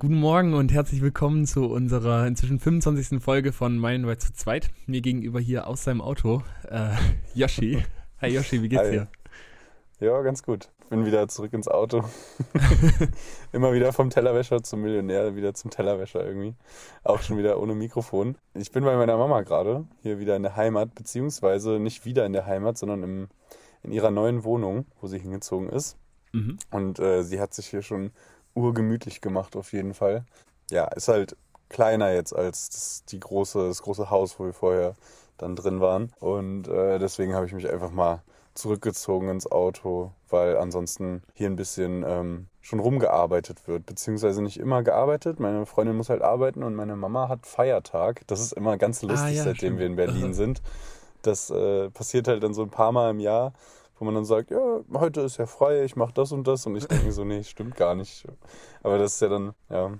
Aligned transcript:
Guten 0.00 0.18
Morgen 0.18 0.54
und 0.54 0.72
herzlich 0.72 1.02
willkommen 1.02 1.44
zu 1.44 1.66
unserer 1.66 2.26
inzwischen 2.26 2.58
25. 2.58 3.22
Folge 3.22 3.52
von 3.52 3.76
Meilenweit 3.76 4.22
zu 4.22 4.32
zweit. 4.32 4.70
Mir 4.86 5.02
gegenüber 5.02 5.40
hier 5.40 5.66
aus 5.66 5.84
seinem 5.84 6.00
Auto, 6.00 6.42
äh, 6.70 6.92
Yoshi. 7.34 7.84
Hi 8.22 8.30
Yoshi, 8.30 8.62
wie 8.62 8.70
geht's 8.70 8.84
Hi. 8.84 8.90
dir? 8.92 9.08
Ja, 10.00 10.22
ganz 10.22 10.42
gut. 10.42 10.70
Bin 10.88 11.04
wieder 11.04 11.28
zurück 11.28 11.52
ins 11.52 11.68
Auto. 11.68 12.02
Immer 13.52 13.74
wieder 13.74 13.92
vom 13.92 14.08
Tellerwäscher 14.08 14.62
zum 14.62 14.80
Millionär, 14.80 15.36
wieder 15.36 15.52
zum 15.52 15.70
Tellerwäscher 15.70 16.24
irgendwie. 16.24 16.54
Auch 17.04 17.20
schon 17.20 17.36
wieder 17.36 17.60
ohne 17.60 17.74
Mikrofon. 17.74 18.38
Ich 18.54 18.72
bin 18.72 18.84
bei 18.84 18.96
meiner 18.96 19.18
Mama 19.18 19.42
gerade, 19.42 19.84
hier 20.00 20.18
wieder 20.18 20.34
in 20.34 20.44
der 20.44 20.56
Heimat, 20.56 20.94
beziehungsweise 20.94 21.78
nicht 21.78 22.06
wieder 22.06 22.24
in 22.24 22.32
der 22.32 22.46
Heimat, 22.46 22.78
sondern 22.78 23.02
im, 23.02 23.28
in 23.82 23.92
ihrer 23.92 24.10
neuen 24.10 24.44
Wohnung, 24.44 24.86
wo 24.98 25.08
sie 25.08 25.18
hingezogen 25.18 25.68
ist. 25.68 25.98
Mhm. 26.32 26.56
Und 26.70 26.98
äh, 27.00 27.22
sie 27.22 27.38
hat 27.38 27.52
sich 27.52 27.66
hier 27.66 27.82
schon 27.82 28.12
urgemütlich 28.54 29.20
gemacht, 29.20 29.56
auf 29.56 29.72
jeden 29.72 29.94
Fall. 29.94 30.24
Ja, 30.70 30.84
ist 30.86 31.08
halt 31.08 31.36
kleiner 31.68 32.12
jetzt 32.12 32.34
als 32.34 32.68
das, 32.70 33.04
die 33.06 33.20
große, 33.20 33.68
das 33.68 33.82
große 33.82 34.10
Haus, 34.10 34.38
wo 34.38 34.44
wir 34.44 34.52
vorher 34.52 34.94
dann 35.38 35.56
drin 35.56 35.80
waren. 35.80 36.12
Und 36.20 36.68
äh, 36.68 36.98
deswegen 36.98 37.34
habe 37.34 37.46
ich 37.46 37.52
mich 37.52 37.68
einfach 37.68 37.90
mal 37.90 38.22
zurückgezogen 38.54 39.28
ins 39.28 39.50
Auto, 39.50 40.10
weil 40.28 40.56
ansonsten 40.58 41.22
hier 41.34 41.48
ein 41.48 41.56
bisschen 41.56 42.04
ähm, 42.06 42.46
schon 42.60 42.80
rumgearbeitet 42.80 43.66
wird, 43.68 43.86
beziehungsweise 43.86 44.42
nicht 44.42 44.58
immer 44.58 44.82
gearbeitet. 44.82 45.40
Meine 45.40 45.64
Freundin 45.66 45.96
muss 45.96 46.10
halt 46.10 46.20
arbeiten 46.22 46.62
und 46.62 46.74
meine 46.74 46.96
Mama 46.96 47.28
hat 47.28 47.46
Feiertag. 47.46 48.26
Das 48.26 48.40
ist 48.40 48.52
immer 48.52 48.76
ganz 48.76 49.02
lustig, 49.02 49.20
Ah, 49.20 49.28
ja, 49.30 49.44
seitdem 49.44 49.56
stimmt. 49.56 49.78
wir 49.78 49.86
in 49.86 49.96
Berlin 49.96 50.34
sind. 50.34 50.60
Das 51.22 51.50
äh, 51.50 51.88
passiert 51.90 52.28
halt 52.28 52.42
dann 52.42 52.52
so 52.54 52.62
ein 52.62 52.70
paar 52.70 52.92
Mal 52.92 53.10
im 53.10 53.20
Jahr, 53.20 53.52
wo 54.00 54.04
man 54.06 54.14
dann 54.14 54.24
sagt, 54.24 54.50
ja, 54.50 54.80
heute 54.94 55.20
ist 55.20 55.36
ja 55.36 55.46
frei, 55.46 55.84
ich 55.84 55.94
mache 55.94 56.12
das 56.14 56.32
und 56.32 56.46
das. 56.48 56.66
Und 56.66 56.74
ich 56.74 56.86
denke 56.86 57.12
so, 57.12 57.22
nee, 57.24 57.44
stimmt 57.44 57.76
gar 57.76 57.94
nicht. 57.94 58.24
Aber 58.82 58.98
das 58.98 59.14
ist 59.14 59.20
ja 59.20 59.28
dann, 59.28 59.52
ja. 59.68 59.92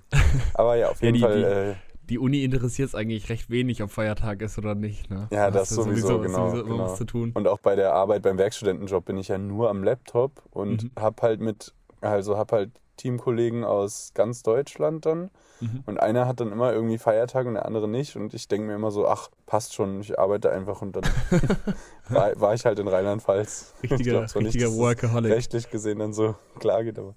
Aber 0.55 0.75
ja, 0.75 0.89
auf 0.89 0.99
Ja, 1.01 1.05
jeden 1.05 1.15
die- 1.15 1.21
Fall, 1.21 1.37
die- 1.37 1.43
äh, 1.43 1.75
Die 2.09 2.17
Uni 2.19 2.43
interessiert 2.43 2.89
es 2.89 2.95
eigentlich 2.95 3.29
recht 3.29 3.49
wenig, 3.49 3.81
ob 3.83 3.89
Feiertag 3.91 4.41
ist 4.41 4.57
oder 4.57 4.75
nicht. 4.75 5.09
Ne? 5.09 5.27
Ja, 5.31 5.45
Da 5.45 5.51
das 5.51 5.69
hast 5.69 5.77
du 5.77 5.83
sowieso, 5.83 6.19
genau, 6.19 6.49
sowieso 6.49 6.65
genau. 6.65 6.79
was 6.83 6.97
zu 6.97 7.05
tun. 7.05 7.31
Und 7.35 7.47
auch 7.47 7.59
bei 7.59 7.75
der 7.75 7.93
Arbeit 7.93 8.23
beim 8.23 8.37
Werkstudentenjob 8.37 9.05
bin 9.05 9.17
ich 9.17 9.29
ja 9.29 9.37
nur 9.37 9.69
am 9.69 9.81
Laptop 9.83 10.41
und 10.49 10.83
Mhm. 10.83 10.91
hab 10.99 11.21
halt 11.21 11.39
mit, 11.39 11.73
also 12.01 12.37
hab 12.37 12.51
halt 12.51 12.71
Teamkollegen 13.01 13.63
aus 13.63 14.11
ganz 14.13 14.43
Deutschland 14.43 15.05
dann. 15.05 15.31
Mhm. 15.59 15.83
Und 15.85 15.99
einer 15.99 16.27
hat 16.27 16.39
dann 16.39 16.51
immer 16.51 16.71
irgendwie 16.71 16.97
Feiertag 16.97 17.47
und 17.47 17.55
der 17.55 17.65
andere 17.65 17.87
nicht. 17.87 18.15
Und 18.15 18.33
ich 18.33 18.47
denke 18.47 18.67
mir 18.67 18.75
immer 18.75 18.91
so, 18.91 19.07
ach, 19.07 19.29
passt 19.47 19.73
schon, 19.73 20.01
ich 20.01 20.19
arbeite 20.19 20.51
einfach. 20.51 20.81
Und 20.81 20.95
dann 20.95 21.03
war, 22.09 22.39
war 22.39 22.53
ich 22.53 22.65
halt 22.65 22.77
in 22.77 22.87
Rheinland-Pfalz. 22.87 23.73
Ich 23.81 23.91
Richtiger, 23.91 24.11
glaub 24.11 24.35
nicht, 24.35 24.35
richtiger 24.35 24.67
es 24.67 24.77
Workaholic. 24.77 25.31
Rechtlich 25.31 25.69
gesehen 25.71 25.99
dann 25.99 26.13
so 26.13 26.35
klar 26.59 26.83
geht, 26.83 26.99
aber. 26.99 27.15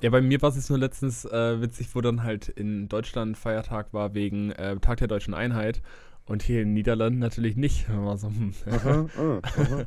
Ja, 0.00 0.08
bei 0.08 0.22
mir 0.22 0.40
war 0.40 0.48
es 0.48 0.56
jetzt 0.56 0.70
nur 0.70 0.78
letztens 0.78 1.26
äh, 1.26 1.60
witzig, 1.60 1.94
wo 1.94 2.00
dann 2.00 2.22
halt 2.22 2.48
in 2.48 2.88
Deutschland 2.88 3.36
Feiertag 3.36 3.92
war 3.92 4.14
wegen 4.14 4.52
äh, 4.52 4.76
Tag 4.78 4.96
der 4.98 5.08
Deutschen 5.08 5.34
Einheit. 5.34 5.82
Und 6.26 6.42
hier 6.42 6.62
in 6.62 6.68
den 6.68 6.74
Niederlanden 6.74 7.18
natürlich 7.18 7.56
nicht. 7.56 7.88
Da 7.88 8.02
War 8.04 8.16
so, 8.16 8.28
hm. 8.28 8.54
mhm, 8.64 9.86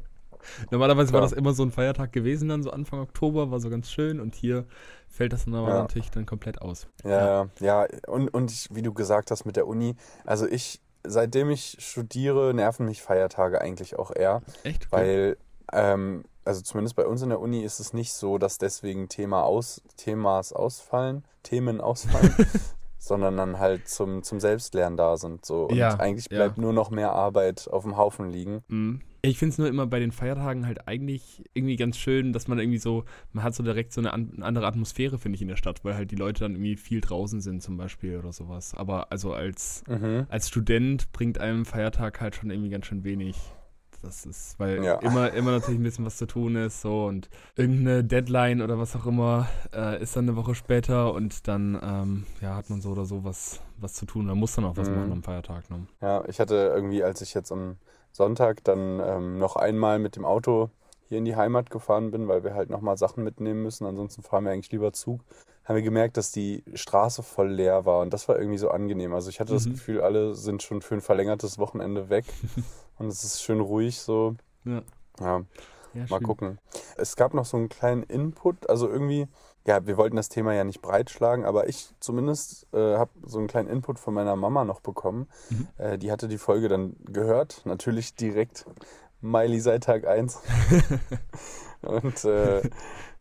Normalerweise 0.72 1.14
war 1.14 1.20
Klar. 1.22 1.30
das 1.30 1.38
immer 1.38 1.54
so 1.54 1.64
ein 1.64 1.72
Feiertag 1.72 2.12
gewesen, 2.12 2.50
dann 2.50 2.64
so 2.64 2.72
Anfang 2.72 3.00
Oktober, 3.00 3.52
war 3.52 3.60
so 3.60 3.70
ganz 3.70 3.90
schön. 3.92 4.20
Und 4.20 4.36
hier 4.36 4.66
fällt 5.08 5.34
das 5.34 5.46
dann 5.46 5.56
aber 5.56 5.70
Ja. 5.70 5.82
natürlich 5.82 6.12
dann 6.12 6.26
komplett 6.26 6.62
aus. 6.62 6.88
Ja, 7.04 7.50
ja, 7.60 7.88
und, 8.08 8.30
und 8.34 8.52
ich, 8.52 8.70
wie 8.72 8.82
du 8.82 8.94
gesagt 8.94 9.32
hast 9.32 9.46
mit 9.46 9.56
der 9.56 9.68
Uni, 9.68 9.96
also 10.26 10.48
ich, 10.48 10.82
seitdem 11.06 11.50
ich 11.50 11.78
studiere, 11.80 12.54
nerven 12.54 12.86
mich 12.86 13.02
Feiertage 13.02 13.60
eigentlich 13.62 13.98
auch 14.00 14.12
eher, 14.16 14.42
Echt? 14.64 14.92
Weil, 14.92 15.38
ähm, 15.72 16.24
also 16.46 16.62
zumindest 16.62 16.96
bei 16.96 17.06
uns 17.06 17.22
in 17.22 17.30
der 17.30 17.40
Uni 17.40 17.62
ist 17.64 17.80
es 17.80 17.94
nicht 17.94 18.14
so, 18.14 18.38
dass 18.38 18.58
deswegen 18.58 19.08
Thema 19.10 19.44
aus, 19.44 19.82
Themas 19.98 20.52
ausfallen, 20.52 21.24
Themen 21.44 21.80
ausfallen, 21.80 22.34
sondern 23.00 23.38
dann 23.38 23.60
halt 23.60 23.88
zum, 23.88 24.24
zum 24.24 24.40
Selbstlernen 24.40 24.98
da 24.98 25.16
sind. 25.18 25.46
So. 25.46 25.66
Und 25.66 25.76
Ja, 25.78 25.96
eigentlich 26.00 26.28
ja. 26.30 26.38
bleibt 26.38 26.58
nur 26.58 26.74
noch 26.74 26.90
mehr 26.90 27.12
Arbeit 27.14 27.68
auf 27.72 27.84
dem 27.84 27.98
Haufen 27.98 28.30
liegen. 28.30 28.64
Mhm. 28.68 29.02
Ich 29.26 29.38
finde 29.40 29.54
es 29.54 29.58
nur 29.58 29.70
immer 29.70 29.88
bei 29.88 30.00
den 30.00 30.12
Feiertagen 30.12 30.66
halt 30.68 30.86
eigentlich 30.86 31.46
irgendwie 31.54 31.78
ganz 31.78 31.98
schön, 31.98 32.34
dass 32.34 32.50
man 32.50 32.60
irgendwie 32.60 32.78
so, 32.78 33.06
man 33.32 33.46
hat 33.46 33.56
so 33.56 33.64
direkt 33.64 33.94
so 33.94 34.02
eine, 34.02 34.12
an, 34.12 34.34
eine 34.36 34.46
andere 34.46 34.68
Atmosphäre, 34.68 35.18
finde 35.18 35.38
ich, 35.38 35.42
in 35.42 35.48
der 35.48 35.56
Stadt, 35.56 35.86
weil 35.86 35.96
halt 35.96 36.12
die 36.12 36.18
Leute 36.18 36.42
dann 36.42 36.56
irgendwie 36.56 36.76
viel 36.76 37.00
draußen 37.00 37.40
sind 37.40 37.64
zum 37.64 37.78
Beispiel 37.78 38.18
oder 38.20 38.34
sowas. 38.34 38.74
Aber 38.76 39.14
also 39.14 39.34
als, 39.34 39.86
Mhm. 39.88 40.26
als 40.28 40.50
Student 40.50 41.14
bringt 41.14 41.38
einem 41.38 41.64
Feiertag 41.64 42.20
halt 42.20 42.36
schon 42.36 42.50
irgendwie 42.52 42.70
ganz 42.70 42.86
schön 42.86 43.06
wenig. 43.06 43.38
Das 44.02 44.26
ist, 44.26 44.60
weil 44.60 44.84
Ja. 44.84 44.96
immer, 44.96 45.32
immer 45.32 45.52
natürlich 45.52 45.80
ein 45.80 45.84
bisschen 45.84 46.04
was 46.06 46.18
zu 46.18 46.26
tun 46.26 46.58
ist, 46.58 46.82
so 46.82 47.06
und 47.06 47.30
irgendeine 47.56 48.04
Deadline 48.04 48.62
oder 48.62 48.78
was 48.78 48.94
auch 48.98 49.06
immer 49.06 49.48
äh, 49.74 50.04
ist 50.04 50.18
dann 50.18 50.28
eine 50.28 50.36
Woche 50.36 50.54
später 50.56 51.14
und 51.14 51.48
dann 51.48 51.80
ähm, 51.82 52.26
ja, 52.42 52.58
hat 52.58 52.70
man 52.70 52.82
so 52.82 52.90
oder 52.90 53.06
so 53.06 53.24
was, 53.24 53.62
was 53.78 53.94
zu 53.94 54.06
tun. 54.06 54.26
Man 54.26 54.38
muss 54.38 54.54
dann 54.56 54.66
auch 54.66 54.76
was 54.76 54.90
Mhm. 54.90 54.96
machen 54.98 55.12
am 55.14 55.24
Feiertag. 55.24 55.70
Ne? 55.70 55.88
Ja, 56.02 56.26
ich 56.28 56.42
hatte 56.42 56.74
irgendwie, 56.76 57.02
als 57.06 57.22
ich 57.22 57.34
jetzt 57.34 57.54
am 57.54 57.78
Sonntag 58.14 58.64
dann 58.64 59.02
ähm, 59.06 59.38
noch 59.40 59.56
einmal 59.58 60.00
mit 60.00 60.16
dem 60.16 60.24
Auto 60.24 60.70
hier 61.10 61.18
in 61.18 61.26
die 61.26 61.36
Heimat 61.36 61.70
gefahren 61.70 62.12
bin, 62.12 62.28
weil 62.30 62.44
wir 62.44 62.54
halt 62.54 62.70
nochmal 62.70 62.98
Sachen 62.98 63.24
mitnehmen 63.24 63.62
müssen, 63.62 63.86
ansonsten 63.86 64.22
fahren 64.24 64.46
wir 64.46 64.52
eigentlich 64.52 64.72
lieber 64.72 64.94
Zug, 64.94 65.22
haben 65.66 65.76
wir 65.76 65.82
gemerkt, 65.84 66.16
dass 66.18 66.32
die 66.32 66.64
Straße 66.74 67.24
voll 67.24 67.50
leer 67.52 67.86
war 67.86 68.00
und 68.02 68.14
das 68.14 68.28
war 68.30 68.38
irgendwie 68.38 68.58
so 68.58 68.70
angenehm. 68.70 69.14
Also 69.14 69.30
ich 69.30 69.40
hatte 69.40 69.54
das 69.54 69.66
Mhm. 69.66 69.72
Gefühl, 69.74 70.02
alle 70.02 70.36
sind 70.36 70.64
schon 70.64 70.82
für 70.82 70.96
ein 70.96 71.02
verlängertes 71.02 71.58
Wochenende 71.60 72.10
weg 72.10 72.26
und 73.00 73.08
es 73.08 73.24
ist 73.24 73.42
schön 73.44 73.60
ruhig 73.60 74.00
so. 74.00 74.36
Ja. 74.64 74.82
Ja, 75.20 75.42
Ja, 75.94 76.08
mal 76.08 76.18
schön. 76.18 76.28
gucken. 76.28 76.60
Es 76.98 77.16
gab 77.16 77.34
noch 77.34 77.46
so 77.46 77.58
einen 77.58 77.70
kleinen 77.70 78.04
Input, 78.04 78.70
also 78.70 78.88
irgendwie, 78.90 79.28
ja, 79.66 79.86
wir 79.86 79.98
wollten 79.98 80.16
das 80.16 80.30
Thema 80.30 80.54
ja 80.54 80.64
nicht 80.64 80.82
breitschlagen, 80.82 81.46
aber 81.46 81.70
ich 81.70 81.94
zumindest 82.00 82.68
äh, 82.74 82.98
habe 82.98 83.12
so 83.26 83.40
einen 83.40 83.48
kleinen 83.48 83.70
Input 83.70 83.98
von 83.98 84.14
meiner 84.14 84.36
Mama 84.36 84.66
noch 84.66 84.82
bekommen. 84.82 85.28
Mhm. 85.50 85.68
Äh, 85.78 85.98
die 85.98 86.12
hatte 86.12 86.28
die 86.28 86.38
Folge 86.38 86.68
dann 86.68 86.96
gehört, 87.06 87.62
natürlich 87.66 88.16
direkt 88.16 88.66
Miley 89.22 89.60
seit 89.62 89.86
Tag 89.86 90.06
1. 90.06 90.40
Und 91.82 92.26
äh, 92.26 92.62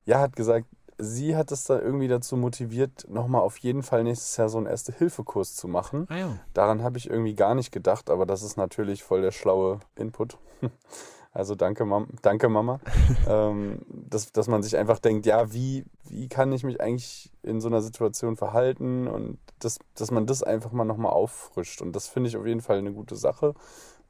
ja, 0.04 0.20
hat 0.20 0.34
gesagt, 0.34 0.66
sie 0.98 1.36
hat 1.36 1.52
es 1.52 1.64
da 1.64 1.78
irgendwie 1.78 2.08
dazu 2.08 2.36
motiviert, 2.36 3.06
nochmal 3.08 3.42
auf 3.42 3.58
jeden 3.58 3.82
Fall 3.82 4.04
nächstes 4.04 4.36
Jahr 4.36 4.48
so 4.48 4.58
einen 4.58 4.66
Erste-Hilfe-Kurs 4.66 5.54
zu 5.54 5.68
machen. 5.68 6.06
Ah 6.08 6.16
ja. 6.16 6.38
Daran 6.54 6.82
habe 6.82 6.98
ich 6.98 7.08
irgendwie 7.08 7.34
gar 7.34 7.54
nicht 7.54 7.72
gedacht, 7.72 8.10
aber 8.10 8.26
das 8.26 8.42
ist 8.42 8.56
natürlich 8.56 9.02
voll 9.02 9.22
der 9.22 9.32
schlaue 9.32 9.80
Input. 9.96 10.38
Also 11.32 11.54
danke, 11.54 11.86
Mam 11.86 12.08
danke 12.20 12.48
Mama. 12.48 12.78
ähm, 13.28 13.80
dass, 13.88 14.32
dass 14.32 14.48
man 14.48 14.62
sich 14.62 14.76
einfach 14.76 14.98
denkt, 14.98 15.24
ja, 15.26 15.52
wie, 15.52 15.84
wie 16.04 16.28
kann 16.28 16.52
ich 16.52 16.62
mich 16.62 16.80
eigentlich 16.80 17.30
in 17.42 17.60
so 17.60 17.68
einer 17.68 17.80
Situation 17.80 18.36
verhalten 18.36 19.08
und 19.08 19.38
dass, 19.58 19.78
dass 19.94 20.10
man 20.10 20.26
das 20.26 20.42
einfach 20.42 20.72
mal 20.72 20.84
nochmal 20.84 21.12
auffrischt. 21.12 21.80
Und 21.80 21.96
das 21.96 22.08
finde 22.08 22.28
ich 22.28 22.36
auf 22.36 22.46
jeden 22.46 22.60
Fall 22.60 22.78
eine 22.78 22.92
gute 22.92 23.16
Sache. 23.16 23.54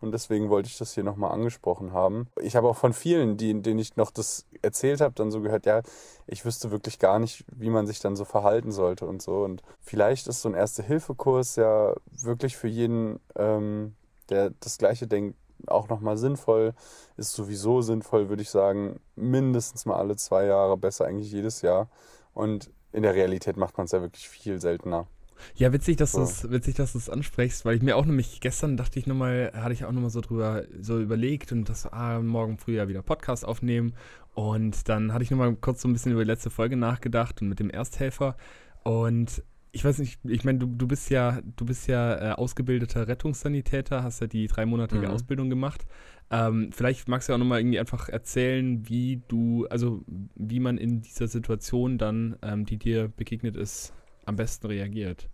Und 0.00 0.10
deswegen 0.10 0.50
wollte 0.50 0.68
ich 0.68 0.78
das 0.78 0.94
hier 0.94 1.04
nochmal 1.04 1.30
angesprochen 1.30 1.92
haben. 1.92 2.26
Ich 2.40 2.56
habe 2.56 2.68
auch 2.68 2.76
von 2.76 2.92
vielen, 2.92 3.36
die, 3.36 3.62
denen 3.62 3.78
ich 3.78 3.94
noch 3.94 4.10
das 4.10 4.46
erzählt 4.60 5.00
habe, 5.00 5.14
dann 5.14 5.30
so 5.30 5.40
gehört, 5.40 5.64
ja, 5.64 5.82
ich 6.26 6.44
wüsste 6.44 6.72
wirklich 6.72 6.98
gar 6.98 7.20
nicht, 7.20 7.44
wie 7.52 7.70
man 7.70 7.86
sich 7.86 8.00
dann 8.00 8.16
so 8.16 8.24
verhalten 8.24 8.72
sollte 8.72 9.06
und 9.06 9.22
so. 9.22 9.44
Und 9.44 9.62
vielleicht 9.80 10.26
ist 10.26 10.42
so 10.42 10.48
ein 10.48 10.56
Erste-Hilfe-Kurs 10.56 11.54
ja 11.54 11.94
wirklich 12.10 12.56
für 12.56 12.66
jeden, 12.66 13.20
ähm, 13.36 13.94
der 14.28 14.50
das 14.58 14.76
Gleiche 14.76 15.06
denkt, 15.06 15.36
auch 15.66 15.88
nochmal 15.88 16.16
sinnvoll. 16.16 16.74
Ist 17.16 17.32
sowieso 17.32 17.82
sinnvoll, 17.82 18.28
würde 18.28 18.42
ich 18.42 18.50
sagen, 18.50 19.00
mindestens 19.16 19.86
mal 19.86 19.96
alle 19.96 20.16
zwei 20.16 20.46
Jahre, 20.46 20.76
besser 20.76 21.06
eigentlich 21.06 21.32
jedes 21.32 21.62
Jahr. 21.62 21.88
Und 22.34 22.70
in 22.92 23.02
der 23.02 23.14
Realität 23.14 23.56
macht 23.56 23.76
man 23.78 23.86
es 23.86 23.92
ja 23.92 24.00
wirklich 24.00 24.28
viel 24.28 24.60
seltener. 24.60 25.06
Ja, 25.54 25.72
witzig, 25.72 25.96
dass 25.96 26.12
So. 26.12 26.18
du 26.18 26.24
es 26.24 26.50
witzig, 26.50 26.76
dass 26.76 26.92
du 26.92 26.98
es 26.98 27.10
ansprichst, 27.10 27.64
weil 27.64 27.76
ich 27.76 27.82
mir 27.82 27.96
auch 27.96 28.04
nämlich 28.04 28.40
gestern 28.40 28.76
dachte 28.76 28.98
ich 28.98 29.06
nochmal, 29.06 29.52
hatte 29.54 29.72
ich 29.72 29.84
auch 29.84 29.92
nochmal 29.92 30.10
so 30.10 30.20
drüber 30.20 30.64
so 30.80 31.00
überlegt 31.00 31.52
und 31.52 31.68
das 31.68 31.86
ah, 31.86 32.20
morgen 32.20 32.58
früh 32.58 32.76
ja 32.76 32.86
wieder 32.88 33.02
Podcast 33.02 33.44
aufnehmen 33.44 33.94
und 34.34 34.88
dann 34.88 35.12
hatte 35.12 35.24
ich 35.24 35.30
nochmal 35.30 35.54
kurz 35.56 35.82
so 35.82 35.88
ein 35.88 35.92
bisschen 35.92 36.12
über 36.12 36.22
die 36.22 36.30
letzte 36.30 36.50
Folge 36.50 36.76
nachgedacht 36.76 37.42
und 37.42 37.48
mit 37.48 37.58
dem 37.58 37.70
Ersthelfer 37.70 38.36
und 38.84 39.42
ich 39.72 39.84
weiß 39.84 39.98
nicht, 39.98 40.20
ich 40.24 40.44
meine, 40.44 40.58
du, 40.58 40.66
du 40.66 40.86
bist 40.86 41.08
ja, 41.10 41.40
du 41.56 41.64
bist 41.64 41.86
ja 41.88 42.32
äh, 42.32 42.34
ausgebildeter 42.34 43.08
Rettungssanitäter, 43.08 44.02
hast 44.02 44.20
ja 44.20 44.26
die 44.26 44.46
dreimonatige 44.46 45.06
Mhm. 45.06 45.12
Ausbildung 45.12 45.48
gemacht. 45.50 45.86
Ähm, 46.30 46.70
vielleicht 46.72 47.08
magst 47.08 47.28
du 47.28 47.32
ja 47.32 47.36
auch 47.36 47.38
nochmal 47.40 47.60
irgendwie 47.60 47.78
einfach 47.80 48.08
erzählen, 48.08 48.86
wie 48.88 49.22
du, 49.28 49.66
also 49.70 50.02
wie 50.34 50.60
man 50.60 50.78
in 50.78 51.00
dieser 51.02 51.26
Situation 51.28 51.98
dann, 51.98 52.36
ähm, 52.42 52.66
die 52.66 52.76
dir 52.78 53.08
begegnet 53.08 53.56
ist, 53.56 53.94
am 54.26 54.36
besten 54.36 54.66
reagiert. 54.66 55.28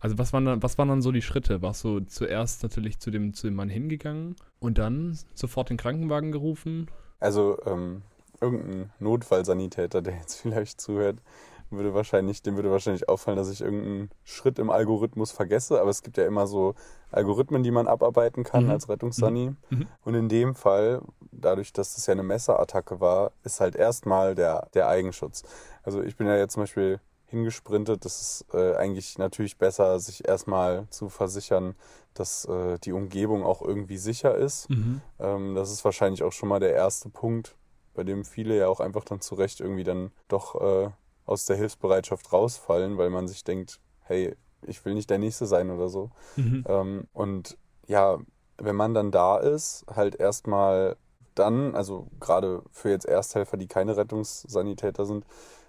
Also 0.00 0.18
was 0.18 0.32
waren 0.34 0.44
dann, 0.44 0.62
was 0.62 0.76
waren 0.78 0.88
dann 0.88 1.02
so 1.02 1.12
die 1.12 1.22
Schritte? 1.22 1.62
Warst 1.62 1.84
du 1.84 2.00
zuerst 2.00 2.62
natürlich 2.62 2.98
zu 2.98 3.10
dem, 3.10 3.32
zu 3.32 3.46
dem 3.46 3.54
Mann 3.54 3.70
hingegangen 3.70 4.36
und 4.60 4.76
dann 4.78 5.18
sofort 5.34 5.70
den 5.70 5.78
Krankenwagen 5.78 6.32
gerufen? 6.32 6.90
Also 7.20 7.58
ähm, 7.64 8.02
irgendein 8.40 8.92
Notfallsanitäter, 8.98 10.02
der 10.02 10.16
jetzt 10.16 10.34
vielleicht 10.42 10.80
zuhört, 10.80 11.22
würde 11.70 11.94
wahrscheinlich, 11.94 12.42
dem 12.42 12.56
würde 12.56 12.70
wahrscheinlich 12.70 13.08
auffallen, 13.08 13.36
dass 13.36 13.50
ich 13.50 13.60
irgendeinen 13.60 14.10
Schritt 14.24 14.58
im 14.58 14.70
Algorithmus 14.70 15.32
vergesse. 15.32 15.80
Aber 15.80 15.90
es 15.90 16.02
gibt 16.02 16.16
ja 16.16 16.26
immer 16.26 16.46
so 16.46 16.74
Algorithmen, 17.10 17.62
die 17.62 17.70
man 17.70 17.86
abarbeiten 17.88 18.44
kann 18.44 18.64
Mhm. 18.64 18.70
als 18.70 18.88
Rettungssani. 18.88 19.54
Mhm. 19.70 19.86
Und 20.04 20.14
in 20.14 20.28
dem 20.28 20.54
Fall, 20.54 21.00
dadurch, 21.32 21.72
dass 21.72 21.94
das 21.94 22.06
ja 22.06 22.12
eine 22.12 22.22
Messerattacke 22.22 23.00
war, 23.00 23.32
ist 23.42 23.60
halt 23.60 23.74
erstmal 23.76 24.34
der, 24.34 24.68
der 24.74 24.88
Eigenschutz. 24.88 25.42
Also 25.82 26.02
ich 26.02 26.16
bin 26.16 26.26
ja 26.26 26.36
jetzt 26.36 26.54
zum 26.54 26.62
Beispiel 26.62 27.00
hingesprintet. 27.26 28.04
Das 28.04 28.20
ist 28.20 28.46
äh, 28.54 28.74
eigentlich 28.76 29.18
natürlich 29.18 29.58
besser, 29.58 29.98
sich 29.98 30.26
erstmal 30.28 30.86
zu 30.90 31.08
versichern, 31.08 31.74
dass 32.14 32.44
äh, 32.44 32.78
die 32.78 32.92
Umgebung 32.92 33.42
auch 33.44 33.60
irgendwie 33.60 33.96
sicher 33.98 34.36
ist. 34.36 34.70
Mhm. 34.70 35.00
Ähm, 35.18 35.54
das 35.56 35.72
ist 35.72 35.84
wahrscheinlich 35.84 36.22
auch 36.22 36.32
schon 36.32 36.48
mal 36.48 36.60
der 36.60 36.72
erste 36.72 37.08
Punkt, 37.08 37.56
bei 37.94 38.04
dem 38.04 38.24
viele 38.24 38.56
ja 38.56 38.68
auch 38.68 38.78
einfach 38.80 39.04
dann 39.04 39.20
zu 39.20 39.34
Recht 39.34 39.60
irgendwie 39.60 39.82
dann 39.84 40.12
doch 40.28 40.60
äh, 40.60 40.90
aus 41.26 41.46
der 41.46 41.56
Hilfsbereitschaft 41.56 42.32
rausfallen, 42.32 42.98
weil 42.98 43.10
man 43.10 43.28
sich 43.28 43.44
denkt, 43.44 43.80
hey, 44.02 44.36
ich 44.66 44.84
will 44.84 44.94
nicht 44.94 45.10
der 45.10 45.18
Nächste 45.18 45.46
sein 45.46 45.70
oder 45.70 45.88
so. 45.88 46.10
Mhm. 46.36 46.64
Ähm, 46.68 47.08
und 47.12 47.56
ja, 47.86 48.18
wenn 48.58 48.76
man 48.76 48.94
dann 48.94 49.10
da 49.10 49.38
ist, 49.38 49.84
halt 49.94 50.14
erstmal 50.14 50.96
dann, 51.34 51.74
also 51.74 52.08
gerade 52.20 52.62
für 52.70 52.90
jetzt 52.90 53.06
Ersthelfer, 53.06 53.56
die 53.56 53.66
keine 53.66 53.96
Rettungssanitäter 53.96 55.04
sind, 55.04 55.24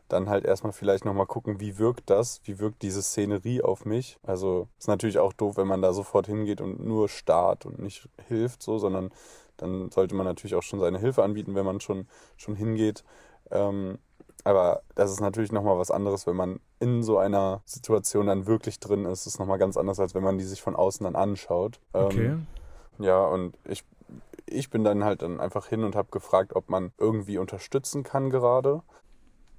dann 0.08 0.30
halt 0.30 0.46
erstmal 0.46 0.74
vielleicht 0.74 1.04
nochmal 1.04 1.26
gucken, 1.26 1.60
wie 1.60 1.80
wirkt 1.80 2.10
das, 2.12 2.40
wie 2.44 2.60
wirkt 2.60 2.84
diese 2.84 3.02
Szenerie 3.02 3.64
auf 3.64 3.86
mich. 3.86 4.20
Also 4.22 4.68
ist 4.78 4.88
natürlich 4.88 5.18
auch 5.18 5.34
doof, 5.34 5.58
wenn 5.58 5.68
man 5.68 5.82
da 5.82 5.94
sofort 5.94 6.28
hingeht 6.28 6.62
und 6.62 6.86
nur 6.86 7.10
starrt 7.10 7.66
und 7.66 7.80
nicht 7.80 8.08
hilft, 8.28 8.62
so, 8.62 8.78
sondern 8.78 9.10
dann 9.58 9.90
sollte 9.90 10.14
man 10.14 10.26
natürlich 10.26 10.56
auch 10.56 10.64
schon 10.64 10.80
seine 10.80 11.00
Hilfe 11.00 11.24
anbieten, 11.24 11.56
wenn 11.56 11.66
man 11.66 11.80
schon, 11.80 12.08
schon 12.38 12.56
hingeht. 12.56 13.04
Ähm, 13.50 13.98
aber 14.46 14.84
das 14.94 15.12
ist 15.12 15.20
natürlich 15.20 15.52
nochmal 15.52 15.78
was 15.78 15.92
anderes, 15.92 16.28
wenn 16.28 16.36
man 16.36 16.60
in 16.80 17.04
so 17.04 17.18
einer 17.18 17.62
Situation 17.66 18.28
dann 18.28 18.46
wirklich 18.46 18.80
drin 18.80 19.04
ist. 19.06 19.26
Das 19.26 19.34
ist 19.34 19.40
nochmal 19.40 19.58
ganz 19.58 19.76
anders, 19.76 20.00
als 20.00 20.14
wenn 20.16 20.24
man 20.24 20.38
die 20.38 20.44
sich 20.46 20.62
von 20.62 20.76
außen 20.76 21.04
dann 21.04 21.16
anschaut. 21.16 21.82
Ähm, 21.94 22.06
Okay. 22.06 22.38
ja, 23.00 23.26
und 23.26 23.58
ich, 23.66 23.84
ich 24.46 24.70
bin 24.70 24.84
dann 24.84 25.04
halt 25.04 25.24
dann 25.24 25.40
einfach 25.40 25.68
hin 25.68 25.84
und 25.84 25.96
habe 25.96 26.10
gefragt, 26.12 26.56
ob 26.56 26.70
man 26.70 26.94
irgendwie 27.00 27.40
unterstützen 27.40 28.04
kann 28.04 28.30
gerade. 28.30 28.84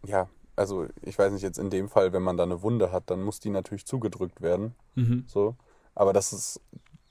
Ja, 0.04 0.28
also 0.54 0.86
ich 1.02 1.18
weiß 1.18 1.32
nicht, 1.32 1.42
jetzt 1.42 1.58
in 1.58 1.68
dem 1.70 1.88
Fall, 1.88 2.12
wenn 2.12 2.22
man 2.22 2.36
da 2.36 2.44
eine 2.44 2.62
Wunde 2.62 2.92
hat, 2.92 3.10
dann 3.10 3.22
muss 3.22 3.40
die 3.40 3.50
natürlich 3.50 3.86
zugedrückt 3.86 4.40
werden. 4.40 4.76
Mhm. 4.94 5.24
So. 5.26 5.56
Aber 5.94 6.12
das 6.12 6.32
ist, 6.32 6.60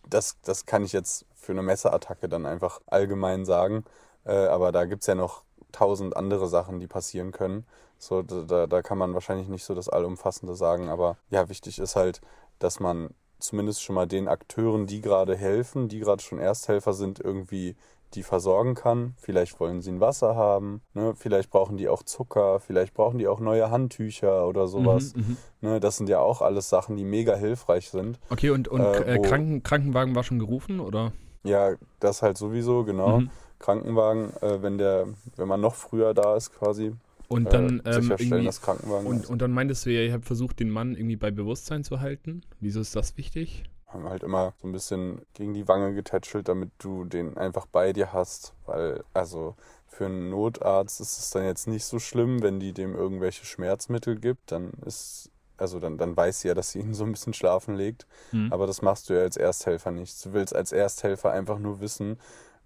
das, 0.08 0.40
das 0.42 0.66
kann 0.66 0.84
ich 0.84 0.94
jetzt 0.94 1.26
für 1.34 1.52
eine 1.52 1.62
Messerattacke 1.62 2.30
dann 2.30 2.46
einfach 2.46 2.80
allgemein 2.88 3.44
sagen. 3.46 3.84
Äh, 4.24 4.48
aber 4.48 4.72
da 4.72 4.86
gibt 4.86 5.04
es 5.04 5.08
ja 5.08 5.16
noch 5.16 5.44
tausend 5.76 6.16
andere 6.16 6.48
Sachen, 6.48 6.80
die 6.80 6.88
passieren 6.88 7.32
können. 7.32 7.66
So, 7.98 8.22
da, 8.22 8.68
da- 8.68 8.82
kann 8.82 8.98
man 8.98 9.14
wahrscheinlich 9.14 9.48
nicht 9.48 9.64
so 9.64 9.74
das 9.74 9.90
Allumfassende 9.90 10.56
sagen. 10.56 10.90
Aber 10.90 11.18
ja, 11.30 11.50
wichtig 11.50 11.80
ist 11.80 11.96
halt, 11.96 12.22
dass 12.60 12.80
man 12.80 13.10
zumindest 13.40 13.84
schon 13.84 13.96
mal 13.96 14.08
den 14.08 14.28
Akteuren, 14.28 14.88
die 14.88 15.02
gerade 15.02 15.36
helfen, 15.36 15.88
die 15.88 16.00
gerade 16.00 16.22
schon 16.24 16.40
Ersthelfer 16.40 16.94
sind, 16.94 17.20
irgendwie 17.20 17.76
die 18.14 18.24
versorgen 18.24 18.76
kann. 18.76 19.14
Vielleicht 19.18 19.60
wollen 19.60 19.82
sie 19.82 19.92
ein 19.92 20.00
Wasser 20.00 20.36
haben, 20.38 20.82
ne? 20.94 21.14
vielleicht 21.18 21.50
brauchen 21.50 21.76
die 21.76 21.90
auch 21.90 22.02
Zucker, 22.04 22.62
vielleicht 22.62 22.94
brauchen 22.94 23.18
die 23.18 23.28
auch 23.28 23.42
neue 23.42 23.70
Handtücher 23.72 24.48
oder 24.48 24.68
sowas. 24.68 25.14
Mhm, 25.16 25.22
mhm. 25.22 25.38
Ne? 25.62 25.80
Das 25.82 25.98
sind 25.98 26.08
ja 26.08 26.20
auch 26.20 26.42
alles 26.42 26.70
Sachen, 26.70 26.96
die 26.96 27.04
mega 27.04 27.36
hilfreich 27.36 27.90
sind. 27.90 28.20
Okay, 28.30 28.52
und, 28.52 28.68
und 28.70 28.80
Äh, 28.82 29.16
äh, 29.16 29.20
Kranken, 29.20 29.64
Krankenwagen 29.64 30.16
war 30.16 30.24
schon 30.24 30.40
gerufen, 30.40 30.80
oder? 30.80 31.12
Ja, 31.44 31.74
das 32.00 32.22
halt 32.22 32.38
sowieso, 32.38 32.86
genau. 32.86 33.20
Mhm. 33.20 33.30
Krankenwagen, 33.60 34.32
äh, 34.42 34.62
wenn 34.62 34.78
der, 34.78 35.08
wenn 35.36 35.48
man 35.48 35.62
noch 35.62 35.76
früher 35.76 36.14
da 36.14 36.36
ist 36.36 36.54
quasi, 36.54 36.94
Und 37.28 37.54
dann, 37.54 37.80
äh, 37.82 38.02
sicherstellen, 38.02 38.46
dass 38.46 38.62
Krankenwagen 38.62 39.08
und, 39.08 39.24
ist. 39.24 39.30
und 39.30 39.42
dann 39.42 39.52
meintest 39.52 39.86
du 39.86 39.92
ja, 39.92 40.02
ihr 40.02 40.14
habt 40.14 40.26
versucht, 40.26 40.60
den 40.60 40.70
Mann 40.70 40.96
irgendwie 40.96 41.16
bei 41.16 41.32
Bewusstsein 41.32 41.84
zu 41.84 42.02
halten. 42.02 42.42
Wieso 42.60 42.80
ist 42.82 42.96
das 42.96 43.18
wichtig? 43.18 43.64
haben 43.96 44.10
halt 44.10 44.24
immer 44.24 44.54
so 44.62 44.68
ein 44.68 44.72
bisschen 44.72 45.22
gegen 45.34 45.54
die 45.54 45.68
Wange 45.68 45.94
getätschelt, 45.94 46.48
damit 46.48 46.70
du 46.78 47.06
den 47.06 47.38
einfach 47.38 47.66
bei 47.66 47.94
dir 47.94 48.14
hast. 48.14 48.54
Weil, 48.66 49.04
also 49.14 49.56
für 49.88 50.06
einen 50.06 50.30
Notarzt 50.30 51.02
ist 51.02 51.18
es 51.18 51.30
dann 51.32 51.46
jetzt 51.46 51.68
nicht 51.68 51.86
so 51.86 52.00
schlimm, 52.00 52.44
wenn 52.44 52.60
die 52.60 52.74
dem 52.74 52.94
irgendwelche 52.94 53.46
Schmerzmittel 53.46 54.20
gibt. 54.20 54.52
Dann 54.52 54.72
ist, 54.86 55.32
also 55.58 55.80
dann, 55.80 55.98
dann 55.98 56.16
weiß 56.16 56.42
sie 56.42 56.50
ja, 56.50 56.54
dass 56.54 56.72
sie 56.72 56.80
ihn 56.80 56.94
so 56.94 57.06
ein 57.06 57.14
bisschen 57.14 57.34
schlafen 57.34 57.76
legt. 57.76 58.06
Hm. 58.32 58.52
Aber 58.52 58.68
das 58.68 58.82
machst 58.82 59.10
du 59.10 59.14
ja 59.14 59.22
als 59.22 59.38
Ersthelfer 59.38 59.92
nicht. 59.92 60.24
Du 60.26 60.34
willst 60.34 60.56
als 60.56 60.72
Ersthelfer 60.72 61.32
einfach 61.32 61.58
nur 61.58 61.80
wissen, 61.80 62.20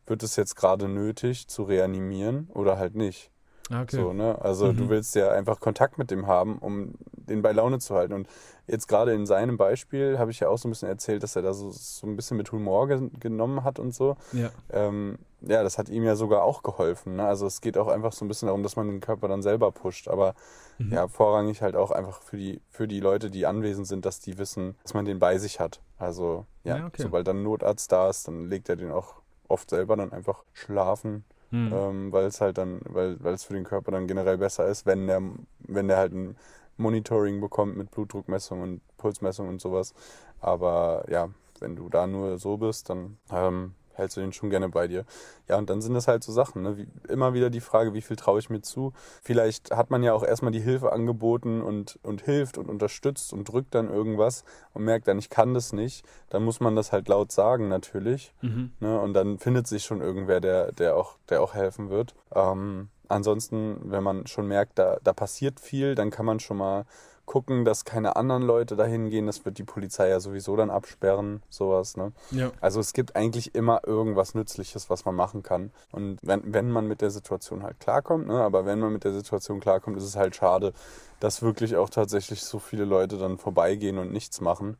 wird 0.09 0.23
es 0.23 0.35
jetzt 0.35 0.55
gerade 0.55 0.87
nötig 0.87 1.47
zu 1.47 1.63
reanimieren 1.63 2.49
oder 2.53 2.77
halt 2.77 2.95
nicht. 2.95 3.31
Ah, 3.71 3.83
okay. 3.83 3.97
So, 3.97 4.13
ne? 4.13 4.41
Also 4.41 4.71
Mhm. 4.73 4.77
du 4.77 4.89
willst 4.89 5.13
ja 5.13 5.29
einfach 5.31 5.59
Kontakt 5.59 5.99
mit 5.99 6.09
dem 6.09 6.25
haben, 6.25 6.57
um 6.57 6.95
den 7.11 7.43
bei 7.43 7.51
Laune 7.51 7.77
zu 7.77 7.93
halten. 7.93 8.13
Und 8.13 8.27
jetzt 8.65 8.87
gerade 8.87 9.13
in 9.13 9.27
seinem 9.27 9.57
Beispiel 9.57 10.17
habe 10.17 10.31
ich 10.31 10.39
ja 10.39 10.49
auch 10.49 10.57
so 10.57 10.67
ein 10.67 10.71
bisschen 10.71 10.89
erzählt, 10.89 11.21
dass 11.21 11.35
er 11.35 11.43
da 11.43 11.53
so, 11.53 11.69
so 11.69 12.07
ein 12.07 12.15
bisschen 12.15 12.35
mit 12.37 12.51
Humor 12.51 12.87
ge 12.87 13.09
genommen 13.19 13.63
hat 13.63 13.77
und 13.77 13.93
so. 13.93 14.17
Ja. 14.33 14.49
Ähm, 14.71 15.19
ja, 15.41 15.61
das 15.61 15.77
hat 15.77 15.87
ihm 15.87 16.03
ja 16.03 16.15
sogar 16.15 16.41
auch 16.43 16.63
geholfen. 16.63 17.17
Ne? 17.17 17.25
Also 17.25 17.45
es 17.45 17.61
geht 17.61 17.77
auch 17.77 17.87
einfach 17.89 18.11
so 18.11 18.25
ein 18.25 18.27
bisschen 18.27 18.47
darum, 18.47 18.63
dass 18.63 18.75
man 18.75 18.87
den 18.87 19.01
Körper 19.01 19.27
dann 19.27 19.43
selber 19.43 19.71
pusht. 19.71 20.07
Aber 20.07 20.33
Mhm. 20.79 20.93
ja, 20.93 21.07
vorrangig 21.07 21.61
halt 21.61 21.75
auch 21.75 21.91
einfach 21.91 22.21
für 22.23 22.37
die, 22.37 22.61
für 22.69 22.87
die 22.87 23.01
Leute, 23.01 23.29
die 23.29 23.45
anwesend 23.45 23.85
sind, 23.85 24.03
dass 24.05 24.19
die 24.19 24.37
wissen, 24.39 24.75
dass 24.81 24.95
man 24.95 25.05
den 25.05 25.19
bei 25.19 25.37
sich 25.37 25.59
hat. 25.59 25.79
Also 25.99 26.45
ja, 26.63 26.77
Ja, 26.77 26.85
okay. 26.87 27.03
sobald 27.03 27.27
dann 27.27 27.37
ein 27.41 27.43
Notarzt 27.43 27.91
da 27.91 28.09
ist, 28.09 28.27
dann 28.27 28.45
legt 28.49 28.67
er 28.69 28.77
den 28.77 28.89
auch 28.91 29.18
oft 29.49 29.69
selber 29.69 29.97
dann 29.97 30.13
einfach 30.13 30.43
schlafen 30.53 31.25
Hm. 31.51 31.71
ähm, 31.73 32.11
weil 32.11 32.25
es 32.25 32.41
halt 32.41 32.57
dann, 32.57 32.79
weil, 32.85 33.17
weil 33.23 33.33
es 33.33 33.43
für 33.43 33.53
den 33.53 33.63
Körper 33.63 33.91
dann 33.91 34.07
generell 34.07 34.37
besser 34.37 34.67
ist, 34.67 34.85
wenn 34.85 35.07
der, 35.07 35.21
wenn 35.59 35.87
der 35.87 35.97
halt 35.97 36.13
ein 36.13 36.37
Monitoring 36.77 37.41
bekommt 37.41 37.75
mit 37.75 37.91
Blutdruckmessung 37.91 38.61
und 38.61 38.81
Pulsmessung 38.97 39.47
und 39.49 39.59
sowas. 39.59 39.93
Aber 40.41 41.05
ja, 41.09 41.29
wenn 41.59 41.75
du 41.75 41.89
da 41.89 42.07
nur 42.07 42.37
so 42.37 42.57
bist, 42.57 42.89
dann 42.89 43.17
ähm, 43.31 43.73
hältst 43.99 44.17
du 44.17 44.21
den 44.21 44.33
schon 44.33 44.49
gerne 44.49 44.69
bei 44.69 44.87
dir. 44.87 45.05
Ja, 45.47 45.57
und 45.57 45.69
dann 45.69 45.81
sind 45.81 45.93
das 45.93 46.07
halt 46.07 46.23
so 46.23 46.31
Sachen. 46.31 46.63
Ne? 46.63 46.77
Wie, 46.77 46.87
immer 47.07 47.33
wieder 47.33 47.49
die 47.49 47.59
Frage, 47.59 47.93
wie 47.93 48.01
viel 48.01 48.15
traue 48.15 48.39
ich 48.39 48.49
mir 48.49 48.61
zu? 48.61 48.93
Vielleicht 49.21 49.71
hat 49.71 49.91
man 49.91 50.01
ja 50.03 50.13
auch 50.13 50.23
erstmal 50.23 50.51
die 50.51 50.59
Hilfe 50.59 50.91
angeboten 50.91 51.61
und, 51.61 51.99
und 52.03 52.21
hilft 52.21 52.57
und 52.57 52.69
unterstützt 52.69 53.33
und 53.33 53.47
drückt 53.47 53.75
dann 53.75 53.89
irgendwas 53.89 54.43
und 54.73 54.83
merkt 54.83 55.07
dann, 55.07 55.19
ich 55.19 55.29
kann 55.29 55.53
das 55.53 55.73
nicht. 55.73 56.05
Dann 56.29 56.43
muss 56.43 56.59
man 56.59 56.75
das 56.75 56.91
halt 56.91 57.07
laut 57.07 57.31
sagen 57.31 57.67
natürlich. 57.67 58.33
Mhm. 58.41 58.71
Ne? 58.79 58.99
Und 58.99 59.13
dann 59.13 59.37
findet 59.37 59.67
sich 59.67 59.83
schon 59.83 60.01
irgendwer, 60.01 60.39
der, 60.39 60.71
der, 60.71 60.95
auch, 60.95 61.17
der 61.29 61.41
auch 61.41 61.53
helfen 61.53 61.89
wird. 61.89 62.15
Ähm, 62.33 62.89
ansonsten, 63.07 63.91
wenn 63.91 64.03
man 64.03 64.27
schon 64.27 64.47
merkt, 64.47 64.79
da, 64.79 64.97
da 65.03 65.13
passiert 65.13 65.59
viel, 65.59 65.95
dann 65.95 66.11
kann 66.11 66.25
man 66.25 66.39
schon 66.39 66.57
mal 66.57 66.85
gucken, 67.29 67.63
dass 67.63 67.85
keine 67.85 68.15
anderen 68.15 68.41
Leute 68.41 68.75
dahin 68.75 69.11
gehen. 69.11 69.27
Das 69.27 69.45
wird 69.45 69.59
die 69.59 69.63
Polizei 69.63 70.09
ja 70.09 70.19
sowieso 70.19 70.55
dann 70.55 70.71
absperren, 70.71 71.43
sowas. 71.47 71.95
Ne? 71.95 72.11
Ja. 72.31 72.51
Also 72.59 72.79
es 72.79 72.91
gibt 72.91 73.15
eigentlich 73.15 73.53
immer 73.53 73.81
irgendwas 73.85 74.33
Nützliches, 74.33 74.89
was 74.89 75.05
man 75.05 75.13
machen 75.13 75.43
kann. 75.43 75.69
Und 75.91 76.17
wenn, 76.23 76.55
wenn 76.55 76.71
man 76.71 76.87
mit 76.87 77.01
der 77.01 77.11
Situation 77.11 77.61
halt 77.61 77.79
klarkommt, 77.79 78.25
ne? 78.25 78.41
aber 78.41 78.65
wenn 78.65 78.79
man 78.79 78.91
mit 78.91 79.03
der 79.03 79.13
Situation 79.13 79.59
klarkommt, 79.59 79.95
ist 79.95 80.05
es 80.05 80.15
halt 80.15 80.35
schade, 80.35 80.73
dass 81.19 81.43
wirklich 81.43 81.75
auch 81.75 81.91
tatsächlich 81.91 82.41
so 82.41 82.57
viele 82.57 82.83
Leute 82.83 83.19
dann 83.19 83.37
vorbeigehen 83.37 83.99
und 83.99 84.11
nichts 84.11 84.41
machen. 84.41 84.77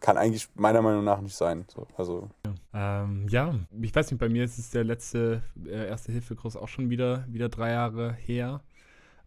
Kann 0.00 0.18
eigentlich 0.18 0.50
meiner 0.54 0.82
Meinung 0.82 1.02
nach 1.02 1.22
nicht 1.22 1.34
sein. 1.34 1.64
So, 1.74 1.86
also 1.96 2.28
Ähm, 2.74 3.26
ja, 3.30 3.54
ich 3.80 3.94
weiß 3.94 4.10
nicht, 4.10 4.20
bei 4.20 4.28
mir 4.28 4.44
ist 4.44 4.58
es 4.58 4.68
der 4.68 4.84
letzte 4.84 5.42
äh, 5.64 5.88
Erste-Hilfe-Kurs 5.88 6.56
auch 6.56 6.68
schon 6.68 6.90
wieder, 6.90 7.24
wieder 7.28 7.48
drei 7.48 7.70
Jahre 7.70 8.12
her. 8.12 8.60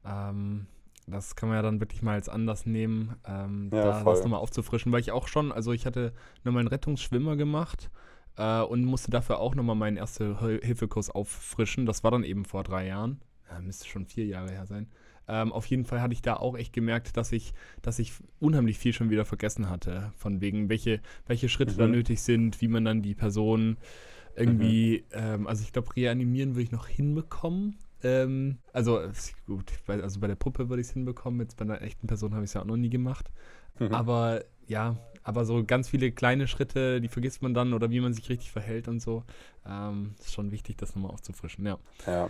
Ähm, 0.05 0.67
das 1.11 1.35
kann 1.35 1.49
man 1.49 1.57
ja 1.57 1.61
dann 1.61 1.79
wirklich 1.79 2.01
mal 2.01 2.13
als 2.13 2.29
Anlass 2.29 2.65
nehmen, 2.65 3.15
ähm, 3.25 3.71
Ja, 3.71 3.81
da 3.81 4.03
voll. 4.03 4.13
das 4.13 4.23
nochmal 4.23 4.39
aufzufrischen, 4.39 4.91
weil 4.91 5.01
ich 5.01 5.11
auch 5.11 5.27
schon, 5.27 5.51
also 5.51 5.71
ich 5.73 5.85
hatte 5.85 6.13
nochmal 6.43 6.61
einen 6.61 6.67
Rettungsschwimmer 6.69 7.35
gemacht 7.35 7.89
äh, 8.37 8.61
und 8.61 8.85
musste 8.85 9.11
dafür 9.11 9.39
auch 9.39 9.55
nochmal 9.55 9.75
meinen 9.75 9.97
Erste-Hilfe-Kurs 9.97 11.09
auffrischen. 11.09 11.85
Das 11.85 12.03
war 12.03 12.11
dann 12.11 12.23
eben 12.23 12.45
vor 12.45 12.63
drei 12.63 12.87
Jahren. 12.87 13.19
Ja, 13.49 13.59
müsste 13.61 13.87
schon 13.87 14.05
vier 14.05 14.25
Jahre 14.25 14.51
her 14.51 14.65
sein. 14.65 14.87
Ähm, 15.27 15.51
auf 15.51 15.65
jeden 15.67 15.85
Fall 15.85 16.01
hatte 16.01 16.13
ich 16.13 16.21
da 16.23 16.35
auch 16.37 16.57
echt 16.57 16.73
gemerkt, 16.73 17.15
dass 17.17 17.31
ich, 17.31 17.53
dass 17.83 17.99
ich 17.99 18.13
unheimlich 18.39 18.79
viel 18.79 18.93
schon 18.93 19.09
wieder 19.11 19.25
vergessen 19.25 19.69
hatte. 19.69 20.11
Von 20.17 20.41
wegen, 20.41 20.69
welche, 20.69 21.01
welche 21.27 21.49
Schritte 21.49 21.75
da 21.77 21.85
Mhm. 21.85 21.91
nötig 21.91 22.21
sind, 22.21 22.61
wie 22.61 22.67
man 22.67 22.83
dann 22.85 23.01
die 23.03 23.13
Person 23.15 23.77
irgendwie, 24.35 25.05
ähm, 25.11 25.47
also 25.47 25.63
ich 25.63 25.73
glaube, 25.73 25.95
reanimieren 25.95 26.51
würde 26.51 26.63
ich 26.63 26.71
noch 26.71 26.87
hinbekommen. 26.87 27.77
Ähm, 28.03 28.59
also 28.73 29.01
gut, 29.45 29.71
bei, 29.85 30.01
also 30.01 30.19
bei 30.19 30.27
der 30.27 30.35
Puppe 30.35 30.69
würde 30.69 30.81
ich 30.81 30.87
es 30.87 30.93
hinbekommen, 30.93 31.39
jetzt 31.41 31.57
bei 31.57 31.63
einer 31.65 31.81
echten 31.81 32.07
Person 32.07 32.33
habe 32.33 32.43
ich 32.43 32.51
es 32.51 32.53
ja 32.53 32.61
auch 32.61 32.65
noch 32.65 32.77
nie 32.77 32.89
gemacht. 32.89 33.29
Mhm. 33.79 33.93
Aber 33.93 34.43
ja, 34.67 34.95
aber 35.23 35.45
so 35.45 35.63
ganz 35.65 35.89
viele 35.89 36.11
kleine 36.11 36.47
Schritte, 36.47 37.01
die 37.01 37.07
vergisst 37.07 37.41
man 37.41 37.53
dann 37.53 37.73
oder 37.73 37.89
wie 37.91 37.99
man 37.99 38.13
sich 38.13 38.29
richtig 38.29 38.51
verhält 38.51 38.87
und 38.87 38.99
so. 39.01 39.23
Ähm, 39.65 40.15
ist 40.19 40.33
schon 40.33 40.51
wichtig, 40.51 40.77
das 40.77 40.95
nochmal 40.95 41.11
aufzufrischen, 41.11 41.65
ja. 41.65 41.77
Ja, 42.05 42.29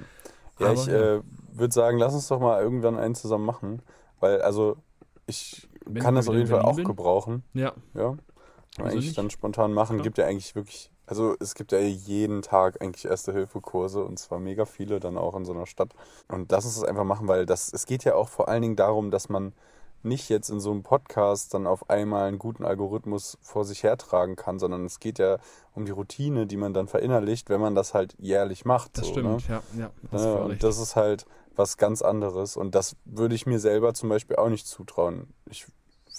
ja 0.59 0.71
Aber 0.71 0.73
ich 0.73 0.87
ja. 0.87 1.15
äh, 1.17 1.21
würde 1.53 1.73
sagen, 1.73 1.97
lass 1.97 2.13
uns 2.13 2.27
doch 2.27 2.39
mal 2.39 2.61
irgendwann 2.61 2.97
einen 2.97 3.15
zusammen 3.15 3.45
machen, 3.45 3.81
weil 4.19 4.41
also 4.41 4.77
ich 5.27 5.67
Wenn 5.85 6.03
kann 6.03 6.15
das 6.15 6.27
auf 6.27 6.35
jeden 6.35 6.47
Fall 6.47 6.61
auch 6.63 6.75
bin. 6.75 6.87
gebrauchen. 6.87 7.43
Ja, 7.53 7.73
Ja, 7.93 8.17
man 8.77 8.87
eigentlich 8.87 9.05
nicht? 9.05 9.17
dann 9.17 9.29
spontan 9.29 9.73
machen. 9.73 9.95
Klar. 9.97 10.03
Gibt 10.03 10.17
ja 10.17 10.25
eigentlich 10.25 10.55
wirklich, 10.55 10.91
also 11.09 11.35
es 11.39 11.55
gibt 11.55 11.71
ja 11.71 11.79
jeden 11.79 12.43
Tag 12.43 12.81
eigentlich 12.81 13.05
Erste-Hilfe-Kurse 13.05 14.03
und 14.03 14.19
zwar 14.19 14.39
mega 14.39 14.65
viele 14.65 14.99
dann 14.99 15.17
auch 15.17 15.35
in 15.35 15.43
so 15.43 15.53
einer 15.53 15.65
Stadt. 15.65 15.95
Und 16.27 16.51
lass 16.51 16.65
uns 16.65 16.75
das 16.75 16.83
einfach 16.83 17.03
machen, 17.03 17.27
weil 17.27 17.47
das, 17.47 17.73
es 17.73 17.87
geht 17.87 18.03
ja 18.03 18.13
auch 18.13 18.29
vor 18.29 18.47
allen 18.47 18.61
Dingen 18.61 18.75
darum, 18.75 19.09
dass 19.09 19.27
man 19.27 19.53
nicht 20.03 20.29
jetzt 20.29 20.49
in 20.49 20.59
so 20.59 20.69
einem 20.69 20.83
Podcast 20.83 21.55
dann 21.55 21.65
auf 21.65 21.89
einmal 21.89 22.27
einen 22.27 22.37
guten 22.37 22.63
Algorithmus 22.63 23.39
vor 23.41 23.65
sich 23.65 23.81
hertragen 23.81 24.35
kann, 24.35 24.59
sondern 24.59 24.85
es 24.85 24.99
geht 24.99 25.17
ja 25.17 25.39
um 25.73 25.85
die 25.85 25.91
Routine, 25.91 26.45
die 26.45 26.57
man 26.57 26.75
dann 26.75 26.87
verinnerlicht, 26.87 27.49
wenn 27.49 27.59
man 27.59 27.73
das 27.73 27.95
halt 27.95 28.15
jährlich 28.19 28.63
macht. 28.63 28.95
Das 28.99 29.07
so, 29.07 29.13
stimmt, 29.13 29.49
ne? 29.49 29.61
ja. 29.75 29.79
ja 29.79 29.89
das 30.11 30.23
ja, 30.23 30.33
und 30.35 30.63
das 30.63 30.77
ist 30.77 30.95
halt 30.95 31.25
was 31.55 31.77
ganz 31.77 32.03
anderes. 32.03 32.55
Und 32.55 32.75
das 32.75 32.95
würde 33.03 33.33
ich 33.33 33.47
mir 33.47 33.59
selber 33.59 33.95
zum 33.95 34.09
Beispiel 34.09 34.35
auch 34.35 34.49
nicht 34.49 34.67
zutrauen. 34.67 35.33
Ich 35.49 35.65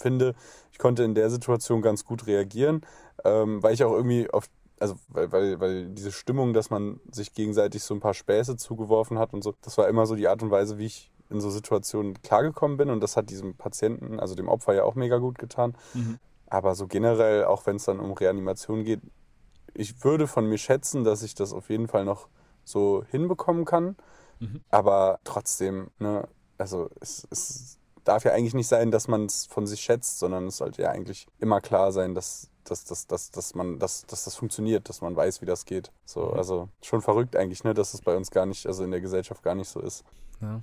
finde, 0.01 0.35
ich 0.71 0.79
konnte 0.79 1.03
in 1.03 1.15
der 1.15 1.29
Situation 1.29 1.81
ganz 1.81 2.03
gut 2.03 2.27
reagieren, 2.27 2.81
ähm, 3.23 3.63
weil 3.63 3.73
ich 3.73 3.83
auch 3.85 3.93
irgendwie 3.93 4.29
auf 4.29 4.49
also 4.81 4.95
weil, 5.09 5.31
weil, 5.31 5.59
weil 5.59 5.89
diese 5.89 6.11
Stimmung, 6.11 6.53
dass 6.53 6.71
man 6.71 6.99
sich 7.11 7.33
gegenseitig 7.33 7.83
so 7.83 7.93
ein 7.93 7.99
paar 7.99 8.15
Späße 8.15 8.57
zugeworfen 8.57 9.19
hat 9.19 9.31
und 9.33 9.43
so, 9.43 9.53
das 9.61 9.77
war 9.77 9.87
immer 9.87 10.07
so 10.07 10.15
die 10.15 10.27
Art 10.27 10.41
und 10.41 10.49
Weise, 10.49 10.79
wie 10.79 10.87
ich 10.87 11.11
in 11.29 11.39
so 11.39 11.49
Situationen 11.51 12.21
klargekommen 12.23 12.77
bin 12.77 12.89
und 12.89 12.99
das 12.99 13.15
hat 13.15 13.29
diesem 13.29 13.55
Patienten, 13.55 14.19
also 14.19 14.33
dem 14.33 14.49
Opfer 14.49 14.73
ja 14.73 14.83
auch 14.83 14.95
mega 14.95 15.17
gut 15.17 15.37
getan. 15.37 15.77
Mhm. 15.93 16.17
Aber 16.47 16.75
so 16.75 16.87
generell, 16.87 17.45
auch 17.45 17.65
wenn 17.65 17.77
es 17.77 17.85
dann 17.85 17.99
um 17.99 18.11
Reanimation 18.11 18.83
geht, 18.83 19.01
ich 19.73 20.03
würde 20.03 20.27
von 20.27 20.47
mir 20.47 20.57
schätzen, 20.57 21.03
dass 21.03 21.23
ich 21.23 21.35
das 21.35 21.53
auf 21.53 21.69
jeden 21.69 21.87
Fall 21.87 22.03
noch 22.03 22.27
so 22.65 23.05
hinbekommen 23.09 23.65
kann. 23.65 23.95
Mhm. 24.39 24.61
Aber 24.69 25.19
trotzdem, 25.23 25.91
ne, 25.99 26.27
also 26.57 26.89
es, 26.99 27.25
es 27.29 27.77
darf 28.03 28.25
ja 28.25 28.33
eigentlich 28.33 28.55
nicht 28.55 28.67
sein, 28.67 28.91
dass 28.91 29.07
man 29.07 29.27
es 29.27 29.45
von 29.45 29.67
sich 29.67 29.79
schätzt, 29.79 30.19
sondern 30.19 30.47
es 30.47 30.57
sollte 30.57 30.81
ja 30.81 30.89
eigentlich 30.89 31.27
immer 31.39 31.61
klar 31.61 31.91
sein, 31.91 32.15
dass 32.15 32.50
dass, 32.63 32.85
dass, 32.85 33.07
dass, 33.07 33.31
dass 33.31 33.55
man, 33.55 33.79
dass, 33.79 34.05
dass 34.05 34.25
das 34.25 34.35
funktioniert, 34.35 34.89
dass 34.89 35.01
man 35.01 35.15
weiß, 35.15 35.41
wie 35.41 35.45
das 35.45 35.65
geht. 35.65 35.91
So, 36.05 36.27
mhm. 36.27 36.37
also 36.37 36.69
schon 36.81 37.01
verrückt 37.01 37.35
eigentlich, 37.35 37.63
ne, 37.63 37.73
dass 37.73 37.93
es 37.93 38.01
bei 38.01 38.15
uns 38.15 38.31
gar 38.31 38.45
nicht, 38.45 38.67
also 38.67 38.83
in 38.83 38.91
der 38.91 39.01
Gesellschaft 39.01 39.43
gar 39.43 39.55
nicht 39.55 39.69
so 39.69 39.79
ist. 39.79 40.03
Ja. 40.41 40.61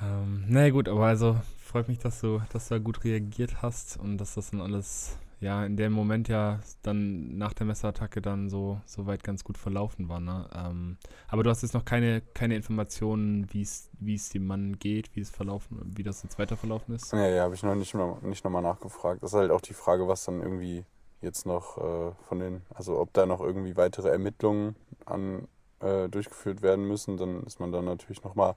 Ähm, 0.00 0.44
naja 0.48 0.70
gut, 0.70 0.88
aber 0.88 1.06
also 1.06 1.36
freut 1.58 1.88
mich, 1.88 1.98
dass 1.98 2.20
du, 2.20 2.40
dass 2.52 2.68
du 2.68 2.74
da 2.74 2.78
gut 2.78 3.04
reagiert 3.04 3.62
hast 3.62 3.98
und 3.98 4.18
dass 4.18 4.34
das 4.34 4.50
dann 4.50 4.60
alles, 4.60 5.18
ja, 5.40 5.64
in 5.64 5.76
dem 5.76 5.92
Moment 5.92 6.28
ja 6.28 6.60
dann 6.82 7.36
nach 7.36 7.52
der 7.52 7.66
Messerattacke 7.66 8.22
dann 8.22 8.48
so, 8.48 8.80
so 8.86 9.06
weit 9.06 9.24
ganz 9.24 9.44
gut 9.44 9.58
verlaufen 9.58 10.08
war, 10.08 10.20
ne? 10.20 10.48
Ähm, 10.54 10.98
aber 11.28 11.42
du 11.42 11.50
hast 11.50 11.62
jetzt 11.62 11.74
noch 11.74 11.84
keine, 11.84 12.20
keine 12.34 12.54
Informationen, 12.54 13.46
wie 13.52 13.62
es 13.62 14.28
dem 14.30 14.46
Mann 14.46 14.78
geht, 14.78 15.14
wie 15.14 15.20
es 15.20 15.30
verlaufen, 15.30 15.80
wie 15.96 16.02
das 16.02 16.22
jetzt 16.22 16.38
weiter 16.38 16.56
verlaufen 16.56 16.94
ist? 16.94 17.12
Ja, 17.12 17.26
ja, 17.26 17.42
habe 17.42 17.54
ich 17.54 17.62
noch 17.62 17.74
nicht, 17.74 17.94
noch, 17.94 18.22
nicht 18.22 18.44
nochmal 18.44 18.62
nachgefragt. 18.62 19.22
Das 19.22 19.32
ist 19.32 19.38
halt 19.38 19.50
auch 19.50 19.60
die 19.60 19.74
Frage, 19.74 20.06
was 20.06 20.24
dann 20.24 20.40
irgendwie 20.40 20.84
jetzt 21.20 21.46
noch 21.46 21.78
äh, 21.78 22.12
von 22.28 22.38
den, 22.38 22.62
also 22.74 22.98
ob 22.98 23.12
da 23.12 23.26
noch 23.26 23.40
irgendwie 23.40 23.76
weitere 23.76 24.08
Ermittlungen 24.08 24.76
an, 25.04 25.48
äh, 25.80 26.08
durchgeführt 26.08 26.62
werden 26.62 26.86
müssen, 26.86 27.16
dann 27.16 27.42
ist 27.44 27.60
man 27.60 27.72
dann 27.72 27.84
natürlich 27.84 28.22
nochmal 28.24 28.54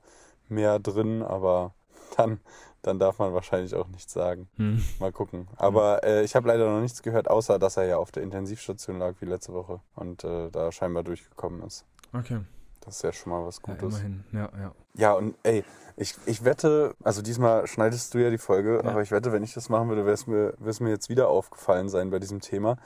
mehr 0.49 0.79
drin, 0.79 1.21
aber 1.23 1.73
dann, 2.17 2.39
dann 2.81 2.99
darf 2.99 3.19
man 3.19 3.33
wahrscheinlich 3.33 3.75
auch 3.75 3.87
nichts 3.87 4.13
sagen. 4.13 4.47
Hm. 4.57 4.83
Mal 4.99 5.11
gucken. 5.11 5.47
Aber 5.57 6.03
äh, 6.03 6.23
ich 6.23 6.35
habe 6.35 6.47
leider 6.47 6.69
noch 6.69 6.81
nichts 6.81 7.01
gehört, 7.01 7.29
außer 7.29 7.59
dass 7.59 7.77
er 7.77 7.85
ja 7.85 7.97
auf 7.97 8.11
der 8.11 8.23
Intensivstation 8.23 8.99
lag 8.99 9.15
wie 9.19 9.25
letzte 9.25 9.53
Woche 9.53 9.81
und 9.95 10.23
äh, 10.23 10.49
da 10.51 10.71
scheinbar 10.71 11.03
durchgekommen 11.03 11.63
ist. 11.63 11.85
Okay. 12.13 12.39
Das 12.81 12.97
ist 12.97 13.03
ja 13.03 13.13
schon 13.13 13.31
mal 13.31 13.45
was 13.45 13.61
Gutes. 13.61 13.81
Ja, 13.81 13.87
immerhin, 13.87 14.23
ja, 14.31 14.49
ja. 14.59 14.71
Ja, 14.93 15.13
und 15.13 15.35
ey, 15.43 15.63
ich, 15.95 16.15
ich 16.25 16.43
wette, 16.43 16.95
also 17.03 17.21
diesmal 17.21 17.67
schneidest 17.67 18.13
du 18.13 18.17
ja 18.17 18.29
die 18.29 18.37
Folge, 18.37 18.81
ja. 18.83 18.89
aber 18.89 19.01
ich 19.01 19.11
wette, 19.11 19.31
wenn 19.31 19.43
ich 19.43 19.53
das 19.53 19.69
machen 19.69 19.87
würde, 19.87 20.03
wäre 20.05 20.13
es 20.13 20.27
mir, 20.27 20.53
mir 20.59 20.89
jetzt 20.89 21.09
wieder 21.09 21.29
aufgefallen 21.29 21.89
sein 21.89 22.09
bei 22.09 22.19
diesem 22.19 22.41
Thema. 22.41 22.77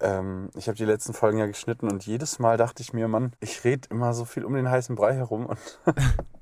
Ähm, 0.00 0.48
ich 0.56 0.68
habe 0.68 0.76
die 0.76 0.84
letzten 0.84 1.12
Folgen 1.12 1.38
ja 1.38 1.46
geschnitten 1.46 1.90
und 1.90 2.06
jedes 2.06 2.38
Mal 2.38 2.56
dachte 2.56 2.82
ich 2.82 2.92
mir, 2.92 3.08
Mann, 3.08 3.32
ich 3.40 3.64
rede 3.64 3.88
immer 3.90 4.14
so 4.14 4.24
viel 4.24 4.44
um 4.44 4.54
den 4.54 4.70
heißen 4.70 4.96
Brei 4.96 5.14
herum 5.14 5.46
und 5.46 5.58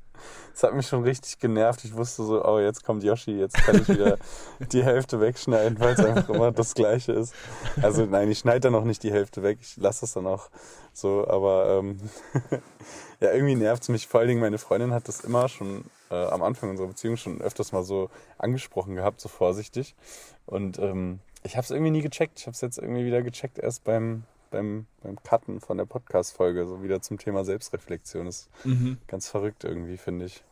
Das 0.53 0.65
hat 0.65 0.75
mich 0.75 0.87
schon 0.87 1.03
richtig 1.03 1.39
genervt. 1.39 1.85
Ich 1.85 1.97
wusste 1.97 2.25
so, 2.25 2.45
oh, 2.45 2.59
jetzt 2.59 2.85
kommt 2.85 3.03
Yoshi, 3.03 3.33
jetzt 3.33 3.57
kann 3.57 3.81
ich 3.81 3.89
wieder 3.89 4.19
die 4.73 4.85
Hälfte 4.85 5.21
wegschneiden, 5.21 5.79
weil 5.81 5.95
es 5.95 6.05
einfach 6.05 6.29
immer 6.29 6.53
das 6.53 6.75
Gleiche 6.75 7.13
ist. 7.13 7.35
Also 7.81 8.05
nein, 8.05 8.31
ich 8.31 8.39
schneide 8.39 8.61
da 8.61 8.71
noch 8.71 8.85
nicht 8.85 9.03
die 9.03 9.13
Hälfte 9.13 9.43
weg. 9.43 9.59
Ich 9.61 9.77
lasse 9.77 10.03
das 10.03 10.13
dann 10.13 10.27
auch 10.27 10.51
so, 10.93 11.27
aber 11.29 11.79
ähm, 11.79 11.99
ja, 13.21 13.33
irgendwie 13.33 13.55
nervt 13.55 13.85
es 13.85 13.89
mich. 13.89 14.07
Vor 14.07 14.21
allen 14.21 14.29
Dingen, 14.29 14.41
meine 14.41 14.59
Freundin 14.59 14.93
hat 14.93 15.09
das 15.09 15.21
immer 15.21 15.49
schon 15.49 15.85
äh, 16.11 16.27
am 16.27 16.43
Anfang 16.43 16.71
unserer 16.71 16.89
Beziehung 16.89 17.17
schon 17.17 17.41
öfters 17.41 17.73
mal 17.73 17.83
so 17.83 18.11
angesprochen 18.39 18.97
gehabt, 18.97 19.21
so 19.21 19.29
vorsichtig. 19.29 19.95
Und 20.47 20.79
ähm, 20.79 21.21
ich 21.43 21.57
habe 21.57 21.65
es 21.65 21.71
irgendwie 21.71 21.93
nie 21.93 22.03
gecheckt. 22.03 22.41
Ich 22.41 22.47
habe 22.47 22.55
es 22.55 22.61
jetzt 22.61 22.79
irgendwie 22.79 23.05
wieder 23.05 23.23
gecheckt 23.23 23.59
erst 23.59 23.85
beim 23.85 24.25
beim, 24.51 24.87
beim 25.03 25.17
Cutten 25.23 25.61
von 25.61 25.79
der 25.79 25.87
Podcast-Folge, 25.87 26.67
so 26.67 26.83
wieder 26.83 27.01
zum 27.01 27.19
Thema 27.19 27.45
Selbstreflexion. 27.45 28.27
Das 28.27 28.49
ist 28.49 28.67
mhm. 28.67 28.99
ganz 29.07 29.29
verrückt 29.29 29.65
irgendwie, 29.65 29.97
finde 29.97 30.27
ich. 30.27 30.43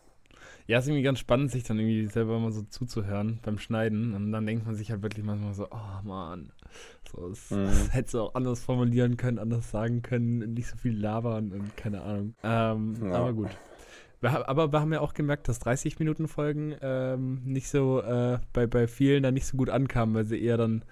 Ja, 0.66 0.78
ist 0.78 0.86
irgendwie 0.86 1.02
ganz 1.02 1.18
spannend, 1.18 1.50
sich 1.50 1.64
dann 1.64 1.78
irgendwie 1.78 2.06
selber 2.06 2.38
mal 2.38 2.52
so 2.52 2.62
zuzuhören 2.62 3.40
beim 3.42 3.58
Schneiden. 3.58 4.14
Und 4.14 4.32
dann 4.32 4.46
denkt 4.46 4.66
man 4.66 4.74
sich 4.74 4.90
halt 4.90 5.02
wirklich 5.02 5.24
manchmal 5.24 5.54
so, 5.54 5.66
oh 5.70 6.02
Mann, 6.04 6.52
so, 7.10 7.28
das, 7.30 7.50
mhm. 7.50 7.64
das 7.64 7.92
hättest 7.94 8.14
du 8.14 8.20
auch 8.20 8.34
anders 8.34 8.60
formulieren 8.60 9.16
können, 9.16 9.38
anders 9.38 9.70
sagen 9.70 10.02
können, 10.02 10.52
nicht 10.52 10.68
so 10.68 10.76
viel 10.76 10.98
labern 10.98 11.52
und 11.52 11.76
keine 11.76 12.02
Ahnung. 12.02 12.34
Ähm, 12.42 12.96
ja. 13.02 13.12
Aber 13.12 13.32
gut. 13.32 13.50
Aber 14.20 14.72
wir 14.72 14.80
haben 14.80 14.92
ja 14.92 15.00
auch 15.00 15.14
gemerkt, 15.14 15.48
dass 15.48 15.62
30-Minuten-Folgen 15.62 16.74
ähm, 16.82 17.40
nicht 17.44 17.68
so 17.68 18.02
äh, 18.02 18.38
bei, 18.52 18.66
bei 18.66 18.88
vielen 18.88 19.22
dann 19.22 19.34
nicht 19.34 19.46
so 19.46 19.56
gut 19.56 19.70
ankamen, 19.70 20.14
weil 20.14 20.24
sie 20.24 20.42
eher 20.42 20.56
dann 20.56 20.82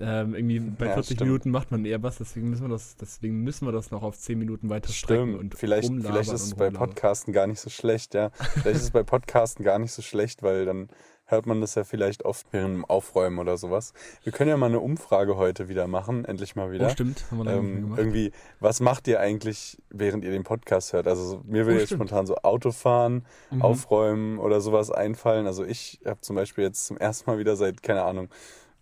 ähm, 0.00 0.34
irgendwie 0.34 0.60
bei 0.60 0.86
ja, 0.86 0.94
40 0.94 1.16
stimmt. 1.16 1.28
Minuten 1.28 1.50
macht 1.50 1.70
man 1.70 1.84
eher 1.84 2.02
was, 2.02 2.18
deswegen 2.18 2.50
müssen 2.50 2.62
wir 2.62 2.70
das, 2.70 2.96
deswegen 2.96 3.42
müssen 3.42 3.66
wir 3.66 3.72
das 3.72 3.90
noch 3.90 4.02
auf 4.02 4.18
10 4.18 4.38
Minuten 4.38 4.68
weiter 4.70 4.92
strecken 4.92 5.36
und 5.36 5.54
vielleicht, 5.54 5.92
vielleicht 5.92 6.32
ist 6.32 6.42
es 6.42 6.54
bei 6.54 6.70
Podcasten 6.70 7.32
gar 7.32 7.46
nicht 7.46 7.60
so 7.60 7.70
schlecht, 7.70 8.14
ja. 8.14 8.30
vielleicht 8.30 8.76
ist 8.76 8.82
es 8.82 8.90
bei 8.90 9.02
Podcasten 9.02 9.64
gar 9.64 9.78
nicht 9.78 9.92
so 9.92 10.02
schlecht, 10.02 10.42
weil 10.42 10.64
dann 10.64 10.88
hört 11.32 11.46
man 11.46 11.60
das 11.60 11.74
ja 11.74 11.82
vielleicht 11.82 12.24
oft 12.24 12.46
während 12.52 12.74
dem 12.74 12.84
Aufräumen 12.84 13.38
oder 13.38 13.56
sowas. 13.56 13.92
Wir 14.22 14.32
können 14.32 14.50
ja 14.50 14.56
mal 14.56 14.66
eine 14.66 14.80
Umfrage 14.80 15.36
heute 15.36 15.68
wieder 15.68 15.88
machen, 15.88 16.24
endlich 16.24 16.54
mal 16.54 16.70
wieder. 16.70 16.86
Oh, 16.86 16.90
stimmt, 16.90 17.24
haben 17.30 17.38
wir 17.38 17.50
ähm, 17.50 17.80
gemacht. 17.82 17.98
Irgendwie, 17.98 18.32
was 18.60 18.80
macht 18.80 19.08
ihr 19.08 19.18
eigentlich, 19.18 19.78
während 19.90 20.24
ihr 20.24 20.30
den 20.30 20.44
Podcast 20.44 20.92
hört? 20.92 21.08
Also 21.08 21.40
mir 21.44 21.64
würde 21.64 21.76
oh, 21.76 21.80
jetzt 21.80 21.88
stimmt. 21.88 22.08
spontan 22.08 22.26
so 22.26 22.36
Autofahren, 22.36 23.24
mhm. 23.50 23.62
Aufräumen 23.62 24.38
oder 24.38 24.60
sowas 24.60 24.90
einfallen. 24.90 25.46
Also 25.46 25.64
ich 25.64 26.00
habe 26.04 26.20
zum 26.20 26.36
Beispiel 26.36 26.64
jetzt 26.64 26.86
zum 26.86 26.98
ersten 26.98 27.30
Mal 27.30 27.38
wieder 27.38 27.56
seit, 27.56 27.82
keine 27.82 28.02
Ahnung, 28.02 28.28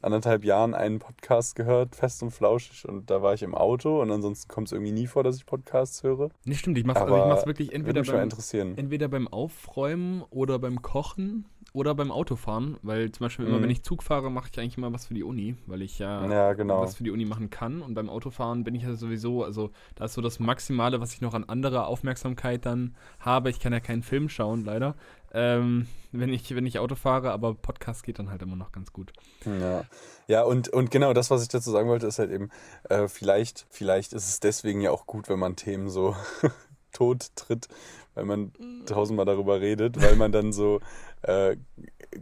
anderthalb 0.02 0.44
Jahren 0.44 0.74
einen 0.74 0.98
Podcast 0.98 1.54
gehört, 1.56 1.94
fest 1.94 2.22
und 2.22 2.30
flauschig, 2.30 2.88
und 2.88 3.10
da 3.10 3.22
war 3.22 3.34
ich 3.34 3.42
im 3.42 3.54
Auto 3.54 4.00
und 4.00 4.10
ansonsten 4.10 4.48
kommt 4.48 4.68
es 4.68 4.72
irgendwie 4.72 4.92
nie 4.92 5.06
vor, 5.06 5.22
dass 5.22 5.36
ich 5.36 5.46
Podcasts 5.46 6.02
höre. 6.02 6.30
Nicht 6.44 6.60
stimmt, 6.60 6.78
ich 6.78 6.84
mache 6.84 7.00
also 7.00 7.40
ich 7.40 7.46
wirklich 7.46 7.72
entweder 7.72 8.02
beim, 8.02 8.30
entweder 8.76 9.08
beim 9.08 9.28
Aufräumen 9.28 10.22
oder 10.30 10.58
beim 10.58 10.82
Kochen 10.82 11.46
oder 11.72 11.94
beim 11.94 12.10
Autofahren, 12.10 12.78
weil 12.82 13.12
zum 13.12 13.24
Beispiel 13.24 13.46
immer, 13.46 13.58
mhm. 13.58 13.62
wenn 13.62 13.70
ich 13.70 13.82
Zug 13.82 14.02
fahre, 14.02 14.30
mache 14.30 14.48
ich 14.52 14.58
eigentlich 14.58 14.76
immer 14.76 14.92
was 14.92 15.06
für 15.06 15.14
die 15.14 15.22
Uni, 15.22 15.54
weil 15.66 15.82
ich 15.82 15.98
ja, 15.98 16.26
ja 16.26 16.52
genau. 16.54 16.80
was 16.80 16.96
für 16.96 17.04
die 17.04 17.10
Uni 17.10 17.24
machen 17.24 17.50
kann. 17.50 17.80
Und 17.80 17.94
beim 17.94 18.08
Autofahren 18.08 18.64
bin 18.64 18.74
ich 18.74 18.82
ja 18.82 18.94
sowieso, 18.94 19.44
also 19.44 19.70
da 19.94 20.06
ist 20.06 20.14
so 20.14 20.20
das 20.20 20.40
Maximale, 20.40 21.00
was 21.00 21.14
ich 21.14 21.20
noch 21.20 21.34
an 21.34 21.44
anderer 21.44 21.86
Aufmerksamkeit 21.86 22.66
dann 22.66 22.96
habe. 23.20 23.50
Ich 23.50 23.60
kann 23.60 23.72
ja 23.72 23.80
keinen 23.80 24.02
Film 24.02 24.28
schauen, 24.28 24.64
leider. 24.64 24.96
Ähm, 25.32 25.86
wenn 26.12 26.32
ich, 26.32 26.54
wenn 26.54 26.66
ich 26.66 26.78
Auto 26.78 26.96
fahre, 26.96 27.30
aber 27.30 27.54
Podcast 27.54 28.02
geht 28.02 28.18
dann 28.18 28.30
halt 28.30 28.42
immer 28.42 28.56
noch 28.56 28.72
ganz 28.72 28.92
gut. 28.92 29.12
Ja, 29.44 29.84
ja 30.26 30.42
und, 30.42 30.68
und 30.68 30.90
genau 30.90 31.12
das, 31.12 31.30
was 31.30 31.42
ich 31.42 31.48
dazu 31.48 31.70
sagen 31.70 31.88
wollte, 31.88 32.06
ist 32.06 32.18
halt 32.18 32.30
eben, 32.30 32.50
äh, 32.88 33.06
vielleicht, 33.06 33.66
vielleicht 33.70 34.12
ist 34.12 34.28
es 34.28 34.40
deswegen 34.40 34.80
ja 34.80 34.90
auch 34.90 35.06
gut, 35.06 35.28
wenn 35.28 35.38
man 35.38 35.56
Themen 35.56 35.88
so 35.88 36.16
tot 36.92 37.30
tritt, 37.36 37.68
weil 38.14 38.24
man 38.24 38.52
tausendmal 38.86 39.26
darüber 39.26 39.60
redet, 39.60 40.02
weil 40.02 40.16
man 40.16 40.32
dann 40.32 40.52
so 40.52 40.80
äh, 41.22 41.56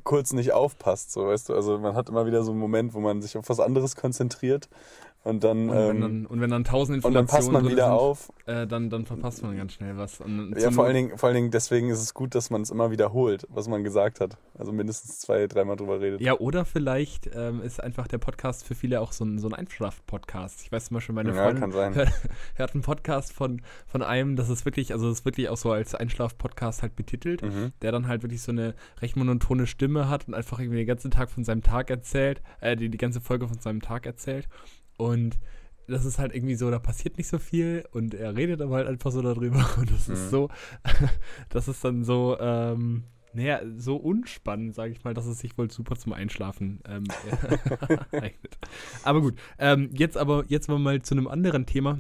kurz 0.04 0.34
nicht 0.34 0.52
aufpasst, 0.52 1.12
so 1.12 1.26
weißt 1.26 1.48
du. 1.48 1.54
Also 1.54 1.78
man 1.78 1.94
hat 1.94 2.10
immer 2.10 2.26
wieder 2.26 2.42
so 2.42 2.50
einen 2.50 2.60
Moment, 2.60 2.92
wo 2.92 3.00
man 3.00 3.22
sich 3.22 3.38
auf 3.38 3.48
was 3.48 3.60
anderes 3.60 3.96
konzentriert 3.96 4.68
und 5.24 5.44
dann, 5.44 5.68
und 5.68 5.76
wenn 5.76 5.96
ähm, 5.96 6.00
dann, 6.00 6.26
und 6.26 6.40
wenn 6.40 6.50
dann 6.50 6.64
tausend 6.64 6.96
Informationen 6.96 7.26
und 7.26 7.32
dann 7.32 7.36
passt 7.38 7.52
man 7.52 7.68
wieder 7.68 7.84
sind, 7.84 7.92
auf. 7.92 8.32
Äh, 8.46 8.66
dann, 8.66 8.88
dann 8.88 9.04
verpasst 9.04 9.42
man 9.42 9.56
ganz 9.56 9.72
schnell 9.72 9.96
was. 9.96 10.20
Ja, 10.56 10.70
vor 10.70 10.84
allen, 10.84 10.94
Dingen, 10.94 11.18
vor 11.18 11.28
allen 11.28 11.36
Dingen 11.36 11.50
deswegen 11.50 11.90
ist 11.90 12.00
es 12.00 12.14
gut, 12.14 12.34
dass 12.34 12.50
man 12.50 12.62
es 12.62 12.70
immer 12.70 12.90
wiederholt, 12.90 13.46
was 13.50 13.68
man 13.68 13.84
gesagt 13.84 14.20
hat. 14.20 14.38
Also 14.56 14.72
mindestens 14.72 15.18
zwei, 15.18 15.46
dreimal 15.46 15.76
drüber 15.76 16.00
redet. 16.00 16.20
Ja, 16.20 16.38
oder 16.38 16.64
vielleicht 16.64 17.28
ähm, 17.34 17.60
ist 17.62 17.82
einfach 17.82 18.06
der 18.06 18.18
Podcast 18.18 18.64
für 18.64 18.74
viele 18.74 19.00
auch 19.00 19.12
so 19.12 19.24
ein, 19.24 19.38
so 19.38 19.48
ein 19.48 19.54
Einschlaf-Podcast. 19.54 20.62
Ich 20.62 20.72
weiß 20.72 20.86
zum 20.86 20.94
Beispiel, 20.94 21.14
meine 21.14 21.34
Freundin 21.34 21.72
ja, 21.72 21.92
hört, 21.92 22.12
hört 22.54 22.74
einen 22.74 22.82
Podcast 22.82 23.32
von, 23.32 23.60
von 23.86 24.02
einem, 24.02 24.36
das 24.36 24.48
ist 24.48 24.64
wirklich, 24.64 24.92
also 24.92 25.08
das 25.08 25.20
ist 25.20 25.24
wirklich 25.24 25.48
auch 25.48 25.56
so 25.56 25.72
als 25.72 25.94
Einschlaf-Podcast 25.94 26.82
halt 26.82 26.96
betitelt, 26.96 27.42
mhm. 27.42 27.72
der 27.82 27.92
dann 27.92 28.08
halt 28.08 28.22
wirklich 28.22 28.40
so 28.40 28.52
eine 28.52 28.74
recht 29.02 29.16
monotone 29.16 29.66
Stimme 29.66 30.08
hat 30.08 30.28
und 30.28 30.34
einfach 30.34 30.60
irgendwie 30.60 30.78
den 30.78 30.86
ganzen 30.86 31.10
Tag 31.10 31.30
von 31.30 31.44
seinem 31.44 31.62
Tag 31.62 31.90
erzählt, 31.90 32.40
äh, 32.60 32.76
die, 32.76 32.88
die 32.88 32.98
ganze 32.98 33.20
Folge 33.20 33.48
von 33.48 33.58
seinem 33.58 33.82
Tag 33.82 34.06
erzählt. 34.06 34.48
Und 34.98 35.38
das 35.86 36.04
ist 36.04 36.18
halt 36.18 36.34
irgendwie 36.34 36.54
so, 36.54 36.70
da 36.70 36.78
passiert 36.78 37.16
nicht 37.16 37.28
so 37.28 37.38
viel 37.38 37.84
und 37.92 38.14
er 38.14 38.36
redet 38.36 38.60
aber 38.60 38.76
halt 38.76 38.88
einfach 38.88 39.10
so 39.10 39.22
darüber 39.22 39.66
und 39.78 39.90
das 39.90 40.08
mhm. 40.08 40.14
ist 40.14 40.30
so, 40.30 40.50
das 41.48 41.66
ist 41.66 41.82
dann 41.82 42.04
so, 42.04 42.36
ähm, 42.38 43.04
naja, 43.32 43.60
so 43.76 43.96
unspannend, 43.96 44.74
sage 44.74 44.92
ich 44.92 45.04
mal, 45.04 45.14
dass 45.14 45.26
es 45.26 45.38
sich 45.38 45.56
wohl 45.56 45.70
super 45.70 45.96
zum 45.96 46.12
Einschlafen 46.12 46.80
ähm, 46.86 47.04
eignet. 48.12 48.58
Aber 49.02 49.20
gut, 49.20 49.38
ähm, 49.58 49.90
jetzt 49.92 50.16
aber, 50.16 50.44
jetzt 50.48 50.68
mal 50.68 51.02
zu 51.02 51.14
einem 51.14 51.28
anderen 51.28 51.66
Thema. 51.66 51.98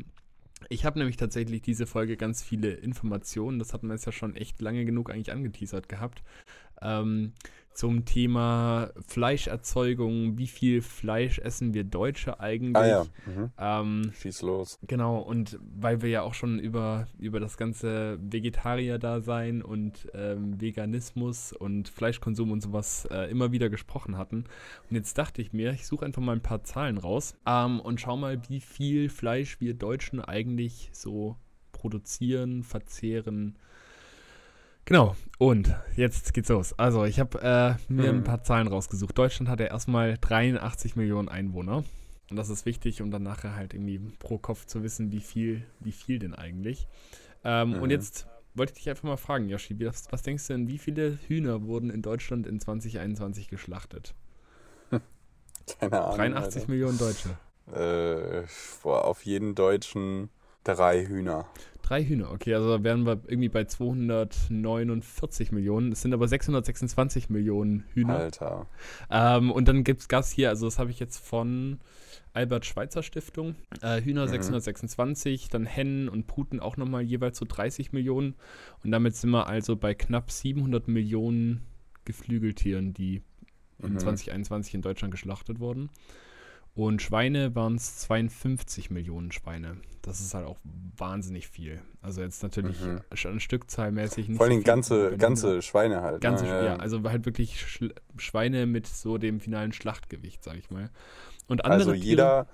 Ich 0.68 0.84
habe 0.84 0.98
nämlich 0.98 1.16
tatsächlich 1.16 1.62
diese 1.62 1.86
Folge 1.86 2.16
ganz 2.16 2.42
viele 2.42 2.72
Informationen, 2.72 3.58
das 3.58 3.72
hatten 3.72 3.86
wir 3.86 3.94
jetzt 3.94 4.06
ja 4.06 4.12
schon 4.12 4.36
echt 4.36 4.60
lange 4.60 4.84
genug 4.84 5.10
eigentlich 5.10 5.32
angeteasert 5.32 5.88
gehabt, 5.88 6.22
ähm, 6.82 7.32
zum 7.78 8.04
Thema 8.04 8.90
Fleischerzeugung. 9.06 10.36
Wie 10.36 10.48
viel 10.48 10.82
Fleisch 10.82 11.38
essen 11.38 11.74
wir 11.74 11.84
Deutsche 11.84 12.40
eigentlich? 12.40 12.74
Ah 12.74 12.86
ja. 12.88 13.04
Mhm. 13.24 13.52
Ähm, 13.56 14.12
Schieß 14.20 14.42
los. 14.42 14.80
Genau, 14.88 15.20
und 15.20 15.60
weil 15.62 16.02
wir 16.02 16.08
ja 16.08 16.22
auch 16.22 16.34
schon 16.34 16.58
über, 16.58 17.06
über 17.20 17.38
das 17.38 17.56
ganze 17.56 18.18
Vegetarier-Dasein 18.20 19.62
und 19.62 20.08
ähm, 20.12 20.60
Veganismus 20.60 21.52
und 21.52 21.88
Fleischkonsum 21.88 22.50
und 22.50 22.62
sowas 22.62 23.06
äh, 23.12 23.30
immer 23.30 23.52
wieder 23.52 23.70
gesprochen 23.70 24.18
hatten. 24.18 24.38
Und 24.90 24.96
jetzt 24.96 25.16
dachte 25.16 25.40
ich 25.40 25.52
mir, 25.52 25.70
ich 25.70 25.86
suche 25.86 26.04
einfach 26.04 26.20
mal 26.20 26.32
ein 26.32 26.42
paar 26.42 26.64
Zahlen 26.64 26.98
raus 26.98 27.36
ähm, 27.46 27.78
und 27.78 28.00
schau 28.00 28.16
mal, 28.16 28.40
wie 28.48 28.60
viel 28.60 29.08
Fleisch 29.08 29.60
wir 29.60 29.74
Deutschen 29.74 30.20
eigentlich 30.20 30.90
so 30.92 31.36
produzieren, 31.70 32.64
verzehren. 32.64 33.56
Genau, 34.88 35.14
und 35.36 35.74
jetzt 35.96 36.32
geht's 36.32 36.48
los. 36.48 36.72
Also, 36.78 37.04
ich 37.04 37.20
habe 37.20 37.42
äh, 37.42 37.92
mir 37.92 38.08
Hm. 38.08 38.16
ein 38.18 38.24
paar 38.24 38.42
Zahlen 38.42 38.68
rausgesucht. 38.68 39.18
Deutschland 39.18 39.50
hat 39.50 39.60
ja 39.60 39.66
erstmal 39.66 40.16
83 40.18 40.96
Millionen 40.96 41.28
Einwohner. 41.28 41.84
Und 42.30 42.36
das 42.36 42.48
ist 42.48 42.64
wichtig, 42.64 43.02
um 43.02 43.10
dann 43.10 43.22
nachher 43.22 43.54
halt 43.54 43.74
irgendwie 43.74 43.98
pro 44.18 44.38
Kopf 44.38 44.64
zu 44.64 44.82
wissen, 44.82 45.12
wie 45.12 45.20
viel, 45.20 45.62
wie 45.80 45.92
viel 45.92 46.18
denn 46.18 46.34
eigentlich. 46.34 46.88
Ähm, 47.44 47.74
Und 47.74 47.90
Mhm. 47.90 47.90
jetzt 47.90 48.28
wollte 48.54 48.72
ich 48.72 48.78
dich 48.78 48.88
einfach 48.90 49.04
mal 49.04 49.18
fragen, 49.18 49.50
Yoshi, 49.50 49.78
was, 49.84 50.10
was 50.10 50.22
denkst 50.22 50.46
du 50.46 50.54
denn, 50.54 50.68
wie 50.68 50.78
viele 50.78 51.18
Hühner 51.28 51.62
wurden 51.64 51.90
in 51.90 52.00
Deutschland 52.02 52.46
in 52.46 52.58
2021 52.58 53.48
geschlachtet? 53.48 54.14
Keine 55.80 56.02
Ahnung. 56.02 56.16
83 56.16 56.66
Millionen 56.68 56.96
Deutsche. 56.98 57.36
Äh, 57.66 58.46
boah, 58.82 59.04
auf 59.04 59.24
jeden 59.26 59.54
Deutschen 59.54 60.30
drei 60.74 61.06
Hühner. 61.06 61.46
Drei 61.82 62.04
Hühner, 62.04 62.30
okay, 62.30 62.54
also 62.54 62.76
da 62.76 62.84
wären 62.84 63.06
wir 63.06 63.20
irgendwie 63.26 63.48
bei 63.48 63.64
249 63.64 65.52
Millionen. 65.52 65.92
Es 65.92 66.02
sind 66.02 66.12
aber 66.12 66.28
626 66.28 67.30
Millionen 67.30 67.84
Hühner. 67.94 68.16
Alter. 68.16 68.66
Ähm, 69.10 69.50
und 69.50 69.68
dann 69.68 69.84
gibt 69.84 70.12
es 70.12 70.30
hier, 70.30 70.50
also 70.50 70.66
das 70.66 70.78
habe 70.78 70.90
ich 70.90 71.00
jetzt 71.00 71.18
von 71.18 71.78
Albert 72.34 72.66
Schweitzer 72.66 73.02
Stiftung. 73.02 73.56
Äh, 73.80 74.02
Hühner 74.02 74.26
Mhm. 74.26 74.30
626, 74.30 75.48
dann 75.48 75.64
Hennen 75.64 76.08
und 76.08 76.26
Puten 76.26 76.60
auch 76.60 76.76
nochmal 76.76 77.02
jeweils 77.02 77.38
so 77.38 77.46
30 77.48 77.92
Millionen. 77.92 78.34
Und 78.84 78.90
damit 78.90 79.16
sind 79.16 79.30
wir 79.30 79.46
also 79.46 79.76
bei 79.76 79.94
knapp 79.94 80.30
700 80.30 80.88
Millionen 80.88 81.62
Geflügeltieren, 82.04 82.92
die 82.94 83.22
in 83.82 83.94
Mhm. 83.94 83.98
2021 83.98 84.74
in 84.74 84.82
Deutschland 84.82 85.10
geschlachtet 85.12 85.60
wurden. 85.60 85.88
Und 86.78 87.02
Schweine 87.02 87.56
waren 87.56 87.74
es 87.74 87.96
52 87.98 88.90
Millionen 88.92 89.32
Schweine. 89.32 89.78
Das 90.00 90.20
ist 90.20 90.32
halt 90.32 90.46
auch 90.46 90.58
wahnsinnig 90.96 91.48
viel. 91.48 91.82
Also 92.02 92.20
jetzt 92.20 92.40
natürlich 92.44 92.80
Mhm. 92.80 93.00
schon 93.14 93.40
stückzahlmäßig 93.40 94.28
nicht. 94.28 94.36
Vor 94.36 94.46
so 94.46 94.52
allem 94.52 94.60
viel 94.60 94.64
ganze, 94.66 95.16
ganze 95.16 95.60
Schweine 95.60 96.02
halt. 96.02 96.20
Ganze, 96.20 96.44
ne? 96.44 96.64
ja, 96.66 96.76
also 96.76 97.02
halt 97.02 97.26
wirklich 97.26 97.66
Schweine 98.16 98.66
mit 98.66 98.86
so 98.86 99.18
dem 99.18 99.40
finalen 99.40 99.72
Schlachtgewicht, 99.72 100.44
sag 100.44 100.56
ich 100.56 100.70
mal. 100.70 100.88
Und 101.48 101.64
also 101.64 101.90
andere 101.90 101.96
jeder, 101.96 102.46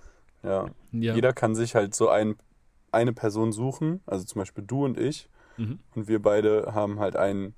ja, 0.42 0.62
Tiere, 0.64 0.74
ja, 0.92 1.14
jeder 1.16 1.34
kann 1.34 1.54
sich 1.54 1.74
halt 1.74 1.94
so 1.94 2.08
ein, 2.08 2.36
eine 2.92 3.12
Person 3.12 3.52
suchen, 3.52 4.00
also 4.06 4.24
zum 4.24 4.38
Beispiel 4.38 4.64
du 4.66 4.86
und 4.86 4.98
ich, 4.98 5.28
mhm. 5.58 5.80
und 5.94 6.08
wir 6.08 6.22
beide 6.22 6.72
haben 6.74 6.98
halt 6.98 7.16
ein, 7.16 7.54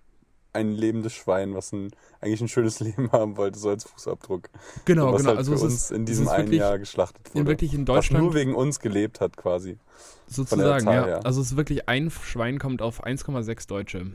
ein 0.56 0.72
lebendes 0.72 1.12
Schwein, 1.12 1.54
was 1.54 1.72
ein, 1.72 1.90
eigentlich 2.20 2.40
ein 2.40 2.48
schönes 2.48 2.80
Leben 2.86 3.12
haben 3.12 3.36
wollte, 3.36 3.58
so 3.58 3.68
als 3.68 3.84
Fußabdruck. 3.84 4.48
genau, 4.84 5.12
was 5.12 5.18
genau. 5.18 5.28
halt 5.30 5.38
also 5.38 5.52
für 5.52 5.56
es 5.56 5.62
uns 5.62 5.74
ist, 5.74 5.90
in 5.92 6.02
es 6.02 6.06
diesem 6.06 6.28
einen 6.28 6.46
wirklich, 6.46 6.60
Jahr 6.60 6.78
geschlachtet 6.78 7.34
wurde. 7.34 7.46
wirklich 7.46 7.74
in 7.74 7.86
was 7.86 7.94
Deutschland 7.94 8.24
nur 8.24 8.34
wegen 8.34 8.54
uns 8.54 8.80
gelebt 8.80 9.20
hat 9.20 9.36
quasi. 9.36 9.78
sozusagen, 10.26 10.84
Zahl 10.84 10.94
ja. 10.94 11.06
her. 11.06 11.20
Also 11.24 11.40
es 11.40 11.52
ist 11.52 11.56
wirklich 11.56 11.88
ein 11.88 12.10
Schwein 12.10 12.58
kommt 12.58 12.82
auf 12.82 13.04
1,6 13.04 13.68
Deutsche. 13.68 14.12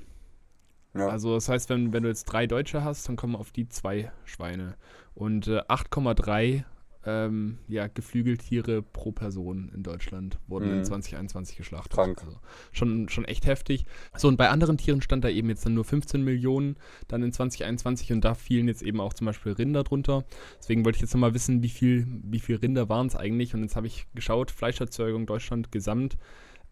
Ja. 0.93 1.07
Also 1.07 1.35
das 1.35 1.47
heißt, 1.47 1.69
wenn, 1.69 1.93
wenn 1.93 2.03
du 2.03 2.09
jetzt 2.09 2.25
drei 2.25 2.47
Deutsche 2.47 2.83
hast, 2.83 3.07
dann 3.07 3.15
kommen 3.15 3.35
auf 3.35 3.51
die 3.51 3.69
zwei 3.69 4.11
Schweine. 4.25 4.75
Und 5.13 5.47
äh, 5.47 5.61
8,3 5.61 6.63
ähm, 7.05 7.57
ja, 7.67 7.87
Geflügeltiere 7.87 8.81
pro 8.81 9.11
Person 9.11 9.71
in 9.73 9.83
Deutschland 9.83 10.37
wurden 10.47 10.69
in 10.69 10.77
Mhm. 10.79 10.83
2021 10.83 11.57
geschlachtet. 11.57 11.93
Krank. 11.93 12.21
Also 12.23 12.37
schon, 12.71 13.09
schon 13.09 13.25
echt 13.25 13.45
heftig. 13.47 13.85
So, 14.15 14.27
und 14.27 14.37
bei 14.37 14.49
anderen 14.49 14.77
Tieren 14.77 15.01
stand 15.01 15.23
da 15.23 15.29
eben 15.29 15.49
jetzt 15.49 15.65
dann 15.65 15.73
nur 15.73 15.83
15 15.83 16.23
Millionen 16.23 16.75
dann 17.07 17.23
in 17.23 17.31
2021 17.31 18.11
und 18.13 18.23
da 18.23 18.35
fielen 18.35 18.67
jetzt 18.67 18.83
eben 18.83 18.99
auch 18.99 19.13
zum 19.13 19.25
Beispiel 19.25 19.53
Rinder 19.53 19.83
drunter. 19.83 20.25
Deswegen 20.59 20.85
wollte 20.85 20.97
ich 20.97 21.01
jetzt 21.01 21.13
nochmal 21.13 21.33
wissen, 21.33 21.63
wie 21.63 21.69
viel, 21.69 22.07
wie 22.23 22.39
viel 22.39 22.57
Rinder 22.57 22.87
waren 22.89 23.07
es 23.07 23.15
eigentlich. 23.15 23.53
Und 23.55 23.61
jetzt 23.63 23.75
habe 23.75 23.87
ich 23.87 24.05
geschaut, 24.13 24.51
Fleischerzeugung 24.51 25.25
Deutschland 25.25 25.71
gesamt, 25.71 26.17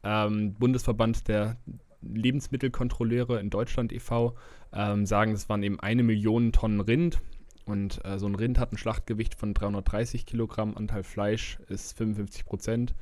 ähm, 0.04 0.54
Bundesverband 0.54 1.28
der 1.28 1.58
Lebensmittelkontrolleure 2.02 3.40
in 3.40 3.50
Deutschland 3.50 3.92
e.V. 3.92 4.36
Ähm, 4.72 5.06
sagen, 5.06 5.34
das 5.34 5.50
waren 5.50 5.64
eben 5.64 5.80
eine 5.80 6.04
Million 6.04 6.52
Tonnen 6.52 6.80
Rind. 6.80 7.20
Und 7.70 8.04
äh, 8.04 8.18
so 8.18 8.26
ein 8.26 8.36
Rind 8.36 8.58
hat 8.58 8.72
ein 8.74 8.78
Schlachtgewicht 8.78 9.36
von 9.36 9.54
330 9.54 10.26
Kilogramm, 10.26 10.76
Anteil 10.76 11.04
Fleisch 11.04 11.60
ist 11.68 11.96
55 11.98 12.46
Prozent. 12.46 12.96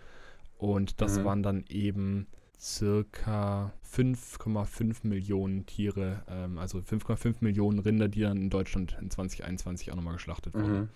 Und 0.58 1.02
das 1.02 1.20
Mhm. 1.20 1.24
waren 1.24 1.44
dann 1.44 1.66
eben 1.70 2.28
circa 2.60 3.72
5,5 3.84 5.08
Millionen 5.08 5.66
Tiere, 5.68 6.24
ähm, 6.28 6.58
also 6.58 6.82
5,5 6.82 7.38
Millionen 7.42 7.80
Rinder, 7.80 8.08
die 8.08 8.22
dann 8.22 8.38
in 8.38 8.50
Deutschland 8.50 8.98
in 9.00 9.10
2021 9.12 9.92
auch 9.92 9.96
nochmal 9.96 10.14
geschlachtet 10.14 10.54
wurden. 10.54 10.80
Mhm. 10.80 10.90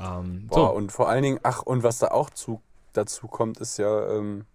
Ähm, 0.00 0.46
Boah, 0.46 0.68
so, 0.70 0.76
und 0.76 0.92
vor 0.92 1.08
allen 1.08 1.22
Dingen, 1.22 1.40
ach, 1.42 1.62
und 1.62 1.82
was 1.82 1.98
da 1.98 2.08
auch 2.08 2.30
zu, 2.30 2.62
dazu 2.92 3.26
kommt, 3.26 3.58
ist 3.58 3.78
ja 3.78 4.16
ähm, 4.16 4.46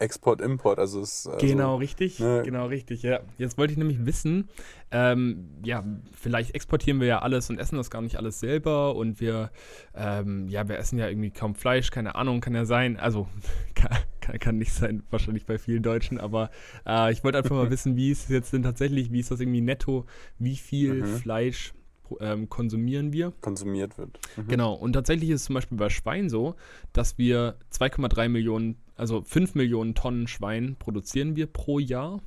Export, 0.00 0.40
Import. 0.40 0.78
Also 0.78 1.00
es, 1.00 1.26
also, 1.26 1.46
genau 1.46 1.76
richtig, 1.76 2.18
ne. 2.18 2.42
genau 2.44 2.66
richtig, 2.66 3.02
ja. 3.02 3.20
Jetzt 3.38 3.58
wollte 3.58 3.72
ich 3.72 3.78
nämlich 3.78 4.04
wissen, 4.06 4.48
ähm, 4.90 5.50
ja, 5.62 5.84
vielleicht 6.12 6.54
exportieren 6.54 7.00
wir 7.00 7.06
ja 7.06 7.18
alles 7.20 7.50
und 7.50 7.58
essen 7.58 7.76
das 7.76 7.90
gar 7.90 8.02
nicht 8.02 8.16
alles 8.16 8.40
selber 8.40 8.96
und 8.96 9.20
wir, 9.20 9.50
ähm, 9.94 10.48
ja, 10.48 10.68
wir 10.68 10.78
essen 10.78 10.98
ja 10.98 11.08
irgendwie 11.08 11.30
kaum 11.30 11.54
Fleisch, 11.54 11.90
keine 11.90 12.14
Ahnung, 12.14 12.40
kann 12.40 12.54
ja 12.54 12.64
sein, 12.64 12.96
also 12.98 13.28
kann, 13.74 13.96
kann, 14.20 14.38
kann 14.38 14.58
nicht 14.58 14.72
sein, 14.72 15.02
wahrscheinlich 15.10 15.46
bei 15.46 15.58
vielen 15.58 15.82
Deutschen, 15.82 16.18
aber 16.18 16.50
äh, 16.86 17.12
ich 17.12 17.22
wollte 17.22 17.38
einfach 17.38 17.54
mal 17.54 17.70
wissen, 17.70 17.94
wie 17.96 18.10
ist 18.10 18.24
es 18.24 18.28
jetzt 18.30 18.52
denn 18.52 18.62
tatsächlich, 18.62 19.12
wie 19.12 19.20
ist 19.20 19.30
das 19.30 19.40
irgendwie 19.40 19.60
netto, 19.60 20.06
wie 20.38 20.56
viel 20.56 20.94
Mhm. 20.94 21.06
Fleisch 21.06 21.72
ähm, 22.20 22.48
konsumieren 22.48 23.12
wir? 23.12 23.32
konsumiert 23.40 23.96
wird. 23.96 24.18
Mhm. 24.36 24.48
Genau, 24.48 24.74
und 24.74 24.94
tatsächlich 24.94 25.30
ist 25.30 25.42
es 25.42 25.46
zum 25.46 25.54
Beispiel 25.54 25.78
bei 25.78 25.90
Schwein 25.90 26.28
so, 26.28 26.56
dass 26.92 27.18
wir 27.18 27.54
2,3 27.72 28.28
Millionen, 28.28 28.76
also 29.00 29.22
5 29.22 29.54
Millionen 29.54 29.94
Tonnen 29.94 30.28
Schwein 30.28 30.76
produzieren 30.78 31.34
wir 31.36 31.46
pro 31.46 31.78
Jahr. 31.78 32.20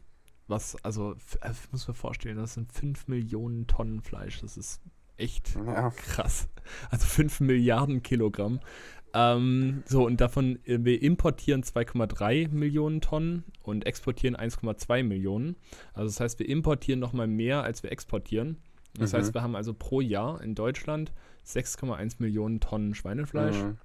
Was, 0.47 0.75
also, 0.83 1.13
f- 1.13 1.37
äh, 1.41 1.51
muss 1.71 1.87
man 1.87 1.95
vorstellen, 1.95 2.35
das 2.37 2.55
sind 2.55 2.71
5 2.73 3.07
Millionen 3.07 3.65
Tonnen 3.67 4.01
Fleisch. 4.01 4.41
Das 4.41 4.57
ist 4.57 4.81
echt 5.15 5.55
Ja. 5.55 5.89
krass. 5.91 6.49
Also 6.89 7.05
5 7.05 7.39
Milliarden 7.39 8.03
Kilogramm. 8.03 8.59
Ähm, 9.13 9.83
so, 9.85 10.05
und 10.05 10.19
davon, 10.19 10.57
äh, 10.65 10.79
wir 10.83 11.01
importieren 11.01 11.61
2,3 11.63 12.49
Millionen 12.49 12.99
Tonnen 12.99 13.43
und 13.61 13.85
exportieren 13.85 14.35
1,2 14.35 15.03
Millionen. 15.03 15.55
Also 15.93 16.07
das 16.07 16.19
heißt, 16.19 16.39
wir 16.39 16.49
importieren 16.49 16.99
nochmal 16.99 17.27
mehr, 17.27 17.63
als 17.63 17.83
wir 17.83 17.91
exportieren. 17.91 18.57
Das 18.97 19.11
Mhm. 19.13 19.17
heißt, 19.17 19.33
wir 19.35 19.41
haben 19.43 19.55
also 19.55 19.73
pro 19.73 20.01
Jahr 20.01 20.41
in 20.41 20.55
Deutschland 20.55 21.13
6,1 21.45 22.15
Millionen 22.19 22.59
Tonnen 22.59 22.95
Schweinefleisch. 22.95 23.55
Mhm. 23.57 23.77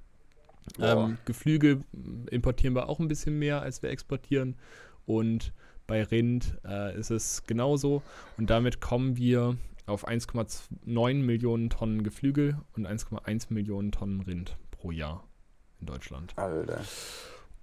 Ähm, 0.80 1.18
Geflügel 1.24 1.82
m, 1.92 2.26
importieren 2.30 2.74
wir 2.74 2.88
auch 2.88 3.00
ein 3.00 3.08
bisschen 3.08 3.38
mehr, 3.38 3.62
als 3.62 3.82
wir 3.82 3.90
exportieren. 3.90 4.56
Und 5.06 5.52
bei 5.86 6.02
Rind 6.02 6.58
äh, 6.66 6.98
ist 6.98 7.10
es 7.10 7.44
genauso. 7.44 8.02
Und 8.36 8.50
damit 8.50 8.80
kommen 8.80 9.16
wir 9.16 9.56
auf 9.86 10.06
1,9 10.06 11.14
Millionen 11.14 11.70
Tonnen 11.70 12.02
Geflügel 12.02 12.58
und 12.76 12.86
1,1 12.86 13.52
Millionen 13.52 13.90
Tonnen 13.90 14.20
Rind 14.20 14.56
pro 14.70 14.90
Jahr 14.90 15.24
in 15.80 15.86
Deutschland. 15.86 16.34
Alter. 16.36 16.80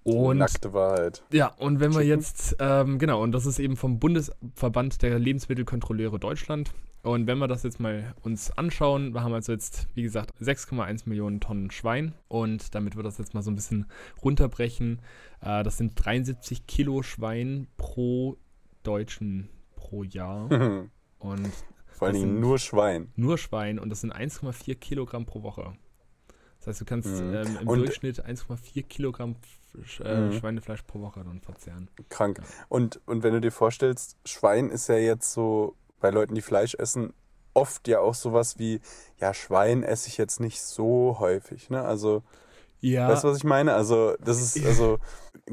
Und 0.02 0.38
Nackte 0.38 0.72
Wahrheit. 0.72 1.24
ja, 1.32 1.48
und 1.58 1.80
wenn 1.80 1.92
wir 1.92 2.02
jetzt, 2.02 2.56
ähm, 2.60 2.98
genau, 2.98 3.22
und 3.22 3.32
das 3.32 3.44
ist 3.44 3.58
eben 3.58 3.76
vom 3.76 3.98
Bundesverband 3.98 5.02
der 5.02 5.18
Lebensmittelkontrolleure 5.18 6.20
Deutschland. 6.20 6.70
Und 7.06 7.26
wenn 7.26 7.38
wir 7.38 7.46
das 7.48 7.62
jetzt 7.62 7.78
mal 7.78 8.14
uns 8.22 8.50
anschauen, 8.58 9.14
wir 9.14 9.22
haben 9.22 9.32
also 9.32 9.52
jetzt, 9.52 9.86
wie 9.94 10.02
gesagt, 10.02 10.32
6,1 10.40 11.02
Millionen 11.08 11.40
Tonnen 11.40 11.70
Schwein. 11.70 12.14
Und 12.28 12.74
damit 12.74 12.96
wir 12.96 13.02
das 13.02 13.18
jetzt 13.18 13.32
mal 13.34 13.42
so 13.42 13.50
ein 13.50 13.54
bisschen 13.54 13.86
runterbrechen, 14.22 15.00
äh, 15.40 15.62
das 15.62 15.76
sind 15.78 15.92
73 15.94 16.66
Kilo 16.66 17.02
Schwein 17.02 17.68
pro 17.76 18.36
Deutschen 18.82 19.48
pro 19.76 20.02
Jahr. 20.02 20.50
Und 21.18 21.50
Vor 21.86 22.08
allen 22.08 22.16
Dingen 22.16 22.40
nur 22.40 22.58
Schwein. 22.58 23.10
nur 23.16 23.38
Schwein 23.38 23.78
und 23.78 23.88
das 23.88 24.02
sind 24.02 24.12
1,4 24.14 24.74
Kilogramm 24.74 25.24
pro 25.24 25.42
Woche. 25.42 25.72
Das 26.58 26.66
heißt, 26.68 26.80
du 26.82 26.84
kannst 26.84 27.08
Mhm. 27.08 27.34
ähm, 27.34 27.58
im 27.62 27.68
Und- 27.68 27.78
Durchschnitt 27.78 28.22
1,4 28.24 28.82
Kilogramm 28.82 29.36
Sch 29.84 30.00
äh, 30.00 30.26
Mhm. 30.26 30.32
Schweinefleisch 30.32 30.82
pro 30.82 31.00
Woche 31.00 31.22
dann 31.24 31.40
verzehren. 31.40 31.88
Krank. 32.10 32.38
Ja. 32.38 32.44
Und, 32.68 33.00
und 33.06 33.22
wenn 33.22 33.32
du 33.32 33.40
dir 33.40 33.50
vorstellst, 33.52 34.16
Schwein 34.26 34.68
ist 34.70 34.88
ja 34.88 34.96
jetzt 34.98 35.32
so, 35.32 35.74
bei 36.00 36.10
Leuten, 36.10 36.34
die 36.34 36.42
Fleisch 36.42 36.74
essen, 36.74 37.12
oft 37.54 37.88
ja 37.88 38.00
auch 38.00 38.14
sowas 38.14 38.58
wie, 38.58 38.80
ja, 39.18 39.32
Schwein 39.32 39.82
esse 39.82 40.08
ich 40.08 40.18
jetzt 40.18 40.40
nicht 40.40 40.60
so 40.60 41.16
häufig. 41.18 41.70
Ne? 41.70 41.82
Also 41.82 42.22
Ja. 42.80 43.08
Weißt 43.08 43.24
du, 43.24 43.28
was 43.28 43.38
ich 43.38 43.44
meine? 43.44 43.74
Also, 43.74 44.14
das 44.20 44.40
ist, 44.40 44.64
also, 44.64 44.98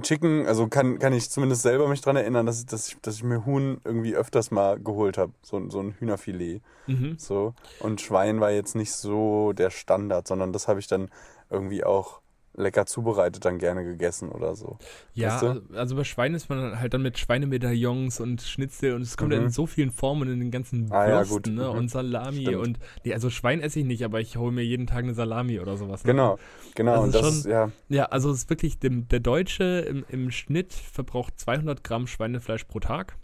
Chicken, 0.02 0.46
also 0.46 0.68
kann, 0.68 1.00
kann 1.00 1.14
ich 1.14 1.30
zumindest 1.30 1.62
selber 1.62 1.88
mich 1.88 2.02
dran 2.02 2.16
erinnern, 2.16 2.46
dass 2.46 2.60
ich, 2.60 2.66
dass 2.66 2.88
ich, 2.90 2.98
dass 3.02 3.16
ich 3.16 3.24
mir 3.24 3.46
Huhn 3.46 3.80
irgendwie 3.86 4.16
öfters 4.16 4.52
mal 4.52 4.80
geholt 4.80 5.18
habe. 5.18 5.32
So, 5.42 5.70
so 5.70 5.80
ein 5.80 5.96
Hühnerfilet. 6.00 6.62
Mhm. 6.88 7.16
So. 7.18 7.54
Und 7.80 8.02
Schwein 8.02 8.42
war 8.42 8.52
jetzt 8.52 8.76
nicht 8.76 8.92
so 8.92 9.54
der 9.54 9.70
Standard, 9.70 10.28
sondern 10.28 10.52
das 10.52 10.68
habe 10.68 10.80
ich 10.80 10.88
dann 10.88 11.10
irgendwie 11.50 11.84
auch 11.84 12.22
lecker 12.56 12.86
zubereitet 12.86 13.46
dann 13.46 13.58
gerne 13.58 13.84
gegessen 13.84 14.30
oder 14.30 14.56
so. 14.56 14.78
Ja, 15.14 15.30
Weißt 15.42 15.44
du? 15.72 15.76
also 15.78 15.96
bei 15.96 16.04
Schwein 16.04 16.34
ist 16.36 16.50
man 16.50 16.80
halt 16.80 16.94
dann 16.94 17.02
mit 17.02 17.18
Schweinemedaillons 17.18 18.20
und 18.20 18.42
Schnitzel 18.42 18.94
und 18.94 19.02
es 19.02 19.18
kommt 19.18 19.32
Mhm. 19.34 19.44
in 19.46 19.50
so 19.50 19.66
vielen 19.66 19.92
Formen 19.92 20.32
in 20.32 20.40
den 20.40 20.52
ganzen 20.52 20.92
Ah, 20.92 21.08
ja, 21.10 21.16
Würsten, 21.18 21.56
gut. 21.56 21.64
ne? 21.66 21.70
Mhm. 21.72 21.78
Und 21.78 21.90
Salami 21.90 22.42
Stimmt. 22.42 22.58
und 22.58 22.80
nee, 23.04 23.14
also 23.14 23.30
Schwein 23.30 23.60
esse 23.60 23.80
ich 23.80 23.86
nicht, 23.86 24.04
aber 24.06 24.20
ich 24.22 24.38
hole 24.38 24.52
mir 24.52 24.64
jeden 24.64 24.86
Tag 24.88 25.00
eine 25.04 25.14
Salami 25.14 25.60
oder 25.60 25.78
sowas. 25.78 26.04
Ne? 26.04 26.12
Genau, 26.12 26.38
genau. 26.76 26.92
Also 27.02 27.04
und 27.06 27.16
das 27.16 27.42
schon- 27.42 27.52
ja, 27.52 27.72
Ja, 27.90 28.06
also 28.06 28.30
es 28.32 28.40
ist 28.40 28.50
wirklich, 28.50 28.78
dem, 28.80 29.08
der 29.08 29.20
Deutsche 29.20 29.80
im, 29.90 30.06
im 30.10 30.30
Schnitt 30.32 30.74
verbraucht 30.74 31.40
200 31.40 31.84
Gramm 31.84 32.06
Schweinefleisch 32.08 32.66
pro 32.66 32.80
Tag. 32.80 33.16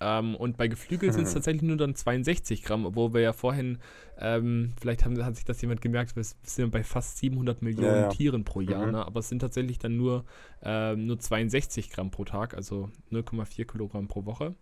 Ähm, 0.00 0.34
und 0.36 0.56
bei 0.56 0.68
Geflügel 0.68 1.12
sind 1.12 1.24
es 1.24 1.30
Mhm. 1.30 1.34
tatsächlich 1.34 1.62
nur 1.62 1.76
dann 1.76 1.94
62 1.94 2.62
Gramm, 2.62 2.84
obwohl 2.84 3.14
wir 3.14 3.20
ja 3.22 3.32
vorhin, 3.32 3.78
ähm, 4.18 4.72
vielleicht 4.80 5.04
haben, 5.04 5.22
hat 5.24 5.36
sich 5.36 5.44
das 5.44 5.60
jemand 5.62 5.80
gemerkt, 5.80 6.16
wir 6.16 6.24
sind 6.42 6.70
bei 6.70 6.82
fast 6.84 7.18
700 7.18 7.62
Millionen 7.62 7.86
Ja, 7.96 8.00
ja. 8.02 8.08
Tieren 8.08 8.44
pro 8.44 8.60
Jahr, 8.60 8.86
Mhm. 8.86 8.92
ne? 8.92 9.06
aber 9.06 9.20
es 9.20 9.28
sind 9.28 9.38
tatsächlich 9.40 9.78
dann 9.78 9.96
nur, 9.96 10.24
ähm, 10.62 11.06
nur 11.06 11.18
62 11.18 11.90
Gramm 11.90 12.10
pro 12.10 12.24
Tag, 12.24 12.54
also 12.54 12.90
0,4 13.10 13.64
Kilogramm 13.64 14.06
pro 14.08 14.24
Woche. 14.26 14.54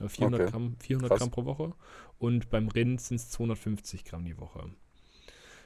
Äh, 0.00 0.08
400, 0.08 0.40
Okay. 0.42 0.50
Gramm, 0.50 0.76
400 0.78 1.10
Krass. 1.10 1.18
Gramm 1.20 1.30
pro 1.30 1.44
Woche. 1.46 1.72
Und 2.18 2.50
beim 2.50 2.68
Rind 2.68 3.00
sind 3.00 3.16
es 3.16 3.30
250 3.30 4.04
Gramm 4.04 4.24
die 4.24 4.38
Woche. 4.38 4.70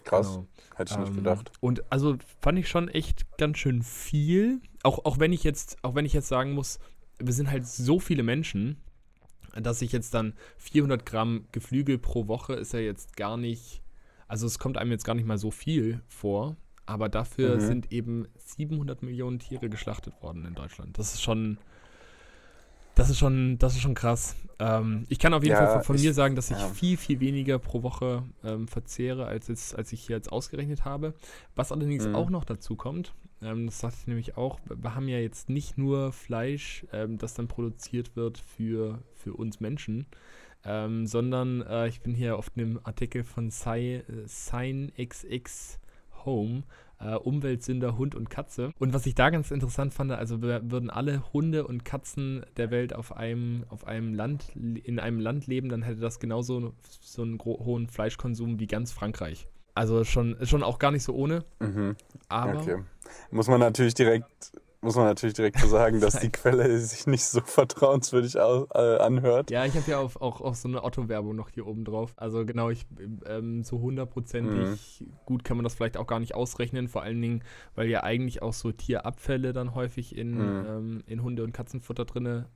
krass. 0.05 0.29
Genau. 0.29 0.47
Hätte 0.77 0.93
ich 0.95 0.99
nicht 0.99 1.09
Ähm, 1.11 1.17
gedacht. 1.17 1.53
Und 1.61 1.93
also 1.93 2.17
fand 2.41 2.59
ich 2.59 2.69
schon 2.69 2.89
echt 2.89 3.27
ganz 3.37 3.59
schön 3.59 3.83
viel. 3.83 4.61
Auch, 4.83 5.05
auch 5.05 5.19
wenn 5.19 5.33
ich 5.33 5.45
jetzt, 5.45 5.77
auch 5.85 5.95
wenn 5.95 6.07
ich 6.07 6.15
jetzt 6.15 6.29
sagen 6.29 6.53
muss, 6.53 6.79
wir 7.19 7.35
sind 7.35 7.51
halt 7.51 7.67
so 7.67 8.01
viele 8.01 8.23
Menschen, 8.23 8.79
dass 9.61 9.83
ich 9.83 9.93
jetzt 9.93 10.15
dann 10.15 10.35
400 10.59 11.05
Gramm 11.07 11.47
Geflügel 11.53 11.99
pro 11.99 12.27
Woche 12.29 12.55
ist 12.55 12.73
ja 12.73 12.81
jetzt 12.81 13.17
gar 13.17 13.37
nicht, 13.37 13.83
also 14.29 14.47
es 14.47 14.59
kommt 14.59 14.79
einem 14.79 14.91
jetzt 14.93 15.05
gar 15.05 15.15
nicht 15.15 15.27
mal 15.27 15.39
so 15.39 15.51
viel 15.51 16.01
vor, 16.09 16.57
aber 16.87 17.09
dafür 17.09 17.57
Mhm. 17.57 17.61
sind 17.61 17.93
eben 17.93 18.27
700 18.37 19.03
Millionen 19.03 19.39
Tiere 19.39 19.69
geschlachtet 19.69 20.21
worden 20.23 20.45
in 20.45 20.55
Deutschland. 20.55 20.99
Das 20.99 21.15
ist 21.15 21.23
schon, 21.23 21.59
das 22.97 23.09
ist 23.09 23.19
schon, 23.19 23.59
das 23.59 23.75
ist 23.75 23.81
schon 23.81 23.95
krass. 23.95 24.35
Ähm, 24.59 25.07
ich 25.09 25.19
kann 25.19 25.33
auf 25.33 25.43
jeden 25.43 25.55
Ja, 25.55 25.65
Fall 25.65 25.73
von, 25.77 25.85
von 25.85 25.97
ich- 25.97 26.03
mir 26.03 26.13
sagen, 26.13 26.35
dass 26.37 26.51
ich 26.51 26.59
ja. 26.59 26.69
viel, 26.69 26.97
viel 26.97 27.21
weniger 27.21 27.59
pro 27.59 27.83
Woche 27.83 28.25
ähm, 28.45 28.69
verzehre, 28.69 29.25
als, 29.27 29.49
jetzt, 29.49 29.75
als 29.77 29.93
ich 29.93 30.03
hier 30.03 30.17
jetzt 30.17 30.31
ausgerechnet 30.33 30.85
habe. 30.85 31.15
Was 31.55 31.73
allerdings 31.73 32.07
Mhm. 32.07 32.15
auch 32.15 32.29
noch 32.31 32.45
dazu 32.45 32.77
kommt, 32.77 33.15
ähm, 33.43 33.67
das 33.67 33.81
sagte 33.81 33.99
ich 34.01 34.07
nämlich 34.07 34.37
auch, 34.37 34.61
wir 34.65 34.95
haben 34.95 35.09
ja 35.09 35.19
jetzt 35.19 35.49
nicht 35.49 35.79
nur 35.79 36.13
Fleisch, 36.13 36.87
ähm, 36.93 37.19
das 37.19 37.35
dann 37.35 37.49
produziert 37.49 38.17
wird 38.17 38.39
für, 38.39 39.03
für 39.15 39.35
uns 39.35 39.61
Menschen, 39.61 40.07
ähm, 40.65 41.07
sondern 41.07 41.63
äh, 41.63 41.89
ich 41.89 42.01
bin 42.01 42.15
hier 42.15 42.37
auf 42.37 42.51
einem 42.57 42.81
Artikel 42.83 43.25
von 43.25 43.51
Sci- 43.51 44.03
SignXX 44.27 45.79
Home, 46.25 46.65
äh, 46.99 47.15
Umweltsünder 47.15 47.97
Hund 47.97 48.15
und 48.15 48.29
Katze. 48.29 48.73
Und 48.79 48.93
was 48.93 49.07
ich 49.07 49.15
da 49.15 49.31
ganz 49.31 49.51
interessant 49.51 49.95
fand, 49.95 50.13
also 50.13 50.43
würden 50.43 50.91
alle 50.91 51.33
Hunde 51.33 51.67
und 51.67 51.85
Katzen 51.85 52.45
der 52.59 52.71
Welt 52.71 52.95
auf 52.95 53.17
einem, 53.17 53.65
auf 53.69 53.87
einem 53.87 54.13
Land, 54.13 54.55
in 54.55 54.99
einem 54.99 55.19
Land 55.19 55.47
leben, 55.47 55.71
dann 55.71 55.83
hätte 55.83 56.01
das 56.01 56.21
genauso 56.21 56.75
so 57.01 57.23
einen 57.23 57.39
hohen 57.39 57.87
Fleischkonsum 57.89 58.61
wie 58.61 58.67
ganz 58.67 58.93
Frankreich. 58.93 59.49
Also 59.75 60.05
schon, 60.05 60.37
schon 60.47 60.63
auch 60.63 60.79
gar 60.79 60.91
nicht 60.91 61.03
so 61.05 61.15
ohne, 61.15 61.45
Mhm. 61.61 61.97
aber 62.29 62.61
Okay. 62.61 62.77
Muss 63.31 63.49
man 63.49 63.61
natürlich 63.61 63.95
direkt, 63.95 64.53
muss 64.83 64.95
man 64.97 65.05
natürlich 65.07 65.35
direkt 65.35 65.59
so 65.59 65.67
sagen, 65.69 66.01
dass 66.01 66.21
die 66.21 66.31
Quelle 66.33 66.79
sich 66.79 67.07
nicht 67.07 67.25
so 67.25 67.41
vertrauenswürdig 67.41 68.39
au- 68.41 68.67
äh, 68.75 68.99
anhört. 68.99 69.51
Ja, 69.51 69.65
ich 69.67 69.75
habe 69.77 69.91
ja 69.91 69.99
auf, 69.99 70.21
auch, 70.21 70.41
auch 70.41 70.55
so 70.55 70.69
eine 70.69 70.83
Otto-Werbung 70.85 71.35
noch 71.37 71.51
hier 71.51 71.67
oben 71.67 71.85
drauf. 71.85 72.13
Also 72.17 72.45
genau, 72.47 72.71
ich 72.71 72.87
ähm, 73.27 73.63
so 73.65 73.81
hundertprozentig 73.81 75.05
gut 75.27 75.45
kann 75.45 75.57
man 75.57 75.65
das 75.65 75.75
vielleicht 75.75 75.97
auch 75.97 76.07
gar 76.07 76.21
nicht 76.21 76.35
ausrechnen. 76.35 76.89
Vor 76.89 77.03
allen 77.03 77.21
Dingen, 77.21 77.43
weil 77.75 77.89
ja 77.89 78.03
eigentlich 78.05 78.43
auch 78.43 78.53
so 78.53 78.73
Tierabfälle 78.73 79.53
dann 79.53 79.75
häufig 79.75 80.17
in, 80.17 80.39
Mhm. 80.61 80.67
ähm, 80.67 81.03
in 81.07 81.23
Hunde- 81.23 81.45
und 81.45 81.53
Katzenfutter 81.53 82.05
drinne 82.05 82.47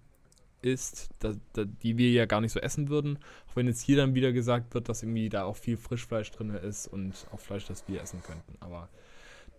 ist, 0.64 1.08
da, 1.20 1.32
da, 1.52 1.64
die 1.64 1.98
wir 1.98 2.10
ja 2.10 2.26
gar 2.26 2.40
nicht 2.40 2.52
so 2.52 2.60
essen 2.60 2.88
würden. 2.88 3.18
Auch 3.48 3.56
wenn 3.56 3.66
jetzt 3.66 3.80
hier 3.82 3.96
dann 3.96 4.14
wieder 4.14 4.32
gesagt 4.32 4.74
wird, 4.74 4.88
dass 4.88 5.02
irgendwie 5.02 5.28
da 5.28 5.44
auch 5.44 5.56
viel 5.56 5.76
Frischfleisch 5.76 6.30
drin 6.30 6.50
ist 6.50 6.86
und 6.86 7.26
auch 7.32 7.40
Fleisch, 7.40 7.66
das 7.66 7.86
wir 7.88 8.02
essen 8.02 8.22
könnten. 8.22 8.56
Aber 8.60 8.88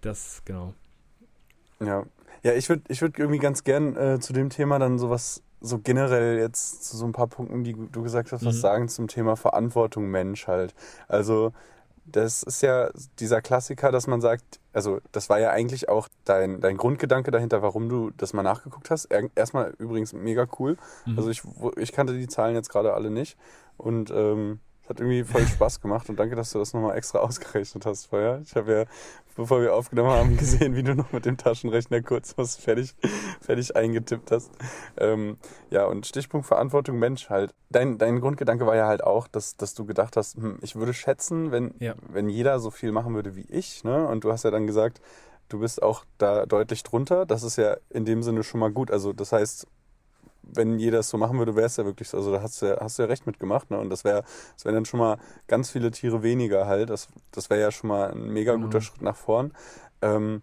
das, 0.02 0.41
genau. 0.46 0.74
Ja, 1.80 2.06
ja 2.44 2.54
ich 2.54 2.70
würde 2.70 2.84
ich 2.88 3.02
würd 3.02 3.18
irgendwie 3.20 3.39
ganz 3.39 3.63
gern 3.63 3.96
äh, 3.96 4.20
zu 4.20 4.34
dem 4.34 4.50
Thema 4.50 4.80
dann 4.80 4.98
sowas, 5.00 5.41
so 5.62 5.80
generell 5.80 6.38
jetzt 6.39 6.86
zu 6.86 6.98
so 6.98 7.06
ein 7.06 7.12
paar 7.12 7.28
Punkten, 7.28 7.63
die 7.63 7.74
du 7.91 8.02
gesagt 8.04 8.32
hast, 8.32 8.46
was 8.46 8.56
Mhm. 8.56 8.60
sagen 8.60 8.89
zum 8.89 9.08
Thema 9.08 9.36
Verantwortung 9.36 10.08
Mensch 10.10 10.48
halt. 10.48 10.74
Also, 11.08 11.54
das 12.06 12.44
ist 12.44 12.62
ja 12.62 12.89
dieser 13.20 13.41
Klassiker, 13.41 13.91
dass 13.91 14.08
man 14.08 14.22
sagt, 14.22 14.60
also 14.74 15.00
das 15.12 15.30
war 15.30 15.39
ja 15.39 15.50
eigentlich 15.52 15.89
auch 15.89 16.08
dein, 16.24 16.62
dein 16.62 16.78
Grundgedanke 16.78 17.32
dahinter, 17.32 17.62
warum 17.62 17.89
du 17.89 18.12
das 18.12 18.34
mal 18.34 18.44
nachgeguckt 18.44 18.89
hast. 18.91 19.06
Er- 19.06 19.30
Erstmal 19.36 19.74
übrigens 19.80 20.13
mega 20.13 20.46
cool. 20.60 20.78
Mhm. 21.06 21.18
Also 21.18 21.30
ich, 21.30 21.41
ich 21.78 21.91
kannte 21.91 22.13
die 22.13 22.28
Zahlen 22.28 22.56
jetzt 22.56 22.70
gerade 22.70 22.94
alle 22.94 23.10
nicht 23.10 23.38
und 23.78 24.12
ähm, 24.12 24.60
es 24.86 24.89
hat 24.89 25.00
irgendwie 25.00 25.24
voll 25.24 25.48
Spaß 25.48 25.82
gemacht 25.82 26.10
und 26.10 26.19
danke, 26.19 26.36
dass 26.36 26.52
du 26.52 26.60
das 26.60 26.71
nochmal 26.74 26.95
extra 26.95 27.17
ausgerechnet 27.19 27.88
hast 27.88 28.06
vorher. 28.06 28.39
Ich 28.45 28.56
habe 28.56 28.71
ja, 28.71 28.86
bevor 29.36 29.60
wir 29.60 29.74
aufgenommen 29.74 30.12
haben, 30.12 30.38
gesehen, 30.38 30.76
wie 30.76 30.84
du 30.84 30.93
noch 30.93 31.12
mit 31.12 31.26
dem 31.26 31.38
Taschenrechner 31.38 32.04
kurz 32.04 32.38
was 32.38 32.56
fertig, 32.56 32.93
fertig 33.41 33.76
eingetippt 33.76 34.30
hast. 34.30 34.52
Ähm, 34.98 35.38
ja, 35.71 35.86
und 35.86 36.06
Stichpunkt 36.06 36.45
Verantwortung 36.45 37.00
Mensch 37.00 37.32
halt. 37.32 37.52
Dein, 37.71 37.98
dein 37.98 38.21
Grundgedanke 38.21 38.67
war 38.67 38.76
ja 38.76 38.86
halt 38.86 39.04
auch, 39.04 39.28
dass, 39.28 39.58
dass 39.58 39.74
du 39.74 39.86
gedacht 39.86 40.17
hast, 40.17 40.36
hm, 40.36 40.60
ich 40.62 40.76
würde 40.76 40.93
schätzen, 40.93 41.52
wenn, 41.52 41.74
Ja. 41.80 41.95
wenn 42.08 42.30
jeder 42.30 42.60
so 42.60 42.69
viel 42.69 42.91
machen 42.91 43.15
würde 43.15 43.36
wie 43.36 43.48
ich. 43.50 43.84
Ne? 43.84 44.08
Und 44.08 44.24
du 44.24 44.32
hast 44.32 44.43
ja 44.43 44.52
dann 44.52 44.67
gesagt, 44.67 45.02
du 45.50 45.60
bist 45.62 45.82
auch 45.82 46.06
da 46.19 46.45
deutlich 46.45 46.84
drunter. 46.84 47.26
Das 47.26 47.41
ist 47.41 47.56
ja 47.56 47.78
in 47.89 48.06
dem 48.06 48.21
Sinne 48.21 48.43
schon 48.43 48.60
mal 48.60 48.71
gut. 48.71 48.91
Also 48.91 49.13
das 49.13 49.32
heißt, 49.32 49.65
wenn 50.54 50.80
jeder 50.80 51.00
es 51.00 51.10
so 51.10 51.18
machen 51.18 51.38
würde, 51.38 51.56
wäre 51.56 51.66
es 51.68 51.78
ja 51.78 51.86
wirklich 51.86 52.10
so. 52.10 52.18
Also 52.18 52.32
da 52.32 52.42
hast 52.42 52.62
du 52.62 52.68
ja, 52.68 52.78
hast 52.80 52.98
du 52.98 53.04
ja 53.04 53.08
recht 53.08 53.26
mitgemacht. 53.28 53.72
Ne? 53.72 53.80
Und 53.80 53.90
das 53.90 54.04
wäre 54.04 54.24
das 54.56 54.66
wären 54.66 54.76
dann 54.76 54.86
schon 54.86 55.00
mal 55.00 55.18
ganz 55.48 55.70
viele 55.70 55.92
Tiere 55.92 56.24
weniger 56.24 56.68
halt. 56.68 56.90
Das, 56.90 57.08
das 57.32 57.50
wäre 57.50 57.62
ja 57.62 57.72
schon 57.72 57.88
mal 57.90 58.12
ein 58.12 58.30
mega 58.30 58.54
Genau. 58.54 58.66
guter 58.66 58.82
Schritt 58.82 59.02
nach 59.02 59.16
vorn. 59.16 59.54
Ähm, 60.02 60.42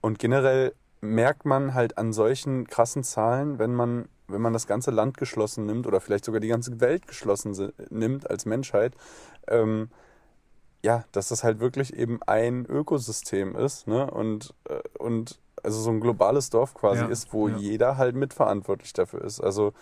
und 0.00 0.18
generell 0.18 0.74
merkt 1.00 1.44
man 1.44 1.74
halt 1.74 1.98
an 1.98 2.12
solchen 2.12 2.66
krassen 2.66 3.02
Zahlen, 3.02 3.58
wenn 3.58 3.74
man, 3.74 4.08
wenn 4.28 4.42
man 4.42 4.52
das 4.52 4.66
ganze 4.66 4.90
Land 4.90 5.16
geschlossen 5.16 5.66
nimmt 5.66 5.86
oder 5.86 6.00
vielleicht 6.00 6.24
sogar 6.24 6.40
die 6.40 6.48
ganze 6.48 6.80
Welt 6.80 7.06
geschlossen 7.06 7.72
nimmt 7.90 8.28
als 8.30 8.44
Menschheit, 8.46 8.94
ähm, 9.48 9.88
ja, 10.82 11.04
dass 11.12 11.28
das 11.28 11.44
halt 11.44 11.60
wirklich 11.60 11.94
eben 11.94 12.22
ein 12.22 12.64
Ökosystem 12.66 13.54
ist, 13.56 13.86
ne? 13.86 14.10
Und, 14.10 14.54
äh, 14.68 14.80
und 14.98 15.38
also 15.62 15.80
so 15.80 15.90
ein 15.90 16.00
globales 16.00 16.50
Dorf 16.50 16.74
quasi 16.74 17.02
Ja, 17.02 17.08
ist, 17.08 17.32
wo 17.32 17.48
ja. 17.48 17.56
jeder 17.56 17.96
halt 17.96 18.16
mitverantwortlich 18.16 18.92
dafür 18.92 19.22
ist. 19.22 19.40
Also 19.40 19.72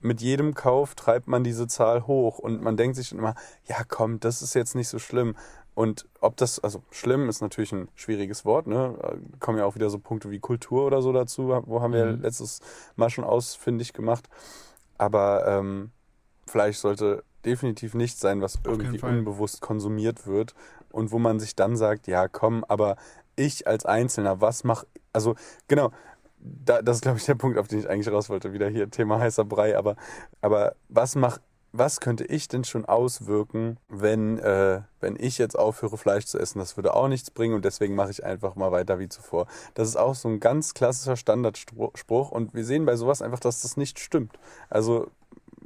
mit 0.00 0.20
jedem 0.20 0.54
Kauf 0.54 0.94
treibt 0.94 1.28
man 1.28 1.44
diese 1.44 1.66
Zahl 1.66 2.06
hoch 2.06 2.38
und 2.38 2.62
man 2.62 2.76
denkt 2.76 2.96
sich 2.96 3.12
immer, 3.12 3.34
ja 3.66 3.76
komm, 3.86 4.18
das 4.20 4.40
ist 4.42 4.54
jetzt 4.54 4.74
nicht 4.74 4.88
so 4.88 4.98
schlimm. 4.98 5.36
Und 5.74 6.06
ob 6.20 6.36
das, 6.36 6.58
also 6.58 6.82
schlimm 6.90 7.28
ist 7.28 7.40
natürlich 7.42 7.72
ein 7.72 7.88
schwieriges 7.94 8.44
Wort, 8.44 8.66
ne? 8.66 8.96
Da 9.00 9.14
Kommen 9.38 9.58
ja 9.58 9.64
auch 9.64 9.74
wieder 9.76 9.88
so 9.88 9.98
Punkte 9.98 10.30
wie 10.30 10.40
Kultur 10.40 10.84
oder 10.84 11.00
so 11.00 11.12
dazu, 11.12 11.48
wo 11.66 11.80
haben 11.80 11.92
wir 11.92 12.06
Mhm. 12.06 12.22
letztes 12.22 12.60
Mal 12.96 13.08
schon 13.10 13.24
ausfindig 13.24 13.92
gemacht. 13.92 14.28
Aber 14.98 15.46
ähm, 15.46 15.90
Fleisch 16.46 16.78
sollte 16.78 17.22
definitiv 17.44 17.94
nicht 17.94 18.18
sein, 18.18 18.42
was 18.42 18.58
irgendwie 18.66 18.98
unbewusst 19.18 19.60
konsumiert 19.60 20.26
wird 20.26 20.54
und 20.90 21.12
wo 21.12 21.18
man 21.18 21.40
sich 21.40 21.54
dann 21.56 21.76
sagt, 21.76 22.06
ja 22.06 22.28
komm, 22.28 22.64
aber 22.68 22.96
ich 23.36 23.66
als 23.66 23.86
Einzelner, 23.86 24.40
was 24.42 24.64
mach, 24.64 24.84
also 25.12 25.34
genau, 25.68 25.90
da, 26.38 26.82
das 26.82 26.96
ist 26.96 27.02
glaube 27.02 27.18
ich 27.18 27.24
der 27.24 27.34
Punkt, 27.34 27.58
auf 27.58 27.68
den 27.68 27.80
ich 27.80 27.88
eigentlich 27.88 28.12
raus 28.12 28.28
wollte, 28.28 28.52
wieder 28.52 28.68
hier 28.68 28.90
Thema 28.90 29.20
heißer 29.20 29.44
Brei, 29.44 29.76
aber, 29.76 29.96
aber 30.40 30.74
was 30.88 31.14
mach, 31.14 31.38
was 31.72 32.00
könnte 32.00 32.24
ich 32.24 32.48
denn 32.48 32.64
schon 32.64 32.84
auswirken, 32.84 33.78
wenn, 33.88 34.38
äh, 34.38 34.80
wenn 35.00 35.16
ich 35.16 35.38
jetzt 35.38 35.58
aufhöre, 35.58 35.96
Fleisch 35.96 36.26
zu 36.26 36.38
essen? 36.38 36.58
Das 36.58 36.76
würde 36.76 36.94
auch 36.94 37.08
nichts 37.08 37.30
bringen 37.30 37.54
und 37.54 37.64
deswegen 37.64 37.94
mache 37.94 38.10
ich 38.10 38.24
einfach 38.24 38.56
mal 38.56 38.72
weiter 38.72 38.98
wie 38.98 39.08
zuvor. 39.08 39.46
Das 39.74 39.88
ist 39.88 39.96
auch 39.96 40.14
so 40.14 40.28
ein 40.28 40.40
ganz 40.40 40.74
klassischer 40.74 41.16
Standardspruch 41.16 42.30
und 42.30 42.54
wir 42.54 42.64
sehen 42.64 42.86
bei 42.86 42.96
sowas 42.96 43.22
einfach, 43.22 43.40
dass 43.40 43.62
das 43.62 43.76
nicht 43.76 44.00
stimmt. 44.00 44.38
Also 44.68 45.10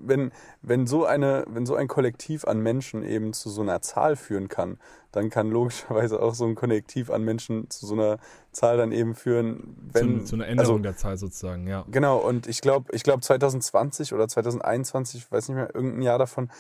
wenn, 0.07 0.33
wenn, 0.63 0.87
so 0.87 1.05
eine, 1.05 1.45
wenn 1.49 1.67
so 1.67 1.75
ein 1.75 1.89
Kollektiv 1.89 2.45
an 2.45 2.61
Menschen 2.61 3.03
eben 3.03 3.33
zu 3.33 3.51
so 3.51 3.63
einer 3.63 3.81
Zahl 3.83 4.17
führen 4.17 4.49
kann, 4.49 4.79
dann 5.13 5.31
kann 5.31 5.51
logischerweise 5.51 6.21
auch 6.21 6.35
so 6.35 6.45
ein 6.45 6.55
Kollektiv 6.55 7.11
an 7.11 7.23
Menschen 7.23 7.71
zu 7.71 7.87
so 7.87 7.95
einer 7.95 8.19
Zahl 8.53 8.77
dann 8.77 8.93
eben 8.93 9.15
führen, 9.15 9.77
wenn. 9.93 10.21
zu, 10.21 10.27
zu 10.27 10.35
einer 10.37 10.49
Änderung 10.49 10.77
also, 10.77 10.83
der 10.83 10.97
Zahl 10.97 11.17
sozusagen, 11.17 11.67
ja. 11.67 11.85
Genau, 11.91 12.19
und 12.19 12.47
ich 12.47 12.61
glaube, 12.61 12.95
ich 12.95 13.03
glaube 13.03 13.21
2020 13.21 14.13
oder 14.13 14.29
2021, 14.29 15.23
ich 15.23 15.33
weiß 15.33 15.49
nicht 15.49 15.57
mehr, 15.57 15.75
irgendein 15.75 16.03
Jahr 16.03 16.19
davon, 16.19 16.51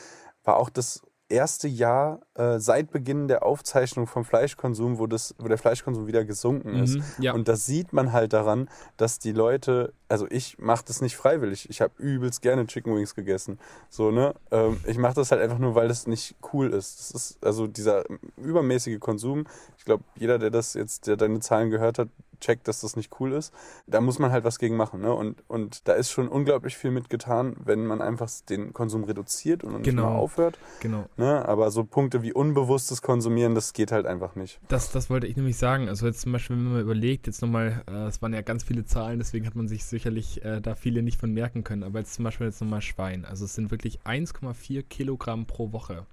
war 0.45 0.57
auch 0.57 0.71
das 0.71 1.03
erste 1.35 1.69
Jahr 1.69 2.21
äh, 2.35 2.59
seit 2.59 2.91
Beginn 2.91 3.29
der 3.29 3.45
Aufzeichnung 3.45 4.07
vom 4.07 4.25
Fleischkonsum, 4.25 4.99
wo, 4.99 5.07
das, 5.07 5.35
wo 5.39 5.49
der 5.49 5.59
Fleischkonsum 5.59 6.07
wieder 6.07 6.25
gesunken 6.25 6.75
ist. 6.77 6.97
Mhm, 6.97 7.05
ja. 7.19 7.35
Und 7.35 7.49
das 7.49 7.67
sieht 7.67 7.93
man 7.93 8.13
halt 8.13 8.33
daran, 8.33 8.69
dass 8.97 9.19
die 9.19 9.33
Leute, 9.33 9.93
also 10.09 10.27
ich 10.31 10.59
mache 10.59 10.85
das 10.87 11.03
nicht 11.03 11.17
freiwillig. 11.17 11.69
Ich 11.69 11.81
habe 11.81 11.93
übelst 11.99 12.41
gerne 12.41 12.67
Chicken 12.67 12.95
Wings 12.95 13.15
gegessen. 13.15 13.59
So, 13.91 14.11
ne? 14.11 14.35
Ähm, 14.51 14.81
ich 14.87 14.97
mache 14.97 15.15
das 15.15 15.31
halt 15.31 15.43
einfach 15.43 15.59
nur, 15.59 15.75
weil 15.75 15.89
das 15.89 16.07
nicht 16.07 16.37
cool 16.53 16.73
ist. 16.73 17.01
Das 17.01 17.11
ist 17.11 17.45
also 17.45 17.67
dieser 17.67 18.05
übermäßige 18.37 19.01
Konsum. 19.01 19.47
Ich 19.77 19.85
glaube, 19.85 20.05
jeder, 20.17 20.39
der 20.39 20.51
das 20.51 20.75
jetzt, 20.75 21.07
der 21.07 21.17
deine 21.17 21.41
Zahlen 21.41 21.71
gehört 21.71 21.99
hat, 21.99 22.09
checkt, 22.45 22.69
dass 22.69 22.81
das 22.81 22.97
nicht 22.97 23.11
cool 23.21 23.33
ist. 23.33 23.53
Da 23.87 24.01
muss 24.01 24.19
man 24.19 24.31
halt 24.31 24.45
was 24.45 24.59
gegen 24.59 24.77
machen. 24.77 25.01
Ne? 25.01 25.13
Und, 25.13 25.43
und 25.49 25.89
da 25.89 25.95
ist 25.95 26.11
schon 26.11 26.29
unglaublich 26.29 26.77
viel 26.77 26.91
mitgetan, 26.91 27.57
wenn 27.65 27.87
man 27.87 28.01
einfach 28.03 28.31
den 28.49 28.73
Konsum 28.73 29.05
reduziert 29.05 29.65
und 29.65 29.83
Genau. 29.83 30.11
nicht 30.11 30.19
aufhört. 30.21 30.59
Genau. 30.81 31.07
Ne? 31.17 31.47
Aber 31.49 31.71
so 31.71 31.85
Punkte 31.85 32.23
wie 32.23 32.33
unbewusstes 32.33 33.03
Konsumieren, 33.03 33.55
das 33.55 33.73
geht 33.73 33.91
halt 33.93 34.07
einfach 34.07 34.37
nicht. 34.37 34.61
Das, 34.69 34.93
das 34.93 35.11
wollte 35.11 35.27
ich 35.27 35.37
nämlich 35.37 35.57
sagen. 35.57 35.89
Also 35.89 36.07
jetzt 36.07 36.21
zum 36.21 36.33
Beispiel, 36.33 36.57
wenn 36.57 36.65
man 36.65 36.73
mal 36.75 36.83
überlegt, 36.83 37.27
jetzt 37.27 37.41
nochmal, 37.43 37.83
äh, 37.89 38.07
es 38.07 38.21
waren 38.23 38.35
ja 38.35 38.43
ganz 38.43 38.63
viele 38.65 38.85
Zahlen, 38.85 39.19
deswegen 39.19 39.47
hat 39.47 39.55
man 39.55 39.69
sich 39.69 39.85
sicherlich 39.85 40.45
äh, 40.45 40.61
da 40.61 40.75
viele 40.75 41.03
nicht 41.03 41.19
von 41.19 41.33
merken 41.33 41.65
können. 41.65 41.83
Aber 41.83 41.99
jetzt 42.01 42.15
zum 42.15 42.25
Beispiel 42.25 42.47
jetzt 42.47 42.61
nochmal 42.61 42.83
Schwein. 42.83 43.25
Also 43.25 43.45
es 43.45 43.55
sind 43.55 43.71
wirklich 43.71 44.01
1,4 44.03 44.83
Kilogramm 44.83 45.47
pro 45.47 45.73
Woche. 45.73 46.07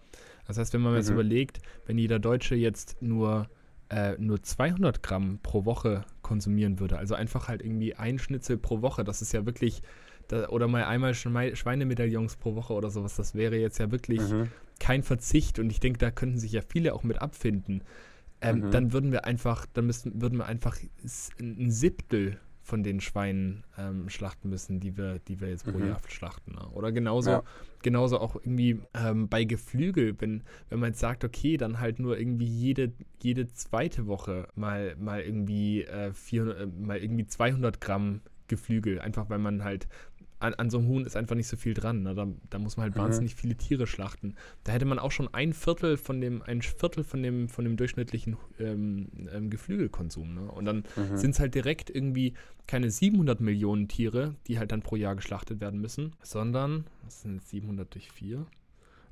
Das 0.48 0.58
heißt, 0.58 0.74
wenn 0.74 0.82
man 0.82 0.96
jetzt 0.96 1.08
Mhm. 1.10 1.14
überlegt, 1.16 1.60
wenn 1.86 1.98
jeder 1.98 2.20
Deutsche 2.20 2.56
jetzt 2.56 2.98
nur, 3.02 3.48
äh, 3.90 4.16
nur 4.18 4.42
200 4.42 5.04
Gramm 5.04 5.40
pro 5.44 5.66
Woche 5.66 6.04
konsumieren 6.32 6.80
würde, 6.80 6.98
also 6.98 7.14
einfach 7.14 7.50
halt 7.50 7.62
irgendwie 7.62 7.96
ein 7.96 8.18
Schnitzel 8.20 8.58
pro 8.58 8.82
Woche, 8.82 9.04
das 9.04 9.22
ist 9.22 9.34
ja 9.34 9.46
wirklich, 9.46 9.82
da, 10.30 10.48
oder 10.48 10.68
mal 10.70 10.86
einmal 10.86 11.14
Schweinemedaillons 11.14 12.38
pro 12.38 12.56
Woche 12.56 12.74
oder 12.74 12.90
sowas, 12.90 13.18
das 13.18 13.36
wäre 13.36 13.58
jetzt 13.58 13.80
ja 13.80 13.92
wirklich 13.92 14.22
Mhm. 14.22 14.48
kein 14.80 15.04
Verzicht 15.04 15.60
und 15.60 15.70
ich 15.70 15.82
denke, 15.82 16.00
da 16.00 16.10
könnten 16.10 16.40
sich 16.40 16.54
ja 16.54 16.62
viele 16.62 16.94
auch 16.94 17.04
mit 17.04 17.22
abfinden. 17.22 17.84
Ähm, 18.42 18.60
Mhm. 18.62 18.72
Dann 18.72 18.94
würden 18.94 19.12
wir 19.12 19.26
einfach, 19.26 19.66
dann 19.74 19.86
müssten, 19.88 20.22
würden 20.22 20.38
wir 20.40 20.46
einfach 20.46 20.78
ein 21.40 21.70
Siebtel 21.70 22.40
von 22.72 22.84
den 22.84 23.02
Schweinen 23.02 23.66
ähm, 23.78 24.08
schlachten 24.08 24.48
müssen, 24.50 24.80
die 24.80 24.96
wir, 24.96 25.20
die 25.20 25.42
wir 25.42 25.50
jetzt 25.50 25.66
pro 25.66 25.78
Mhm. 25.78 25.88
Jahr 25.88 26.00
schlachten. 26.08 26.54
Ne? 26.54 26.66
Oder 26.70 26.94
genauso, 26.94 27.30
Ja. 27.32 27.44
genauso 27.84 28.18
auch 28.20 28.36
irgendwie 28.38 28.80
ähm, 28.94 29.28
bei 29.28 29.44
Geflügel, 29.44 30.16
wenn, 30.20 30.44
wenn 30.70 30.80
man 30.80 30.92
jetzt 30.92 31.02
sagt, 31.02 31.26
okay, 31.26 31.58
dann 31.58 31.82
halt 31.82 32.00
nur 32.00 32.18
irgendwie 32.18 32.46
jede, 32.48 32.94
jede 33.22 33.50
zweite 33.50 34.08
Woche 34.08 34.48
mal, 34.56 34.96
mal 34.96 35.20
irgendwie 35.22 35.84
äh, 35.84 36.14
400, 36.14 36.62
äh, 36.62 36.66
mal 36.66 36.98
irgendwie 36.98 37.28
200 37.28 37.82
Gramm 37.82 38.22
Geflügel, 38.48 39.00
einfach 39.00 39.30
weil 39.30 39.40
man 39.40 39.64
halt 39.66 39.88
an, 40.42 40.54
an 40.56 40.70
so 40.70 40.80
einem 40.80 40.88
Huhn 40.88 41.06
ist 41.06 41.16
einfach 41.16 41.36
nicht 41.36 41.48
so 41.48 41.58
viel 41.58 41.74
dran. 41.74 42.04
Ne? 42.04 42.16
Da, 42.16 42.28
da 42.50 42.60
muss 42.60 42.78
man 42.78 42.86
halt 42.86 42.96
Mhm. 42.96 43.00
wahnsinnig 43.00 43.36
viele 43.36 43.56
Tiere 43.56 43.88
schlachten. 43.88 44.36
Da 44.64 44.72
hätte 44.72 44.86
man 44.86 45.00
auch 45.00 45.12
schon 45.12 45.34
ein 45.34 45.54
Viertel 45.54 45.98
von 45.98 46.20
dem, 46.22 46.42
ein 46.42 46.62
Viertel 46.62 47.04
von 47.04 47.22
dem, 47.24 47.50
von 47.50 47.64
dem 47.66 47.78
durchschnittlichen 47.78 48.38
ähm, 48.60 49.08
ähm, 49.34 49.50
Geflügelkonsum. 49.50 50.34
Ne? 50.36 50.52
Und 50.52 50.66
dann 50.66 50.84
Mhm. 50.96 51.18
sind 51.18 51.32
es 51.32 51.40
halt 51.40 51.56
direkt 51.56 51.90
irgendwie 51.90 52.34
keine 52.68 52.90
700 52.92 53.40
Millionen 53.42 53.88
Tiere, 53.88 54.36
die 54.48 54.58
halt 54.60 54.72
dann 54.72 54.82
pro 54.82 54.96
Jahr 54.96 55.16
geschlachtet 55.16 55.60
werden 55.62 55.80
müssen, 55.82 56.14
sondern, 56.22 56.86
was 57.04 57.22
sind 57.22 57.36
jetzt 57.36 57.50
700 57.50 57.94
durch 57.94 58.12
4? 58.12 58.46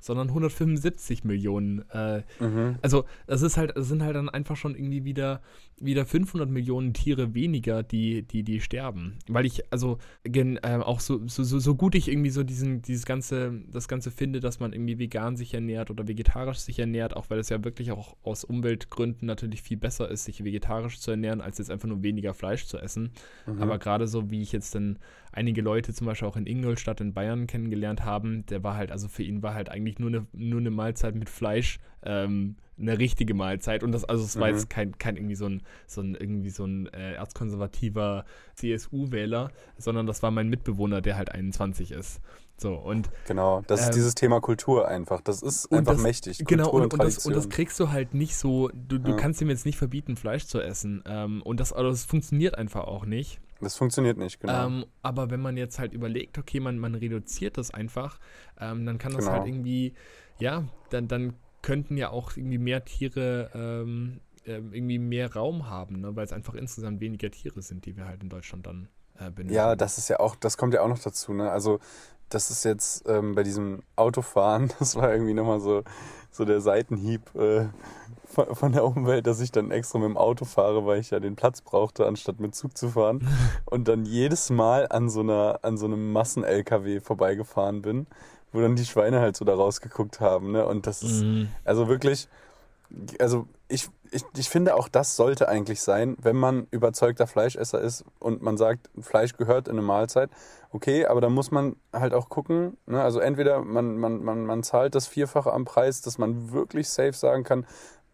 Sondern 0.00 0.28
175 0.28 1.24
Millionen. 1.24 1.88
Äh, 1.90 2.22
Mhm. 2.40 2.76
also 2.82 3.04
das 3.26 3.42
ist 3.42 3.56
halt, 3.56 3.76
es 3.76 3.88
sind 3.88 4.02
halt 4.02 4.16
dann 4.16 4.28
einfach 4.28 4.56
schon 4.56 4.74
irgendwie 4.74 5.04
wieder, 5.04 5.42
wieder 5.78 6.04
500 6.06 6.48
Millionen 6.48 6.92
Tiere 6.94 7.34
weniger, 7.34 7.82
die, 7.82 8.22
die, 8.22 8.42
die 8.42 8.60
sterben. 8.60 9.18
Weil 9.28 9.46
ich, 9.46 9.62
also 9.72 9.98
gen, 10.24 10.56
äh, 10.58 10.78
auch 10.82 11.00
so, 11.00 11.26
so, 11.26 11.42
so, 11.42 11.58
so 11.58 11.74
gut 11.74 11.94
ich 11.94 12.08
irgendwie 12.08 12.30
so 12.30 12.42
diesen, 12.42 12.82
dieses 12.82 13.04
ganze, 13.06 13.60
das 13.70 13.88
Ganze 13.88 14.10
finde, 14.10 14.40
dass 14.40 14.60
man 14.60 14.72
irgendwie 14.72 14.98
vegan 14.98 15.36
sich 15.36 15.54
ernährt 15.54 15.90
oder 15.90 16.08
vegetarisch 16.08 16.58
sich 16.58 16.78
ernährt, 16.78 17.16
auch 17.16 17.30
weil 17.30 17.38
es 17.38 17.48
ja 17.48 17.62
wirklich 17.64 17.92
auch 17.92 18.16
aus 18.22 18.44
Umweltgründen 18.44 19.26
natürlich 19.26 19.62
viel 19.62 19.76
besser 19.76 20.10
ist, 20.10 20.24
sich 20.24 20.44
vegetarisch 20.44 20.98
zu 21.00 21.10
ernähren, 21.10 21.40
als 21.40 21.58
jetzt 21.58 21.70
einfach 21.70 21.88
nur 21.88 22.02
weniger 22.02 22.34
Fleisch 22.34 22.66
zu 22.66 22.78
essen. 22.78 23.10
Mhm. 23.46 23.62
Aber 23.62 23.78
gerade 23.78 24.06
so, 24.06 24.30
wie 24.30 24.42
ich 24.42 24.52
jetzt 24.52 24.74
dann 24.74 24.98
einige 25.32 25.62
Leute 25.62 25.92
zum 25.94 26.06
Beispiel 26.06 26.28
auch 26.28 26.36
in 26.36 26.46
Ingolstadt 26.46 27.00
in 27.00 27.12
Bayern 27.14 27.46
kennengelernt 27.46 28.04
haben, 28.04 28.44
der 28.46 28.62
war 28.64 28.74
halt, 28.76 28.90
also 28.92 29.08
für 29.08 29.22
ihn 29.22 29.42
war 29.42 29.54
halt 29.54 29.68
eigentlich 29.68 29.98
nur 29.98 30.08
eine, 30.10 30.26
nur 30.32 30.60
eine 30.60 30.70
Mahlzeit 30.70 31.14
mit 31.14 31.30
Fleisch 31.30 31.78
ähm, 32.02 32.56
eine 32.78 32.98
richtige 32.98 33.34
Mahlzeit. 33.34 33.82
Und 33.82 33.92
das, 33.92 34.04
also 34.04 34.24
es 34.24 34.38
war 34.40 34.48
Mhm. 34.48 34.54
jetzt 34.54 34.70
kein, 34.70 34.96
kein 34.98 35.16
irgendwie 35.16 35.34
so 35.34 35.46
ein, 35.46 35.62
so 35.86 36.00
ein 36.00 36.14
irgendwie 36.14 36.48
so 36.50 36.64
ein 36.64 36.86
äh, 36.94 37.12
erzkonservativer 37.14 38.24
CSU-Wähler, 38.54 39.50
sondern 39.76 40.06
das 40.06 40.22
war 40.22 40.30
mein 40.30 40.48
Mitbewohner, 40.48 41.00
der 41.00 41.16
halt 41.16 41.30
21 41.32 41.92
ist. 41.92 42.20
So, 42.56 42.74
und 42.74 43.10
Genau, 43.26 43.62
das 43.66 43.80
Ähm, 43.82 43.88
ist 43.90 43.94
dieses 43.96 44.14
Thema 44.14 44.40
Kultur 44.40 44.86
einfach. 44.88 45.20
Das 45.20 45.42
ist 45.42 45.66
und 45.66 45.78
einfach 45.78 45.94
das- 45.94 46.02
mächtig. 46.02 46.38
Genau, 46.46 46.64
Kultur 46.70 46.82
und, 46.84 46.92
und, 46.94 47.02
das, 47.02 47.26
und 47.26 47.34
das 47.36 47.48
kriegst 47.48 47.78
du 47.80 47.90
halt 47.90 48.14
nicht 48.14 48.36
so, 48.36 48.70
du, 48.74 48.98
du 48.98 49.10
Ja. 49.12 49.16
kannst 49.16 49.40
ihm 49.40 49.48
jetzt 49.50 49.64
nicht 49.66 49.78
verbieten, 49.78 50.16
Fleisch 50.16 50.46
zu 50.46 50.60
essen. 50.60 51.02
Ähm, 51.06 51.42
und 51.42 51.60
das, 51.60 51.72
also 51.72 51.90
das 51.90 52.04
funktioniert 52.04 52.56
einfach 52.58 52.84
auch 52.84 53.04
nicht. 53.06 53.40
Das 53.60 53.76
funktioniert 53.76 54.16
nicht, 54.16 54.40
genau. 54.40 54.66
Ähm, 54.66 54.86
aber 55.02 55.30
wenn 55.30 55.40
man 55.40 55.56
jetzt 55.56 55.78
halt 55.78 55.92
überlegt, 55.92 56.38
okay, 56.38 56.60
man, 56.60 56.78
man 56.78 56.94
reduziert 56.94 57.58
das 57.58 57.72
einfach, 57.72 58.18
ähm, 58.58 58.86
dann 58.86 58.98
kann 58.98 59.12
das 59.12 59.26
Genau. 59.26 59.38
halt 59.38 59.46
irgendwie, 59.46 59.94
ja, 60.38 60.64
dann, 60.90 61.08
dann 61.08 61.34
könnten 61.62 61.96
ja 61.96 62.10
auch 62.10 62.36
irgendwie 62.36 62.58
mehr 62.58 62.84
Tiere 62.84 63.50
ähm, 63.54 64.20
ähm, 64.46 64.72
irgendwie 64.72 64.98
mehr 64.98 65.32
Raum 65.34 65.68
haben, 65.68 66.00
ne? 66.00 66.16
weil 66.16 66.24
es 66.24 66.32
einfach 66.32 66.54
insgesamt 66.54 67.00
weniger 67.00 67.30
Tiere 67.30 67.60
sind, 67.60 67.84
die 67.84 67.96
wir 67.96 68.06
halt 68.06 68.22
in 68.22 68.30
Deutschland 68.30 68.66
dann 68.66 68.88
äh, 69.18 69.24
benötigen. 69.30 69.54
Ja, 69.54 69.76
das 69.76 69.98
ist 69.98 70.08
ja 70.08 70.20
auch, 70.20 70.36
das 70.36 70.56
kommt 70.56 70.72
ja 70.72 70.80
auch 70.82 70.88
noch 70.88 70.98
dazu, 70.98 71.34
ne? 71.34 71.50
Also, 71.50 71.78
das 72.30 72.50
ist 72.50 72.64
jetzt 72.64 73.06
ähm, 73.08 73.34
bei 73.34 73.42
diesem 73.42 73.82
Autofahren, 73.96 74.72
das 74.78 74.96
war 74.96 75.12
irgendwie 75.12 75.34
nochmal 75.34 75.60
so, 75.60 75.82
so 76.30 76.44
der 76.44 76.60
Seitenhieb 76.62 77.34
äh, 77.34 77.68
von, 78.30 78.54
von 78.54 78.72
der 78.72 78.84
Umwelt, 78.84 79.26
dass 79.26 79.40
ich 79.40 79.50
dann 79.52 79.70
extra 79.70 79.98
mit 79.98 80.08
dem 80.08 80.16
Auto 80.16 80.44
fahre, 80.44 80.86
weil 80.86 81.00
ich 81.00 81.10
ja 81.10 81.20
den 81.20 81.36
Platz 81.36 81.60
brauchte, 81.60 82.06
anstatt 82.06 82.40
mit 82.40 82.54
Zug 82.54 82.76
zu 82.78 82.88
fahren. 82.90 83.26
Und 83.66 83.88
dann 83.88 84.04
jedes 84.04 84.50
Mal 84.50 84.86
an 84.88 85.08
so 85.08 85.20
einer, 85.20 85.58
an 85.62 85.76
so 85.76 85.86
einem 85.86 86.12
Massen-LKW 86.12 87.00
vorbeigefahren 87.00 87.82
bin, 87.82 88.06
wo 88.52 88.60
dann 88.60 88.76
die 88.76 88.84
Schweine 88.84 89.20
halt 89.20 89.36
so 89.36 89.44
da 89.44 89.54
rausgeguckt 89.54 90.20
haben, 90.20 90.52
ne? 90.52 90.66
Und 90.66 90.86
das 90.86 91.02
ist, 91.02 91.22
Mhm. 91.22 91.48
also 91.64 91.88
wirklich, 91.88 92.28
also 93.20 93.46
ich, 93.68 93.88
ich, 94.10 94.24
ich 94.36 94.48
finde 94.48 94.74
auch 94.74 94.88
das 94.88 95.14
sollte 95.14 95.48
eigentlich 95.48 95.80
sein, 95.80 96.16
wenn 96.20 96.36
man 96.36 96.66
überzeugter 96.72 97.28
Fleischesser 97.28 97.80
ist 97.80 98.04
und 98.18 98.42
man 98.42 98.56
sagt, 98.56 98.90
Fleisch 99.00 99.36
gehört 99.36 99.68
in 99.68 99.74
eine 99.74 99.82
Mahlzeit. 99.82 100.30
Okay, 100.72 101.06
aber 101.06 101.20
da 101.20 101.28
muss 101.28 101.50
man 101.52 101.76
halt 101.92 102.12
auch 102.14 102.28
gucken. 102.28 102.76
Ne? 102.86 103.00
Also 103.00 103.20
entweder 103.20 103.60
man, 103.62 103.96
man, 103.98 104.22
man, 104.24 104.44
man 104.44 104.62
zahlt 104.64 104.94
das 104.96 105.06
Vierfache 105.06 105.52
am 105.52 105.64
Preis, 105.64 106.00
dass 106.00 106.18
man 106.18 106.50
wirklich 106.52 106.88
safe 106.88 107.12
sagen 107.12 107.44
kann, 107.44 107.66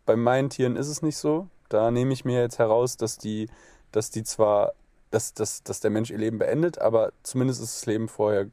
bei 0.06 0.16
meinen 0.16 0.50
Tieren 0.50 0.76
ist 0.76 0.88
es 0.88 1.02
nicht 1.02 1.16
so. 1.16 1.48
Da 1.68 1.90
nehme 1.90 2.12
ich 2.12 2.24
mir 2.24 2.40
jetzt 2.40 2.58
heraus, 2.58 2.96
dass 2.96 3.18
die, 3.18 3.48
dass 3.92 4.10
die 4.10 4.22
zwar, 4.24 4.72
dass, 5.10 5.34
dass, 5.34 5.62
dass 5.62 5.80
der 5.80 5.90
Mensch 5.90 6.10
ihr 6.10 6.18
Leben 6.18 6.38
beendet, 6.38 6.78
aber 6.78 7.12
zumindest 7.22 7.62
ist 7.62 7.76
das 7.76 7.86
Leben 7.86 8.08
vorher 8.08 8.46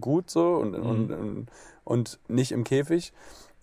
gut 0.00 0.30
so 0.30 0.54
und, 0.56 0.72
Mhm. 0.72 0.86
und, 0.86 1.12
und, 1.12 1.46
und 1.84 2.18
nicht 2.28 2.52
im 2.52 2.64
Käfig. 2.64 3.12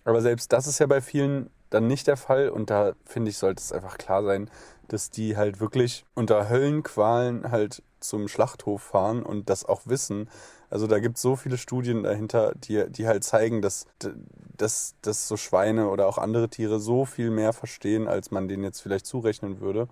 Aber 0.04 0.20
selbst 0.22 0.52
das 0.52 0.66
ist 0.66 0.78
ja 0.80 0.86
bei 0.86 1.00
vielen 1.00 1.50
dann 1.70 1.86
nicht 1.88 2.06
der 2.06 2.16
Fall 2.16 2.48
und 2.48 2.70
da 2.70 2.92
finde 3.04 3.30
ich, 3.30 3.38
sollte 3.38 3.60
es 3.60 3.72
einfach 3.72 3.98
klar 3.98 4.22
sein, 4.22 4.48
dass 4.88 5.10
die 5.10 5.36
halt 5.36 5.58
wirklich 5.60 6.04
unter 6.14 6.48
Höllenqualen 6.48 7.50
halt 7.50 7.82
zum 7.98 8.28
Schlachthof 8.28 8.82
fahren 8.82 9.24
und 9.24 9.50
das 9.50 9.64
auch 9.64 9.82
wissen. 9.86 10.28
Also 10.70 10.86
da 10.86 10.98
gibt 10.98 11.16
es 11.16 11.22
so 11.22 11.36
viele 11.36 11.58
Studien 11.58 12.02
dahinter, 12.02 12.52
die, 12.56 12.84
die 12.90 13.06
halt 13.06 13.24
zeigen, 13.24 13.62
dass, 13.62 13.86
dass, 14.56 14.94
dass 15.02 15.28
so 15.28 15.36
Schweine 15.36 15.88
oder 15.88 16.06
auch 16.06 16.18
andere 16.18 16.48
Tiere 16.48 16.80
so 16.80 17.04
viel 17.04 17.30
mehr 17.30 17.52
verstehen, 17.52 18.08
als 18.08 18.30
man 18.30 18.48
denen 18.48 18.64
jetzt 18.64 18.80
vielleicht 18.80 19.06
zurechnen 19.06 19.60
würde. 19.60 19.88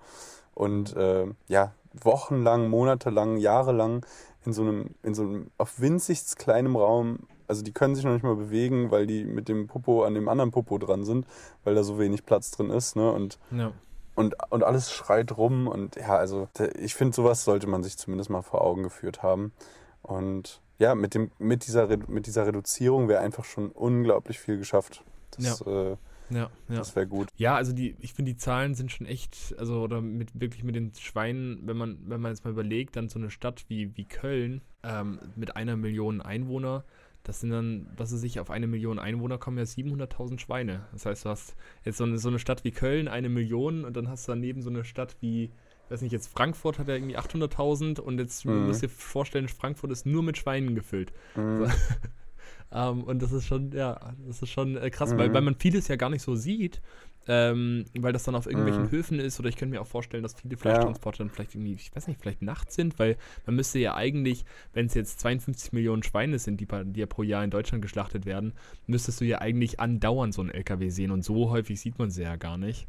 Und 0.54 0.96
äh, 0.96 1.26
ja, 1.48 1.72
wochenlang, 1.92 2.68
monatelang, 2.68 3.37
jahrelang 3.37 4.04
in 4.44 4.52
so 4.52 4.62
einem, 4.62 4.90
in 5.02 5.14
so 5.14 5.22
einem 5.22 5.50
auf 5.58 5.80
winzigst 5.80 6.38
kleinem 6.38 6.76
Raum, 6.76 7.20
also 7.46 7.62
die 7.62 7.72
können 7.72 7.94
sich 7.94 8.04
noch 8.04 8.12
nicht 8.12 8.24
mal 8.24 8.37
bewegen, 8.37 8.90
weil 8.90 9.06
die 9.06 9.24
mit 9.24 9.48
dem 9.48 9.66
Popo 9.66 10.04
an 10.04 10.14
dem 10.14 10.28
anderen 10.28 10.50
Popo 10.50 10.78
dran 10.78 11.04
sind, 11.04 11.26
weil 11.62 11.74
da 11.74 11.82
so 11.82 11.98
wenig 11.98 12.24
Platz 12.24 12.50
drin 12.50 12.70
ist, 12.70 12.96
ne? 12.96 13.10
Und 13.10 13.38
Ja. 13.50 13.72
und, 14.14 14.34
und 14.50 14.62
alles 14.64 14.92
schreit 14.92 15.37
rum 15.37 15.66
und 15.66 15.96
ja, 15.96 16.16
also 16.16 16.48
ich 16.78 16.94
finde, 16.94 17.14
sowas 17.14 17.44
sollte 17.44 17.66
man 17.66 17.82
sich 17.82 17.96
zumindest 17.96 18.30
mal 18.30 18.42
vor 18.42 18.62
Augen 18.62 18.82
geführt 18.82 19.22
haben. 19.22 19.52
Und 20.02 20.60
ja, 20.78 20.94
mit, 20.94 21.14
dem, 21.14 21.30
mit, 21.38 21.66
dieser, 21.66 21.88
mit 22.08 22.26
dieser 22.26 22.46
Reduzierung 22.46 23.08
wäre 23.08 23.20
einfach 23.20 23.44
schon 23.44 23.70
unglaublich 23.70 24.38
viel 24.38 24.58
geschafft. 24.58 25.04
Das, 25.37 25.60
äh, 25.62 25.96
Ja, 26.30 26.50
ja. 26.68 26.76
das 26.76 26.96
wäre 26.96 27.06
gut. 27.06 27.28
Ja, 27.37 27.54
also 27.54 27.72
die, 27.72 27.96
ich 28.00 28.14
finde, 28.14 28.32
die 28.32 28.38
Zahlen 28.38 28.74
sind 28.74 28.90
schon 28.90 29.06
echt, 29.06 29.54
also 29.58 29.82
oder 29.82 30.00
mit 30.00 30.40
wirklich 30.40 30.64
mit 30.64 30.74
den 30.74 30.92
Schweinen, 30.94 31.66
wenn 31.66 31.76
man, 31.76 31.98
wenn 32.06 32.20
man 32.20 32.32
jetzt 32.32 32.44
mal 32.44 32.50
überlegt, 32.50 32.96
dann 32.96 33.08
so 33.08 33.18
eine 33.18 33.30
Stadt 33.30 33.64
wie, 33.68 33.96
wie 33.96 34.04
Köln 34.04 34.62
ähm, 34.82 35.18
mit 35.37 35.56
einer 35.56 35.76
Million 35.76 36.20
Einwohner, 36.20 36.84
das 37.24 37.40
sind 37.40 37.50
dann, 37.50 37.87
was 37.96 38.12
weiß 38.12 38.22
ich, 38.22 38.38
auf 38.38 38.50
eine 38.50 38.66
Million 38.66 38.98
Einwohner 38.98 39.38
kommen 39.38 39.56
ja 39.56 39.64
700.000 39.64 40.38
Schweine. 40.38 40.87
Das 40.92 41.06
heißt, 41.06 41.24
du 41.24 41.30
hast 41.30 41.56
jetzt 41.82 41.96
so 41.96 42.04
eine, 42.04 42.18
so 42.18 42.28
eine 42.28 42.38
Stadt 42.38 42.64
wie 42.64 42.70
Köln, 42.70 43.08
eine 43.08 43.30
Million 43.30 43.84
und 43.87 43.96
dann 43.96 44.08
hast 44.08 44.28
du 44.28 44.32
daneben 44.32 44.60
so 44.60 44.68
eine 44.68 44.84
Stadt 44.84 45.16
wie, 45.20 45.50
weiß 45.90 46.01
nicht, 46.03 46.12
jetzt 46.12 46.29
Frankfurt 46.29 46.79
hat 46.79 46.88
ja 46.88 46.94
irgendwie 46.94 47.16
800.000 47.16 48.01
und 48.01 48.18
jetzt 48.18 48.44
Mhm. 48.44 48.66
musst 48.66 48.83
du 48.83 48.87
dir 48.87 48.92
vorstellen, 48.92 49.49
Frankfurt 49.49 49.90
ist 49.90 50.07
nur 50.07 50.23
mit 50.23 50.38
Schweinen 50.38 50.75
gefüllt. 50.75 51.12
Mhm. 51.35 51.66
ähm, 52.73 53.05
und 53.05 53.23
das 53.23 53.33
ist 53.33 53.47
schon, 53.47 53.73
ja, 53.73 54.14
das 54.27 54.42
ist 54.42 54.51
schon 54.51 54.77
äh, 54.77 54.90
krass, 54.90 55.12
Mhm. 55.12 55.18
weil, 55.18 55.33
weil 55.33 55.42
man 55.42 55.55
vieles 55.57 55.88
ja 55.88 55.97
gar 55.97 56.11
nicht 56.11 56.23
so 56.23 56.35
sieht, 56.35 56.81
ähm, 57.27 57.87
weil 57.99 58.12
das 58.12 58.25
dann 58.25 58.35
auf 58.35 58.47
irgendwelchen 58.47 58.85
Mhm. 58.85 58.90
Höfen 58.90 59.18
ist 59.18 59.38
oder 59.40 59.49
ich 59.49 59.57
könnte 59.57 59.75
mir 59.75 59.81
auch 59.81 59.87
vorstellen, 59.87 60.23
dass 60.23 60.35
viele 60.35 60.57
Fleischtransporte 60.59 61.18
dann 61.18 61.31
vielleicht 61.31 61.55
irgendwie, 61.55 61.73
ich 61.73 61.94
weiß 61.94 62.07
nicht, 62.07 62.20
vielleicht 62.20 62.42
nachts 62.42 62.75
sind, 62.75 62.99
weil 62.99 63.16
man 63.47 63.57
müsste 63.57 63.79
ja 63.79 63.94
eigentlich, 63.94 64.44
wenn 64.75 64.87
es 64.87 64.94
jetzt 64.94 65.20
52 65.20 65.73
Millionen 65.73 66.03
Schweine 66.03 66.38
sind, 66.38 66.61
die, 66.61 66.66
die 66.66 67.01
ja 67.01 67.07
pro 67.07 67.23
Jahr 67.23 67.42
in 67.44 67.51
Deutschland 67.51 67.81
geschlachtet 67.83 68.27
werden, 68.27 68.53
müsstest 68.87 69.20
du 69.20 69.25
ja 69.25 69.38
eigentlich 69.40 69.81
andauernd 69.81 70.35
so 70.35 70.42
einen 70.42 70.51
LKW 70.51 70.90
sehen 70.90 71.11
und 71.11 71.25
so 71.25 71.49
häufig 71.51 71.81
sieht 71.81 71.99
man 71.99 72.11
sie 72.11 72.23
ja 72.23 72.37
gar 72.37 72.59
nicht. 72.59 72.87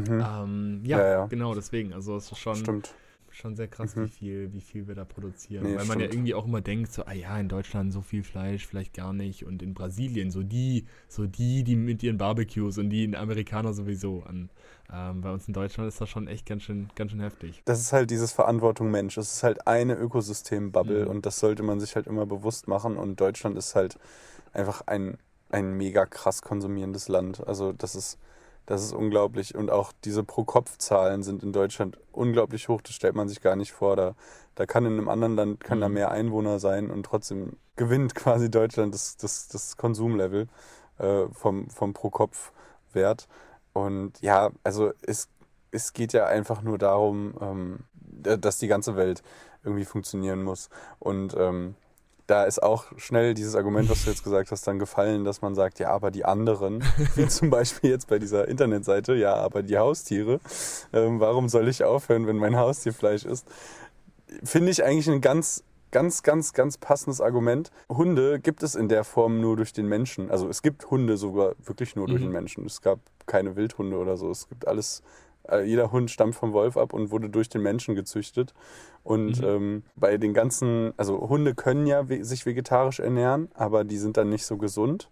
Mhm. 0.00 0.24
Ähm, 0.26 0.80
ja, 0.84 0.98
Ja, 0.98 1.08
ja. 1.10 1.26
genau, 1.26 1.54
deswegen, 1.54 1.92
also 1.92 2.16
es 2.16 2.30
ist 2.32 2.38
schon, 2.38 2.56
Stimmt. 2.56 2.94
schon 3.30 3.56
sehr 3.56 3.68
krass, 3.68 3.96
Mhm. 3.96 4.04
wie, 4.04 4.08
viel, 4.08 4.52
wie 4.52 4.60
viel 4.60 4.86
wir 4.88 4.94
da 4.94 5.04
produzieren. 5.04 5.64
Nee, 5.64 5.76
Weil 5.76 5.86
man 5.86 6.00
ja 6.00 6.06
irgendwie 6.06 6.34
auch 6.34 6.46
immer 6.46 6.60
denkt, 6.60 6.92
so, 6.92 7.04
ah 7.04 7.12
ja, 7.12 7.38
in 7.38 7.48
Deutschland 7.48 7.92
so 7.92 8.00
viel 8.00 8.22
Fleisch, 8.22 8.66
vielleicht 8.66 8.94
gar 8.94 9.12
nicht. 9.12 9.44
Und 9.44 9.62
in 9.62 9.74
Brasilien, 9.74 10.30
so 10.30 10.42
die, 10.42 10.86
so 11.08 11.26
die, 11.26 11.64
die 11.64 11.76
mit 11.76 12.02
ihren 12.02 12.18
Barbecues 12.18 12.78
und 12.78 12.90
die 12.90 13.04
in 13.04 13.14
Amerikaner 13.16 13.72
sowieso. 13.74 14.24
Und, 14.28 14.50
ähm, 14.92 15.20
bei 15.22 15.32
uns 15.32 15.48
in 15.48 15.54
Deutschland 15.54 15.88
ist 15.88 16.00
das 16.00 16.08
schon 16.08 16.28
echt 16.28 16.46
ganz 16.46 16.62
schön, 16.62 16.88
ganz 16.94 17.10
schön 17.10 17.20
heftig. 17.20 17.62
Das 17.64 17.80
ist 17.80 17.92
halt 17.92 18.10
dieses 18.10 18.32
Verantwortung 18.32 18.90
Mensch. 18.90 19.16
Es 19.16 19.32
ist 19.32 19.42
halt 19.42 19.66
eine 19.66 19.94
Ökosystembubble 19.94 21.04
Mhm. 21.04 21.10
und 21.10 21.26
das 21.26 21.38
sollte 21.40 21.62
man 21.62 21.80
sich 21.80 21.96
halt 21.96 22.06
immer 22.06 22.26
bewusst 22.26 22.68
machen. 22.68 22.96
Und 22.96 23.20
Deutschland 23.20 23.56
ist 23.56 23.74
halt 23.74 23.98
einfach 24.52 24.82
ein, 24.86 25.18
ein 25.50 25.72
mega 25.76 26.04
krass 26.06 26.42
konsumierendes 26.42 27.08
Land. 27.08 27.44
Also 27.46 27.72
das 27.72 27.94
ist, 27.94 28.18
das 28.66 28.82
ist 28.82 28.92
unglaublich. 28.92 29.54
Und 29.54 29.70
auch 29.70 29.92
diese 30.04 30.24
Pro-Kopf-Zahlen 30.24 31.22
sind 31.22 31.42
in 31.42 31.52
Deutschland 31.52 31.98
unglaublich 32.12 32.68
hoch. 32.68 32.80
Das 32.82 32.94
stellt 32.94 33.14
man 33.14 33.28
sich 33.28 33.40
gar 33.40 33.56
nicht 33.56 33.72
vor. 33.72 33.96
Da, 33.96 34.14
da 34.54 34.66
kann 34.66 34.86
in 34.86 34.92
einem 34.94 35.08
anderen 35.08 35.36
Land 35.36 35.60
kann 35.64 35.80
da 35.80 35.88
Mhm. 35.88 35.94
mehr 35.94 36.10
Einwohner 36.10 36.58
sein 36.58 36.90
und 36.90 37.04
trotzdem 37.04 37.56
gewinnt 37.76 38.14
quasi 38.14 38.50
Deutschland 38.50 38.94
das, 38.94 39.16
das, 39.16 39.48
das 39.48 39.76
Konsumlevel 39.76 40.48
äh, 40.98 41.24
vom, 41.32 41.68
vom 41.70 41.92
Pro-Kopf-Wert. 41.92 43.28
Und 43.72 44.20
ja, 44.20 44.50
also 44.62 44.92
es, 45.02 45.28
es 45.70 45.92
geht 45.92 46.12
ja 46.12 46.26
einfach 46.26 46.62
nur 46.62 46.78
darum, 46.78 47.34
ähm, 47.40 47.78
da- 47.94 48.36
dass 48.36 48.58
die 48.58 48.68
ganze 48.68 48.96
Welt 48.96 49.22
irgendwie 49.64 49.84
funktionieren 49.84 50.42
muss. 50.42 50.68
Und 50.98 51.34
ähm, 51.36 51.74
da 52.26 52.44
ist 52.44 52.62
auch 52.62 52.86
schnell 52.96 53.34
dieses 53.34 53.54
Argument, 53.54 53.88
was 53.90 54.04
du 54.04 54.10
jetzt 54.10 54.24
gesagt 54.24 54.50
hast, 54.50 54.66
dann 54.66 54.78
gefallen, 54.78 55.24
dass 55.24 55.42
man 55.42 55.54
sagt, 55.54 55.78
ja, 55.78 55.90
aber 55.90 56.10
die 56.10 56.24
anderen, 56.24 56.82
wie 57.16 57.26
zum 57.28 57.50
Beispiel 57.50 57.90
jetzt 57.90 58.08
bei 58.08 58.18
dieser 58.18 58.48
Internetseite, 58.48 59.14
ja, 59.14 59.34
aber 59.34 59.62
die 59.62 59.76
Haustiere, 59.78 60.40
ähm, 60.92 61.20
warum 61.20 61.48
soll 61.48 61.68
ich 61.68 61.84
aufhören, 61.84 62.26
wenn 62.26 62.36
mein 62.36 62.56
Haustier 62.56 62.94
Fleisch 62.94 63.24
ist? 63.24 63.46
Finde 64.42 64.70
ich 64.70 64.82
eigentlich 64.84 65.08
ein 65.10 65.20
ganz, 65.20 65.62
ganz, 65.90 66.22
ganz, 66.22 66.52
ganz 66.54 66.78
passendes 66.78 67.20
Argument. 67.20 67.70
Hunde 67.88 68.40
gibt 68.40 68.62
es 68.62 68.74
in 68.74 68.88
der 68.88 69.04
Form 69.04 69.40
nur 69.40 69.56
durch 69.56 69.72
den 69.72 69.86
Menschen. 69.86 70.30
Also 70.30 70.48
es 70.48 70.62
gibt 70.62 70.90
Hunde 70.90 71.16
sogar 71.16 71.54
wirklich 71.62 71.94
nur 71.94 72.06
durch 72.08 72.20
Mhm. 72.20 72.26
den 72.26 72.32
Menschen. 72.32 72.66
Es 72.66 72.80
gab 72.80 72.98
keine 73.26 73.54
Wildhunde 73.54 73.96
oder 73.98 74.16
so. 74.16 74.30
Es 74.30 74.48
gibt 74.48 74.66
alles, 74.66 75.02
jeder 75.64 75.92
Hund 75.92 76.10
stammt 76.10 76.34
vom 76.34 76.52
Wolf 76.52 76.76
ab 76.76 76.92
und 76.92 77.10
wurde 77.10 77.28
durch 77.30 77.48
den 77.48 77.62
Menschen 77.62 77.94
gezüchtet. 77.94 78.54
Und 79.02 79.40
Mhm. 79.40 79.46
ähm, 79.46 79.82
bei 79.96 80.16
den 80.16 80.32
ganzen, 80.34 80.94
also 80.96 81.28
Hunde 81.28 81.54
können 81.54 81.86
ja 81.86 82.08
we 82.08 82.24
sich 82.24 82.46
vegetarisch 82.46 83.00
ernähren, 83.00 83.48
aber 83.54 83.84
die 83.84 83.98
sind 83.98 84.16
dann 84.16 84.30
nicht 84.30 84.46
so 84.46 84.56
gesund. 84.56 85.10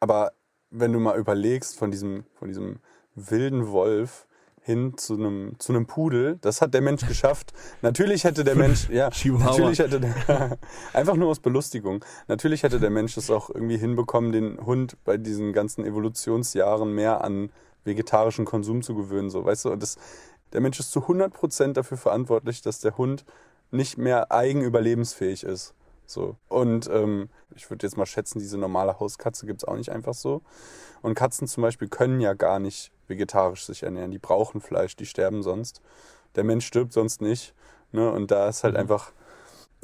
Aber 0.00 0.32
wenn 0.70 0.92
du 0.92 1.00
mal 1.00 1.18
überlegst, 1.18 1.78
von 1.78 1.90
diesem, 1.90 2.24
von 2.34 2.48
diesem 2.48 2.80
wilden 3.14 3.70
Wolf 3.70 4.26
hin 4.60 4.98
zu 4.98 5.14
einem, 5.14 5.54
zu 5.58 5.72
einem 5.72 5.86
Pudel, 5.86 6.36
das 6.42 6.60
hat 6.60 6.74
der 6.74 6.82
Mensch 6.82 7.06
geschafft. 7.06 7.54
Natürlich 7.82 8.24
hätte 8.24 8.44
der 8.44 8.54
Mensch, 8.54 8.90
ja, 8.90 9.08
natürlich 9.38 9.78
hätte 9.78 9.98
der, 9.98 10.58
einfach 10.92 11.16
nur 11.16 11.30
aus 11.30 11.40
Belustigung, 11.40 12.04
natürlich 12.26 12.64
hätte 12.64 12.78
der 12.78 12.90
Mensch 12.90 13.16
es 13.16 13.30
auch 13.30 13.48
irgendwie 13.48 13.78
hinbekommen, 13.78 14.30
den 14.30 14.60
Hund 14.66 14.98
bei 15.04 15.16
diesen 15.16 15.54
ganzen 15.54 15.86
Evolutionsjahren 15.86 16.94
mehr 16.94 17.24
an 17.24 17.50
vegetarischen 17.88 18.44
Konsum 18.44 18.82
zu 18.82 18.94
gewöhnen, 18.94 19.30
so, 19.30 19.44
weißt 19.44 19.64
du, 19.64 19.72
und 19.72 19.82
das, 19.82 19.96
der 20.52 20.60
Mensch 20.60 20.78
ist 20.78 20.92
zu 20.92 21.00
100% 21.00 21.72
dafür 21.72 21.96
verantwortlich, 21.96 22.62
dass 22.62 22.78
der 22.80 22.96
Hund 22.96 23.24
nicht 23.70 23.98
mehr 23.98 24.30
eigenüberlebensfähig 24.30 25.42
ist. 25.42 25.74
So. 26.06 26.36
Und 26.48 26.88
ähm, 26.90 27.28
ich 27.54 27.68
würde 27.68 27.86
jetzt 27.86 27.96
mal 27.96 28.06
schätzen, 28.06 28.38
diese 28.38 28.56
normale 28.56 28.98
Hauskatze 28.98 29.44
gibt 29.44 29.62
es 29.62 29.68
auch 29.68 29.76
nicht 29.76 29.90
einfach 29.90 30.14
so. 30.14 30.40
Und 31.02 31.14
Katzen 31.14 31.46
zum 31.46 31.62
Beispiel 31.62 31.88
können 31.88 32.20
ja 32.20 32.32
gar 32.32 32.60
nicht 32.60 32.92
vegetarisch 33.08 33.66
sich 33.66 33.82
ernähren. 33.82 34.10
Die 34.10 34.18
brauchen 34.18 34.60
Fleisch, 34.60 34.96
die 34.96 35.06
sterben 35.06 35.42
sonst. 35.42 35.82
Der 36.34 36.44
Mensch 36.44 36.66
stirbt 36.66 36.92
sonst 36.94 37.20
nicht. 37.20 37.54
Ne? 37.92 38.10
Und 38.10 38.30
da 38.30 38.48
ist 38.48 38.64
halt 38.64 38.74
Mhm. 38.74 38.80
einfach, 38.80 39.12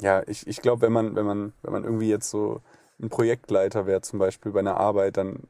ja, 0.01 0.23
ich, 0.25 0.47
ich 0.47 0.61
glaube, 0.61 0.81
wenn 0.81 0.93
man, 0.93 1.15
wenn, 1.15 1.25
man, 1.25 1.53
wenn 1.61 1.73
man 1.73 1.83
irgendwie 1.83 2.09
jetzt 2.09 2.29
so 2.29 2.61
ein 2.99 3.09
Projektleiter 3.09 3.85
wäre, 3.85 4.01
zum 4.01 4.17
Beispiel 4.19 4.51
bei 4.51 4.59
einer 4.59 4.77
Arbeit, 4.77 5.17
dann 5.17 5.43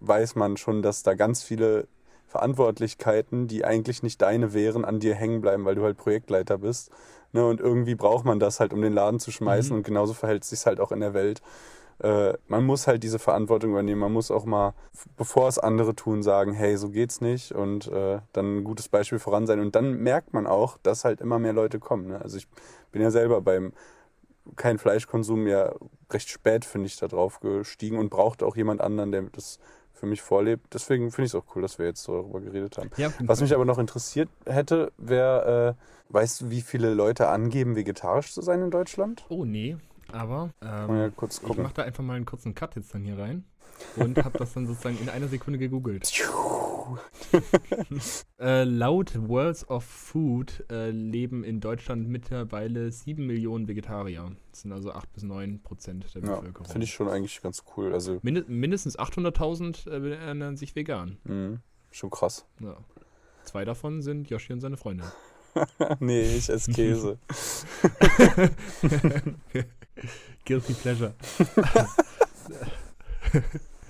weiß 0.00 0.36
man 0.36 0.56
schon, 0.56 0.82
dass 0.82 1.02
da 1.02 1.14
ganz 1.14 1.42
viele 1.42 1.88
Verantwortlichkeiten, 2.30 3.48
die 3.48 3.64
eigentlich 3.64 4.04
nicht 4.04 4.22
deine 4.22 4.54
wären, 4.54 4.84
an 4.84 5.00
dir 5.00 5.16
hängen 5.16 5.40
bleiben, 5.40 5.64
weil 5.64 5.74
du 5.74 5.82
halt 5.82 5.96
Projektleiter 5.96 6.58
bist. 6.58 6.90
Ne? 7.32 7.44
Und 7.44 7.60
irgendwie 7.60 7.96
braucht 7.96 8.24
man 8.24 8.38
das 8.38 8.60
halt, 8.60 8.72
um 8.72 8.80
den 8.80 8.92
Laden 8.92 9.18
zu 9.18 9.32
schmeißen. 9.32 9.72
Mhm. 9.72 9.78
Und 9.78 9.82
genauso 9.82 10.14
verhält 10.14 10.44
es 10.44 10.50
sich 10.50 10.64
halt 10.64 10.78
auch 10.78 10.92
in 10.92 11.00
der 11.00 11.12
Welt. 11.12 11.42
Äh, 11.98 12.34
man 12.46 12.64
muss 12.64 12.86
halt 12.86 13.02
diese 13.02 13.18
Verantwortung 13.18 13.72
übernehmen. 13.72 14.00
Man 14.00 14.12
muss 14.12 14.30
auch 14.30 14.44
mal, 14.44 14.74
bevor 15.16 15.48
es 15.48 15.58
andere 15.58 15.96
tun, 15.96 16.22
sagen, 16.22 16.52
hey, 16.52 16.76
so 16.76 16.90
geht's 16.90 17.20
nicht. 17.20 17.50
Und 17.50 17.88
äh, 17.88 18.20
dann 18.32 18.58
ein 18.58 18.64
gutes 18.64 18.88
Beispiel 18.88 19.18
voran 19.18 19.48
sein. 19.48 19.58
Und 19.58 19.74
dann 19.74 19.94
merkt 19.94 20.32
man 20.32 20.46
auch, 20.46 20.78
dass 20.78 21.04
halt 21.04 21.20
immer 21.20 21.40
mehr 21.40 21.52
Leute 21.52 21.80
kommen. 21.80 22.06
Ne? 22.06 22.22
Also 22.22 22.36
ich 22.36 22.46
bin 22.92 23.02
ja 23.02 23.10
selber 23.10 23.40
beim 23.40 23.72
kein 24.54 24.78
Fleischkonsum 24.78 25.48
ja 25.48 25.74
recht 26.12 26.28
spät, 26.28 26.64
finde 26.64 26.86
ich, 26.86 26.96
da 26.96 27.08
drauf 27.08 27.40
gestiegen 27.40 27.98
und 27.98 28.10
brauchte 28.10 28.46
auch 28.46 28.56
jemand 28.56 28.80
anderen, 28.80 29.10
der 29.10 29.22
das 29.22 29.58
für 30.00 30.06
mich 30.06 30.22
vorlebt. 30.22 30.72
Deswegen 30.72 31.10
finde 31.10 31.26
ich 31.26 31.32
es 31.32 31.34
auch 31.34 31.44
cool, 31.54 31.62
dass 31.62 31.78
wir 31.78 31.86
jetzt 31.86 32.02
so 32.02 32.14
darüber 32.14 32.40
geredet 32.40 32.78
haben. 32.78 32.90
Ja, 32.96 33.12
Was 33.20 33.40
mich 33.40 33.54
aber 33.54 33.64
noch 33.64 33.78
interessiert 33.78 34.30
hätte, 34.46 34.92
wäre, 34.96 35.76
äh, 35.78 36.12
weißt 36.12 36.40
du, 36.40 36.50
wie 36.50 36.62
viele 36.62 36.92
Leute 36.94 37.28
angeben, 37.28 37.76
vegetarisch 37.76 38.32
zu 38.32 38.40
sein 38.40 38.62
in 38.62 38.70
Deutschland? 38.70 39.24
Oh, 39.28 39.44
nee, 39.44 39.76
aber 40.12 40.50
ähm, 40.62 40.96
ja 40.96 41.06
ich 41.06 41.56
mache 41.56 41.74
da 41.74 41.82
einfach 41.82 42.02
mal 42.02 42.16
einen 42.16 42.26
kurzen 42.26 42.54
Cut 42.54 42.74
jetzt 42.76 42.94
dann 42.94 43.04
hier 43.04 43.18
rein 43.18 43.44
und 43.96 44.18
habe 44.24 44.38
das 44.38 44.52
dann 44.54 44.66
sozusagen 44.66 44.98
in 45.00 45.08
einer 45.08 45.28
Sekunde 45.28 45.58
gegoogelt. 45.58 46.10
Äh, 48.40 48.64
laut 48.64 49.12
Worlds 49.28 49.68
of 49.68 49.84
Food 49.84 50.64
äh, 50.72 50.90
leben 50.90 51.44
in 51.44 51.60
Deutschland 51.60 52.08
mittlerweile 52.08 52.90
7 52.90 53.24
Millionen 53.24 53.68
Vegetarier. 53.68 54.32
Das 54.50 54.62
sind 54.62 54.72
also 54.72 54.90
8 54.92 55.12
bis 55.12 55.22
9 55.22 55.62
Prozent 55.62 56.12
der 56.16 56.22
Ja, 56.22 56.36
Bevölkerung. 56.36 56.66
finde 56.66 56.84
ich 56.86 56.92
schon 56.92 57.08
eigentlich 57.08 57.40
ganz 57.42 57.62
cool. 57.76 57.92
Also, 57.92 58.18
Minde 58.22 58.44
mindestens 58.48 58.98
800.000 58.98 59.88
äh, 59.88 60.14
ernähren 60.16 60.56
sich 60.56 60.74
vegan. 60.74 61.18
mh, 61.24 61.58
schon 61.92 62.10
krass. 62.10 62.44
Ja. 62.60 62.76
Zwei 63.44 63.64
davon 63.64 64.02
sind 64.02 64.28
Yoshi 64.30 64.52
und 64.52 64.60
seine 64.60 64.76
Freundin. 64.76 65.06
nee, 66.00 66.22
ich 66.22 66.48
esse 66.48 66.72
Käse. 66.72 67.18
Guilty 70.44 70.72
Pleasure. 70.72 71.14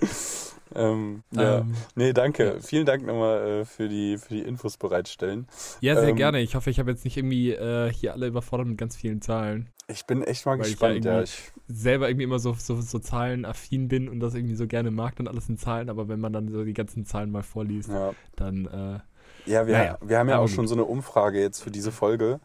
ähm, 0.75 1.23
ja. 1.31 1.59
Ähm, 1.59 1.75
Nee, 1.95 2.13
danke. 2.13 2.45
ja. 2.45 2.59
Vielen 2.59 2.85
Dank 2.85 3.05
nochmal 3.05 3.61
äh, 3.61 3.65
für, 3.65 3.89
die, 3.89 4.17
für 4.17 4.33
die 4.33 4.41
Infos 4.41 4.77
bereitstellen. 4.77 5.47
ja, 5.81 5.95
sehr 5.95 6.09
Ähm, 6.09 6.15
gerne. 6.15 6.39
Ich 6.41 6.55
hoffe, 6.55 6.69
ich 6.69 6.79
habe 6.79 6.91
jetzt 6.91 7.03
nicht 7.05 7.17
irgendwie 7.17 7.51
äh, 7.51 7.91
hier 7.91 8.13
alle 8.13 8.27
überfordert 8.27 8.67
mit 8.67 8.77
ganz 8.77 8.95
vielen 8.95 9.21
Zahlen. 9.21 9.69
Ich 9.87 10.05
bin 10.05 10.23
echt 10.23 10.45
mal 10.45 10.57
Weil 10.59 10.67
ich 10.67 10.79
ja 10.79 10.93
gespannt. 10.93 11.05
Ja, 11.05 11.21
ich, 11.21 11.51
selber 11.67 12.09
irgendwie 12.09 12.23
immer 12.23 12.39
so, 12.39 12.53
so, 12.53 12.81
so 12.81 12.99
zahlenaffin 12.99 13.87
bin 13.87 14.09
und 14.09 14.19
das 14.19 14.33
irgendwie 14.33 14.55
so 14.55 14.67
gerne 14.67 14.91
mag 14.91 15.19
und 15.19 15.27
alles 15.27 15.49
in 15.49 15.57
Zahlen, 15.57 15.89
aber 15.89 16.07
wenn 16.07 16.19
man 16.19 16.33
dann 16.33 16.49
so 16.49 16.63
die 16.63 16.73
ganzen 16.73 17.05
Zahlen 17.05 17.31
mal 17.31 17.43
vorliest, 17.43 17.89
ja. 17.89 18.13
dann 18.35 18.65
äh, 18.65 19.49
Ja, 19.49 19.67
wir, 19.67 19.77
Naja, 19.77 19.97
wir 20.01 20.19
haben 20.19 20.29
ja 20.29 20.39
auch 20.39 20.47
schon 20.47 20.67
so 20.67 20.75
eine 20.75 20.85
Umfrage 20.85 21.39
jetzt 21.41 21.61
für 21.61 21.71
diese 21.71 21.91
Folge. 21.91 22.39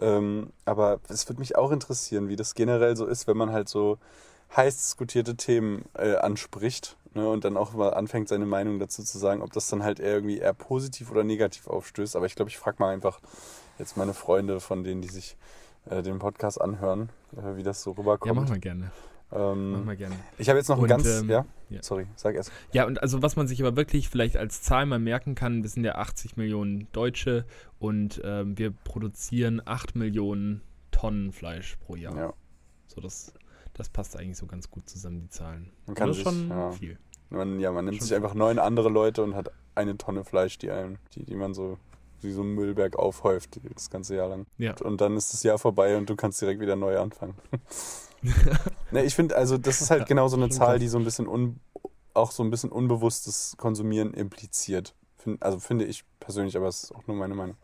Ähm, 0.00 0.50
aber 0.64 1.00
es 1.08 1.28
würde 1.28 1.40
mich 1.40 1.56
auch 1.56 1.70
interessieren, 1.70 2.28
wie 2.28 2.36
das 2.36 2.54
generell 2.54 2.96
so 2.96 3.06
ist, 3.06 3.26
wenn 3.26 3.36
man 3.36 3.52
halt 3.52 3.68
so 3.68 3.98
heiß 4.56 4.76
diskutierte 4.76 5.36
Themen 5.36 5.84
äh, 5.94 6.14
anspricht 6.16 6.96
ne, 7.14 7.28
und 7.28 7.44
dann 7.44 7.56
auch 7.56 7.72
mal 7.74 7.94
anfängt, 7.94 8.28
seine 8.28 8.46
Meinung 8.46 8.78
dazu 8.78 9.02
zu 9.02 9.18
sagen, 9.18 9.42
ob 9.42 9.52
das 9.52 9.68
dann 9.68 9.82
halt 9.82 10.00
eher 10.00 10.14
irgendwie 10.14 10.38
eher 10.38 10.54
positiv 10.54 11.10
oder 11.10 11.24
negativ 11.24 11.66
aufstößt. 11.66 12.16
Aber 12.16 12.26
ich 12.26 12.34
glaube, 12.34 12.50
ich 12.50 12.58
frage 12.58 12.76
mal 12.80 12.92
einfach 12.92 13.20
jetzt 13.78 13.96
meine 13.96 14.14
Freunde, 14.14 14.60
von 14.60 14.84
denen, 14.84 15.02
die 15.02 15.08
sich 15.08 15.36
äh, 15.86 16.02
den 16.02 16.18
Podcast 16.18 16.60
anhören, 16.60 17.10
äh, 17.36 17.56
wie 17.56 17.62
das 17.62 17.82
so 17.82 17.92
ja, 17.92 17.98
rüberkommt. 17.98 18.34
machen 18.34 18.50
wir 18.50 18.58
gerne. 18.58 18.90
Machen 19.30 19.80
ähm, 19.80 19.86
wir 19.86 19.96
gerne. 19.96 20.14
ich 20.36 20.48
habe 20.50 20.58
jetzt 20.58 20.68
noch 20.68 20.76
ein 20.76 20.82
Und, 20.82 20.88
ganz, 20.88 21.06
ähm, 21.06 21.30
ja? 21.30 21.46
ja. 21.70 21.82
sorry, 21.82 22.06
sag 22.16 22.34
erst. 22.34 22.52
Ja, 22.72 22.86
und 22.86 23.00
also 23.00 23.22
was 23.22 23.34
man 23.34 23.48
sich 23.48 23.62
aber 23.62 23.76
wirklich 23.76 24.10
vielleicht 24.10 24.36
als 24.36 24.60
Zahl 24.62 24.84
mal 24.84 24.98
merken 24.98 25.34
kann, 25.34 25.62
wir 25.62 25.70
sind 25.70 25.84
ja 25.84 25.94
80 25.94 26.36
Millionen 26.36 26.86
Deutsche 26.92 27.46
und 27.78 28.20
ähm, 28.24 28.58
wir 28.58 28.72
produzieren 28.72 29.62
8 29.64 29.96
Millionen 29.96 30.60
Tonnen 30.90 31.32
Fleisch 31.32 31.76
pro 31.76 31.96
Jahr. 31.96 32.16
Ja. 32.16 32.32
So, 32.88 33.00
das, 33.00 33.32
das 33.74 33.88
passt 33.88 34.16
eigentlich 34.16 34.36
so 34.36 34.46
ganz 34.46 34.70
gut 34.70 34.88
zusammen, 34.88 35.20
die 35.20 35.28
Zahlen. 35.28 35.72
Man 35.86 35.94
kann 35.94 36.08
das 36.08 36.16
sich, 36.16 36.24
schon 36.24 36.48
ja. 36.48 36.70
viel. 36.72 36.98
Man, 37.30 37.60
ja, 37.60 37.72
man 37.72 37.86
nimmt 37.86 37.98
Schon 37.98 38.06
sich 38.06 38.14
einfach 38.14 38.34
neun 38.34 38.58
andere 38.58 38.88
Leute 38.88 39.22
und 39.22 39.34
hat 39.34 39.50
eine 39.74 39.96
Tonne 39.96 40.24
Fleisch, 40.24 40.58
die, 40.58 40.70
einem, 40.70 40.98
die, 41.14 41.24
die 41.24 41.34
man 41.34 41.54
so 41.54 41.78
wie 42.20 42.30
so 42.30 42.42
ein 42.42 42.54
Müllberg 42.54 42.96
aufhäuft 42.96 43.60
das 43.74 43.90
ganze 43.90 44.16
Jahr 44.16 44.28
lang. 44.28 44.46
Ja. 44.58 44.74
Und 44.82 45.00
dann 45.00 45.16
ist 45.16 45.32
das 45.32 45.42
Jahr 45.42 45.58
vorbei 45.58 45.96
und 45.96 46.08
du 46.08 46.16
kannst 46.16 46.40
direkt 46.40 46.60
wieder 46.60 46.76
neu 46.76 46.98
anfangen. 46.98 47.34
Ne, 48.92 49.02
ich 49.02 49.16
finde, 49.16 49.36
also 49.36 49.58
das 49.58 49.80
ist 49.80 49.90
halt 49.90 50.06
genau 50.06 50.28
so 50.28 50.36
eine 50.36 50.48
Zahl, 50.48 50.78
die 50.78 50.86
so 50.86 50.96
ein 50.96 51.02
bisschen 51.02 51.26
un, 51.26 51.58
auch 52.14 52.30
so 52.30 52.44
ein 52.44 52.50
bisschen 52.50 52.70
unbewusstes 52.70 53.56
Konsumieren 53.56 54.14
impliziert. 54.14 54.94
Find, 55.16 55.42
also 55.42 55.58
finde 55.58 55.86
ich 55.86 56.04
persönlich, 56.20 56.56
aber 56.56 56.68
es 56.68 56.84
ist 56.84 56.94
auch 56.94 57.04
nur 57.08 57.16
meine 57.16 57.34
Meinung. 57.34 57.56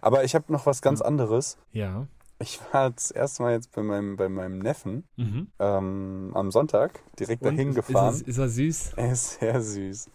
Aber 0.00 0.24
ich 0.24 0.34
habe 0.34 0.50
noch 0.50 0.64
was 0.64 0.80
ganz 0.80 1.02
anderes. 1.02 1.58
Ja. 1.72 2.06
Ich 2.38 2.60
war 2.72 2.90
das 2.90 3.10
erste 3.10 3.42
Mal 3.42 3.52
jetzt 3.52 3.72
bei 3.72 3.82
meinem, 3.82 4.16
bei 4.16 4.28
meinem 4.28 4.58
Neffen 4.58 5.04
mhm. 5.16 5.48
ähm, 5.58 6.32
am 6.34 6.50
Sonntag 6.50 7.00
direkt 7.18 7.42
Und 7.42 7.56
dahin 7.56 7.74
gefahren. 7.74 8.14
Ist, 8.14 8.28
ist, 8.28 8.38
er 8.38 8.48
süß? 8.48 8.92
Er 8.96 9.12
ist 9.12 9.40
sehr 9.40 9.62
süß. 9.62 10.10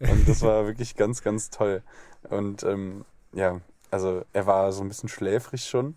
Und 0.00 0.28
das 0.28 0.42
war 0.42 0.66
wirklich 0.66 0.96
ganz, 0.96 1.22
ganz 1.22 1.48
toll. 1.50 1.82
Und 2.28 2.62
ähm, 2.62 3.04
ja, 3.32 3.60
also 3.90 4.22
er 4.32 4.46
war 4.46 4.72
so 4.72 4.82
ein 4.82 4.88
bisschen 4.88 5.08
schläfrig 5.08 5.64
schon. 5.64 5.96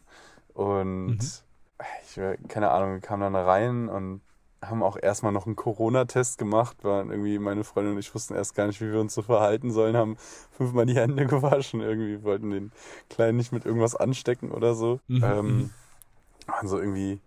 Und 0.53 1.07
mhm. 1.07 1.19
ich, 2.03 2.21
keine 2.47 2.71
Ahnung, 2.71 2.93
wir 2.93 3.01
kamen 3.01 3.34
dann 3.34 3.36
rein 3.36 3.89
und 3.89 4.21
haben 4.70 4.84
auch 4.84 4.97
erstmal 5.01 5.32
noch 5.32 5.45
einen 5.45 5.55
Corona-Test 5.55 6.38
gemacht, 6.38 6.78
weil 6.84 7.09
irgendwie 7.09 7.39
meine 7.39 7.63
Freundin 7.63 7.93
und 7.93 7.99
ich 7.99 8.13
wussten 8.13 8.36
erst 8.36 8.55
gar 8.55 8.68
nicht, 8.68 8.82
wie 8.82 8.91
wir 8.91 8.99
uns 8.99 9.13
so 9.13 9.22
verhalten 9.22 9.72
sollen, 9.72 9.95
haben 9.95 10.18
fünfmal 10.51 10.86
die 10.86 10.95
Hände 10.95 11.26
gewaschen, 11.28 11.82
irgendwie 11.82 12.24
wollten 12.24 12.51
den 12.51 12.72
Kleinen 13.09 13.38
nicht 13.38 13.51
mit 13.51 13.66
irgendwas 13.66 13.95
anstecken 13.95 14.51
oder 14.51 14.76
so. 14.76 14.99
Mhm. 15.07 15.24
Ähm, 15.24 15.57
mhm. 15.57 15.70
waren 16.47 16.68
so 16.68 16.80
irgendwie, 16.80 17.20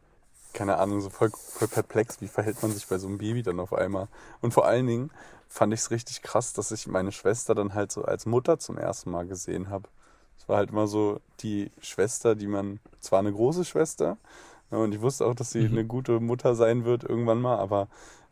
keine 0.53 0.78
Ahnung, 0.78 1.01
so 1.01 1.11
voll, 1.11 1.30
voll 1.30 1.68
perplex, 1.68 2.20
wie 2.20 2.28
verhält 2.28 2.62
man 2.62 2.72
sich 2.72 2.86
bei 2.86 2.99
so 2.99 3.09
einem 3.09 3.18
Baby 3.18 3.43
dann 3.43 3.61
auf 3.61 3.72
einmal. 3.72 4.09
Und 4.41 4.55
vor 4.55 4.66
allen 4.66 4.86
Dingen 4.86 5.11
fand 5.49 5.72
ich 5.72 5.80
es 5.80 5.91
richtig 5.91 6.22
krass, 6.22 6.53
dass 6.53 6.70
ich 6.70 6.86
meine 6.86 7.12
Schwester 7.12 7.55
dann 7.55 7.74
halt 7.74 7.91
so 7.91 8.05
als 8.05 8.26
Mutter 8.26 8.59
zum 8.59 8.76
ersten 8.76 9.11
Mal 9.11 9.26
gesehen 9.26 9.70
habe. 9.70 9.89
Es 10.39 10.49
war 10.49 10.59
halt 10.59 10.70
immer 10.70 10.86
so 10.86 11.20
die 11.41 11.70
Schwester, 11.80 12.34
die 12.34 12.47
man, 12.47 12.80
zwar 13.01 13.18
eine 13.18 13.32
große 13.32 13.64
Schwester, 13.64 14.18
und 14.71 14.95
ich 14.95 15.01
wusste 15.01 15.27
auch, 15.27 15.35
dass 15.35 15.51
sie 15.51 15.61
mhm. 15.61 15.73
eine 15.73 15.85
gute 15.85 16.21
Mutter 16.21 16.55
sein 16.55 16.85
wird 16.85 17.05
irgendwann 17.05 17.41
mal, 17.41 17.57
aber. 17.59 17.89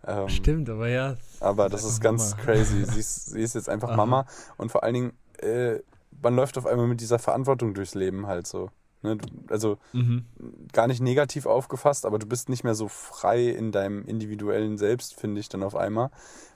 Ähm, 0.06 0.28
Stimmt, 0.28 0.68
aber 0.68 0.88
ja. 0.88 1.16
Aber 1.40 1.68
das 1.68 1.84
ist 1.84 2.00
ganz 2.00 2.32
Mama. 2.32 2.42
crazy. 2.42 2.84
Sie 2.84 3.00
ist, 3.00 3.26
sie 3.30 3.40
ist 3.40 3.54
jetzt 3.54 3.68
einfach 3.68 3.88
Aha. 3.88 3.96
Mama 3.96 4.26
und 4.56 4.70
vor 4.70 4.82
allen 4.82 4.94
Dingen, 4.94 5.12
äh, 5.38 5.78
man 6.22 6.36
läuft 6.36 6.58
auf 6.58 6.66
einmal 6.66 6.86
mit 6.86 7.00
dieser 7.00 7.18
Verantwortung 7.18 7.74
durchs 7.74 7.94
Leben 7.94 8.26
halt 8.26 8.46
so. 8.46 8.70
Ne? 9.02 9.18
Also 9.48 9.78
mhm. 9.92 10.24
gar 10.72 10.86
nicht 10.86 11.00
negativ 11.00 11.46
aufgefasst, 11.46 12.06
aber 12.06 12.18
du 12.18 12.26
bist 12.26 12.48
nicht 12.48 12.64
mehr 12.64 12.74
so 12.74 12.88
frei 12.88 13.48
in 13.48 13.72
deinem 13.72 14.04
individuellen 14.04 14.78
Selbst, 14.78 15.14
finde 15.18 15.40
ich 15.40 15.48
dann 15.48 15.62
auf 15.62 15.74
einmal, 15.74 16.10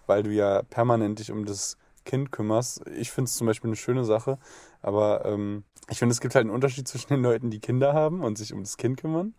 weil 0.07 0.23
du 0.23 0.31
ja 0.31 0.63
permanent 0.63 1.19
dich 1.19 1.31
um 1.31 1.47
das 1.47 1.77
Kind 2.05 2.33
kümmerst. 2.33 2.87
Ich 2.99 3.11
finde 3.11 3.29
es 3.29 3.35
zum 3.35 3.47
Beispiel 3.47 3.69
eine 3.69 3.77
schöne 3.77 4.05
Sache, 4.05 4.39
aber 4.83 5.25
ähm, 5.25 5.65
ich 5.89 5.99
finde, 5.99 6.13
es 6.13 6.21
gibt 6.21 6.35
halt 6.35 6.45
einen 6.45 6.55
Unterschied 6.55 6.89
zwischen 6.89 7.09
den 7.09 7.23
Leuten, 7.23 7.51
die 7.51 7.61
Kinder 7.61 7.93
haben 7.93 8.23
und 8.23 8.39
sich 8.39 8.53
um 8.53 8.61
das 8.61 8.77
Kind 8.77 9.01
kümmern 9.01 9.35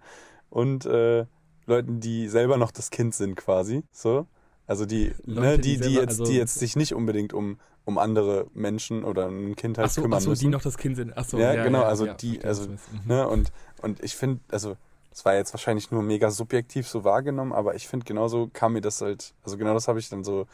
und 0.52 0.86
äh, 0.86 1.26
Leuten, 1.66 2.00
die 2.00 2.28
selber 2.28 2.58
noch 2.58 2.72
das 2.72 2.92
Kind 2.92 3.16
sind 3.16 3.36
quasi. 3.36 3.84
So. 3.92 4.28
Also 4.68 4.86
die, 4.86 5.14
Leute, 5.26 5.42
ne, 5.42 5.58
die, 5.58 5.78
die, 5.78 5.88
die, 5.88 5.94
jetzt, 5.96 6.20
also 6.20 6.26
die 6.26 6.38
jetzt 6.38 6.60
sich 6.60 6.76
nicht 6.76 6.94
unbedingt 6.94 7.34
um, 7.34 7.58
um 7.86 7.98
andere 7.98 8.48
Menschen 8.54 9.04
oder 9.04 9.28
ein 9.28 9.56
Kind 9.56 9.78
halt 9.78 9.92
so, 9.92 10.02
kümmern 10.02 10.20
ach 10.20 10.22
so, 10.22 10.30
müssen. 10.30 10.44
die 10.44 10.50
noch 10.50 10.62
das 10.62 10.78
Kind 10.78 10.98
sind. 10.98 11.14
Ach 11.16 11.26
so, 11.26 11.40
ja, 11.40 11.54
ja 11.54 11.64
genau, 11.64 11.82
ja, 11.82 11.88
also 11.88 12.06
ja, 12.06 12.14
die, 12.14 12.44
also, 12.44 12.70
mhm. 12.70 12.78
ne, 13.06 13.28
und, 13.28 13.52
und 13.82 14.04
ich 14.04 14.16
finde, 14.16 14.42
also, 14.52 14.78
es 15.12 15.26
war 15.26 15.36
jetzt 15.36 15.54
wahrscheinlich 15.54 15.92
nur 15.92 16.04
mega 16.04 16.32
subjektiv 16.32 16.88
so 16.88 17.04
wahrgenommen, 17.04 17.52
aber 17.52 17.76
ich 17.76 17.88
finde, 17.88 18.06
genauso 18.06 18.50
kam 18.54 18.74
mir 18.74 18.82
das 18.82 19.02
halt, 19.02 19.34
also 19.44 19.58
genau 19.58 19.74
das 19.74 19.88
habe 19.88 20.00
ich 20.00 20.08
dann 20.10 20.24
so 20.24 20.48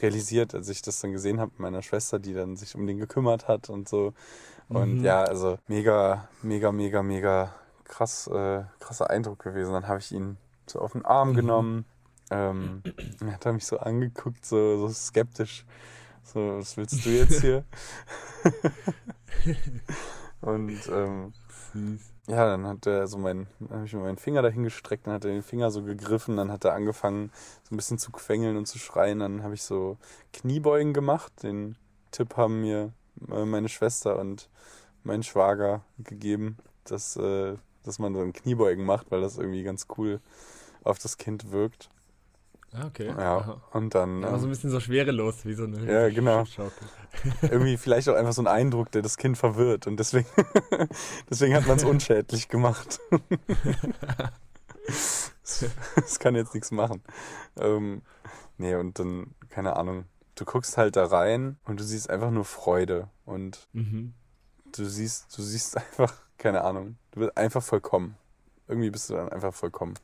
realisiert, 0.00 0.54
als 0.54 0.68
ich 0.68 0.82
das 0.82 1.00
dann 1.00 1.12
gesehen 1.12 1.40
habe 1.40 1.52
mit 1.52 1.60
meiner 1.60 1.82
Schwester, 1.82 2.18
die 2.18 2.34
dann 2.34 2.56
sich 2.56 2.74
um 2.74 2.86
den 2.86 2.98
gekümmert 2.98 3.48
hat 3.48 3.70
und 3.70 3.88
so. 3.88 4.12
Und 4.68 4.98
mhm. 4.98 5.04
ja, 5.04 5.22
also 5.22 5.58
mega, 5.68 6.28
mega, 6.42 6.72
mega, 6.72 7.02
mega 7.02 7.54
krass, 7.94 8.26
äh, 8.26 8.64
krasser 8.80 9.10
Eindruck 9.10 9.40
gewesen. 9.40 9.72
Dann 9.72 9.86
habe 9.86 10.00
ich 10.00 10.12
ihn 10.12 10.36
so 10.66 10.80
auf 10.80 10.92
den 10.92 11.04
Arm 11.04 11.30
mhm. 11.30 11.34
genommen. 11.34 11.84
Ähm, 12.30 12.82
hat 13.30 13.46
er 13.46 13.52
mich 13.52 13.66
so 13.66 13.78
angeguckt, 13.78 14.44
so, 14.44 14.78
so 14.78 14.88
skeptisch. 14.88 15.64
So, 16.24 16.58
was 16.58 16.76
willst 16.76 17.04
du 17.04 17.10
jetzt 17.10 17.40
hier? 17.40 17.64
und 20.40 20.80
ähm, 20.90 21.32
ja, 22.26 22.46
dann 22.46 22.66
hat 22.66 22.86
er 22.86 23.06
so 23.06 23.18
meinen, 23.18 23.46
habe 23.70 23.84
ich 23.84 23.92
mir 23.92 24.00
meinen 24.00 24.16
Finger 24.16 24.40
dahin 24.40 24.62
gestreckt, 24.62 25.06
dann 25.06 25.14
hat 25.14 25.24
er 25.26 25.32
den 25.32 25.42
Finger 25.42 25.70
so 25.70 25.82
gegriffen, 25.82 26.38
dann 26.38 26.50
hat 26.50 26.64
er 26.64 26.72
angefangen, 26.72 27.30
so 27.64 27.74
ein 27.74 27.76
bisschen 27.76 27.98
zu 27.98 28.10
quengeln 28.10 28.56
und 28.56 28.66
zu 28.66 28.78
schreien. 28.78 29.18
Dann 29.18 29.42
habe 29.42 29.54
ich 29.54 29.62
so 29.62 29.98
Kniebeugen 30.32 30.94
gemacht. 30.94 31.42
Den 31.42 31.76
Tipp 32.10 32.36
haben 32.38 32.62
mir 32.62 32.92
äh, 33.30 33.44
meine 33.44 33.68
Schwester 33.68 34.18
und 34.18 34.48
mein 35.02 35.22
Schwager 35.22 35.82
gegeben, 35.98 36.56
dass 36.84 37.16
äh, 37.16 37.56
dass 37.84 37.98
man 37.98 38.14
so 38.14 38.20
ein 38.20 38.32
Kniebeugen 38.32 38.84
macht, 38.84 39.10
weil 39.10 39.20
das 39.20 39.38
irgendwie 39.38 39.62
ganz 39.62 39.86
cool 39.96 40.20
auf 40.82 40.98
das 40.98 41.16
Kind 41.16 41.52
wirkt. 41.52 41.90
Ah, 42.72 42.86
okay. 42.86 43.06
Ja, 43.06 43.36
Aha. 43.38 43.62
und 43.72 43.94
dann. 43.94 44.22
Ja, 44.22 44.36
so 44.36 44.46
ein 44.46 44.50
bisschen 44.50 44.70
so 44.70 44.80
schwerelos, 44.80 45.44
wie 45.44 45.54
so 45.54 45.64
eine. 45.64 45.84
Ja, 45.86 46.08
genau. 46.08 46.44
irgendwie 47.42 47.76
vielleicht 47.76 48.08
auch 48.08 48.16
einfach 48.16 48.32
so 48.32 48.42
ein 48.42 48.48
Eindruck, 48.48 48.90
der 48.90 49.02
das 49.02 49.16
Kind 49.16 49.38
verwirrt 49.38 49.86
und 49.86 49.98
deswegen, 49.98 50.26
deswegen 51.30 51.54
hat 51.54 51.66
man 51.68 51.76
es 51.76 51.84
unschädlich 51.84 52.48
gemacht. 52.48 52.98
das 54.84 56.18
kann 56.18 56.34
jetzt 56.34 56.54
nichts 56.54 56.72
machen. 56.72 57.02
Ähm, 57.56 58.02
nee, 58.58 58.74
und 58.74 58.98
dann, 58.98 59.34
keine 59.50 59.76
Ahnung, 59.76 60.06
du 60.34 60.44
guckst 60.44 60.76
halt 60.76 60.96
da 60.96 61.06
rein 61.06 61.58
und 61.64 61.78
du 61.78 61.84
siehst 61.84 62.10
einfach 62.10 62.32
nur 62.32 62.44
Freude 62.44 63.08
und 63.24 63.68
mhm. 63.72 64.14
du 64.72 64.84
siehst, 64.84 65.36
du 65.38 65.42
siehst 65.42 65.76
einfach 65.76 66.12
keine 66.38 66.62
Ahnung. 66.62 66.96
Du 67.12 67.20
bist 67.20 67.36
einfach 67.36 67.62
vollkommen. 67.62 68.16
Irgendwie 68.68 68.90
bist 68.90 69.10
du 69.10 69.14
dann 69.14 69.28
einfach 69.28 69.54
vollkommen. 69.54 69.94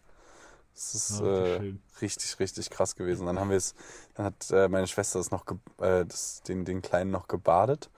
Das 0.74 0.94
ist 0.94 1.20
oh, 1.20 1.26
äh, 1.26 1.74
richtig, 2.00 2.38
richtig 2.38 2.70
krass 2.70 2.94
gewesen. 2.94 3.26
Dann 3.26 3.38
haben 3.38 3.50
wir 3.50 3.56
es, 3.56 3.74
dann 4.14 4.26
hat 4.26 4.50
äh, 4.50 4.68
meine 4.68 4.86
Schwester 4.86 5.18
das 5.18 5.30
noch, 5.30 5.44
äh, 5.80 6.04
das, 6.06 6.42
den, 6.42 6.64
den 6.64 6.82
Kleinen 6.82 7.10
noch 7.10 7.28
gebadet. 7.28 7.90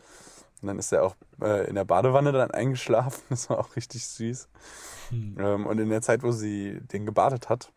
Und 0.61 0.69
dann 0.69 0.79
ist 0.79 0.93
er 0.93 1.05
auch 1.05 1.17
äh, 1.41 1.69
in 1.69 1.75
der 1.75 1.85
Badewanne 1.85 2.33
dann 2.33 2.51
eingeschlafen. 2.51 3.23
Das 3.29 3.51
war 3.51 3.59
auch 3.59 3.77
richtig 3.77 4.07
süß. 4.07 4.49
Hm. 5.11 5.37
Ähm, 5.39 5.67
und 5.67 5.79
in 5.79 5.91
der 5.91 6.03
Zeit, 6.03 6.23
wo 6.23 6.33
sie 6.33 6.81
den 6.93 7.05
gebadet 7.05 7.49
hat, 7.49 7.73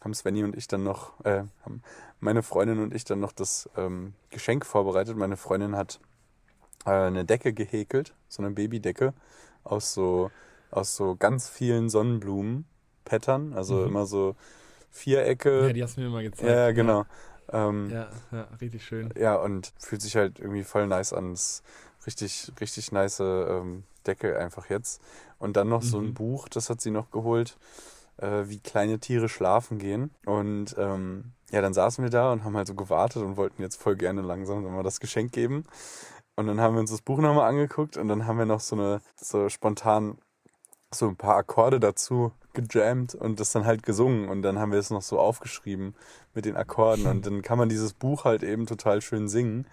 haben 0.00 0.14
Svenny 0.14 0.42
und 0.44 0.56
ich 0.56 0.66
dann 0.66 0.82
noch, 0.82 1.22
äh, 1.24 1.44
haben 1.64 1.82
meine 2.20 2.42
Freundin 2.42 2.80
und 2.80 2.94
ich 2.94 3.04
dann 3.04 3.20
noch 3.20 3.32
das 3.32 3.68
ähm, 3.76 4.14
Geschenk 4.30 4.64
vorbereitet. 4.64 5.16
Meine 5.16 5.36
Freundin 5.36 5.76
hat 5.76 6.00
äh, 6.86 6.90
eine 6.90 7.24
Decke 7.24 7.52
gehäkelt, 7.52 8.14
so 8.28 8.42
eine 8.42 8.52
Babydecke 8.52 9.12
aus 9.70 9.94
so, 9.94 10.30
aus 10.70 10.96
so 10.96 11.16
ganz 11.16 11.48
vielen 11.48 11.88
Sonnenblumen-Pattern, 11.88 13.52
also 13.54 13.76
mhm. 13.76 13.86
immer 13.86 14.06
so 14.06 14.36
Vierecke. 14.90 15.68
Ja, 15.68 15.72
die 15.72 15.82
hast 15.82 15.96
du 15.96 16.00
mir 16.00 16.08
immer 16.08 16.22
gezeigt. 16.22 16.50
Ja, 16.50 16.72
genau. 16.72 17.06
Ja. 17.52 17.68
Ähm, 17.68 17.90
ja, 17.90 18.08
ja, 18.32 18.48
richtig 18.60 18.84
schön. 18.84 19.12
Ja, 19.18 19.36
und 19.36 19.72
fühlt 19.78 20.02
sich 20.02 20.16
halt 20.16 20.38
irgendwie 20.38 20.64
voll 20.64 20.86
nice 20.86 21.12
an. 21.12 21.32
Das 21.32 21.62
richtig, 22.06 22.52
richtig 22.60 22.92
nice 22.92 23.20
ähm, 23.20 23.84
Decke 24.06 24.38
einfach 24.38 24.70
jetzt. 24.70 25.00
Und 25.38 25.56
dann 25.56 25.68
noch 25.68 25.82
mhm. 25.82 25.86
so 25.86 25.98
ein 25.98 26.06
mhm. 26.06 26.14
Buch, 26.14 26.48
das 26.48 26.70
hat 26.70 26.80
sie 26.80 26.90
noch 26.90 27.10
geholt, 27.10 27.56
äh, 28.18 28.44
wie 28.46 28.58
kleine 28.58 28.98
Tiere 28.98 29.28
schlafen 29.28 29.78
gehen. 29.78 30.10
Und 30.26 30.74
ähm, 30.78 31.32
ja, 31.50 31.60
dann 31.60 31.74
saßen 31.74 32.02
wir 32.04 32.10
da 32.10 32.32
und 32.32 32.44
haben 32.44 32.56
halt 32.56 32.68
so 32.68 32.74
gewartet 32.74 33.22
und 33.22 33.36
wollten 33.36 33.62
jetzt 33.62 33.80
voll 33.80 33.96
gerne 33.96 34.22
langsam 34.22 34.62
mal 34.62 34.82
das 34.82 35.00
Geschenk 35.00 35.32
geben. 35.32 35.64
Und 36.40 36.46
dann 36.46 36.58
haben 36.58 36.74
wir 36.74 36.80
uns 36.80 36.90
das 36.90 37.02
Buch 37.02 37.18
nochmal 37.18 37.50
angeguckt 37.50 37.98
und 37.98 38.08
dann 38.08 38.26
haben 38.26 38.38
wir 38.38 38.46
noch 38.46 38.60
so 38.60 38.74
eine, 38.74 39.02
so 39.14 39.50
spontan 39.50 40.16
so 40.90 41.06
ein 41.06 41.16
paar 41.16 41.36
Akkorde 41.36 41.78
dazu 41.78 42.32
gejammt 42.54 43.14
und 43.14 43.38
das 43.38 43.52
dann 43.52 43.66
halt 43.66 43.82
gesungen 43.82 44.26
und 44.26 44.40
dann 44.40 44.58
haben 44.58 44.72
wir 44.72 44.78
es 44.78 44.88
noch 44.88 45.02
so 45.02 45.18
aufgeschrieben 45.18 45.94
mit 46.34 46.46
den 46.46 46.56
Akkorden 46.56 47.06
und 47.06 47.26
dann 47.26 47.42
kann 47.42 47.58
man 47.58 47.68
dieses 47.68 47.92
Buch 47.92 48.24
halt 48.24 48.42
eben 48.42 48.64
total 48.66 49.02
schön 49.02 49.28
singen 49.28 49.66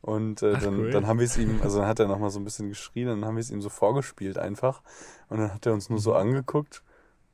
und 0.00 0.42
äh, 0.42 0.58
dann, 0.58 0.78
cool. 0.78 0.90
dann 0.90 1.06
haben 1.06 1.18
wir 1.18 1.26
es 1.26 1.36
ihm, 1.36 1.60
also 1.62 1.80
dann 1.80 1.86
hat 1.86 2.00
er 2.00 2.08
nochmal 2.08 2.30
so 2.30 2.40
ein 2.40 2.44
bisschen 2.44 2.70
geschrien 2.70 3.08
und 3.08 3.20
dann 3.20 3.28
haben 3.28 3.36
wir 3.36 3.42
es 3.42 3.50
ihm 3.50 3.60
so 3.60 3.68
vorgespielt 3.68 4.38
einfach 4.38 4.80
und 5.28 5.38
dann 5.38 5.52
hat 5.52 5.66
er 5.66 5.74
uns 5.74 5.90
nur 5.90 6.00
so 6.00 6.12
mhm. 6.12 6.16
angeguckt 6.16 6.82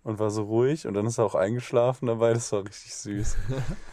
und 0.02 0.18
war 0.18 0.30
so 0.30 0.42
ruhig 0.42 0.88
und 0.88 0.94
dann 0.94 1.06
ist 1.06 1.18
er 1.18 1.24
auch 1.24 1.36
eingeschlafen 1.36 2.06
dabei, 2.06 2.34
das 2.34 2.50
war 2.50 2.64
richtig 2.64 2.96
süß. 2.96 3.36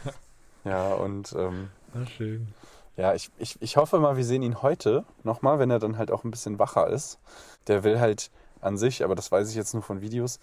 ja 0.64 0.94
und 0.94 1.32
ähm, 1.38 1.68
Ach, 1.94 2.08
schön. 2.08 2.48
Ja, 2.96 3.14
ich, 3.14 3.30
ich, 3.38 3.60
ich 3.60 3.76
hoffe 3.76 3.98
mal, 3.98 4.16
wir 4.16 4.24
sehen 4.24 4.42
ihn 4.42 4.62
heute 4.62 5.04
nochmal, 5.22 5.58
wenn 5.58 5.70
er 5.70 5.78
dann 5.78 5.96
halt 5.96 6.10
auch 6.10 6.24
ein 6.24 6.30
bisschen 6.30 6.58
wacher 6.58 6.88
ist. 6.88 7.18
Der 7.66 7.84
will 7.84 8.00
halt 8.00 8.30
an 8.60 8.76
sich, 8.76 9.04
aber 9.04 9.14
das 9.14 9.32
weiß 9.32 9.48
ich 9.48 9.54
jetzt 9.54 9.74
nur 9.74 9.82
von 9.82 10.00
Videos, 10.00 10.38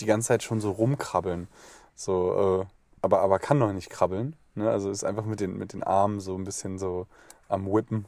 die 0.00 0.06
ganze 0.06 0.28
Zeit 0.28 0.42
schon 0.42 0.60
so 0.60 0.70
rumkrabbeln. 0.70 1.48
So, 1.94 2.62
äh, 2.62 2.66
aber, 3.02 3.20
aber 3.20 3.38
kann 3.38 3.58
noch 3.58 3.72
nicht 3.72 3.90
krabbeln. 3.90 4.36
Ne? 4.54 4.70
Also 4.70 4.90
ist 4.90 5.04
einfach 5.04 5.24
mit 5.24 5.40
den, 5.40 5.56
mit 5.56 5.72
den 5.72 5.82
Armen 5.82 6.20
so 6.20 6.34
ein 6.36 6.44
bisschen 6.44 6.78
so 6.78 7.06
am 7.48 7.66
Whippen 7.66 8.06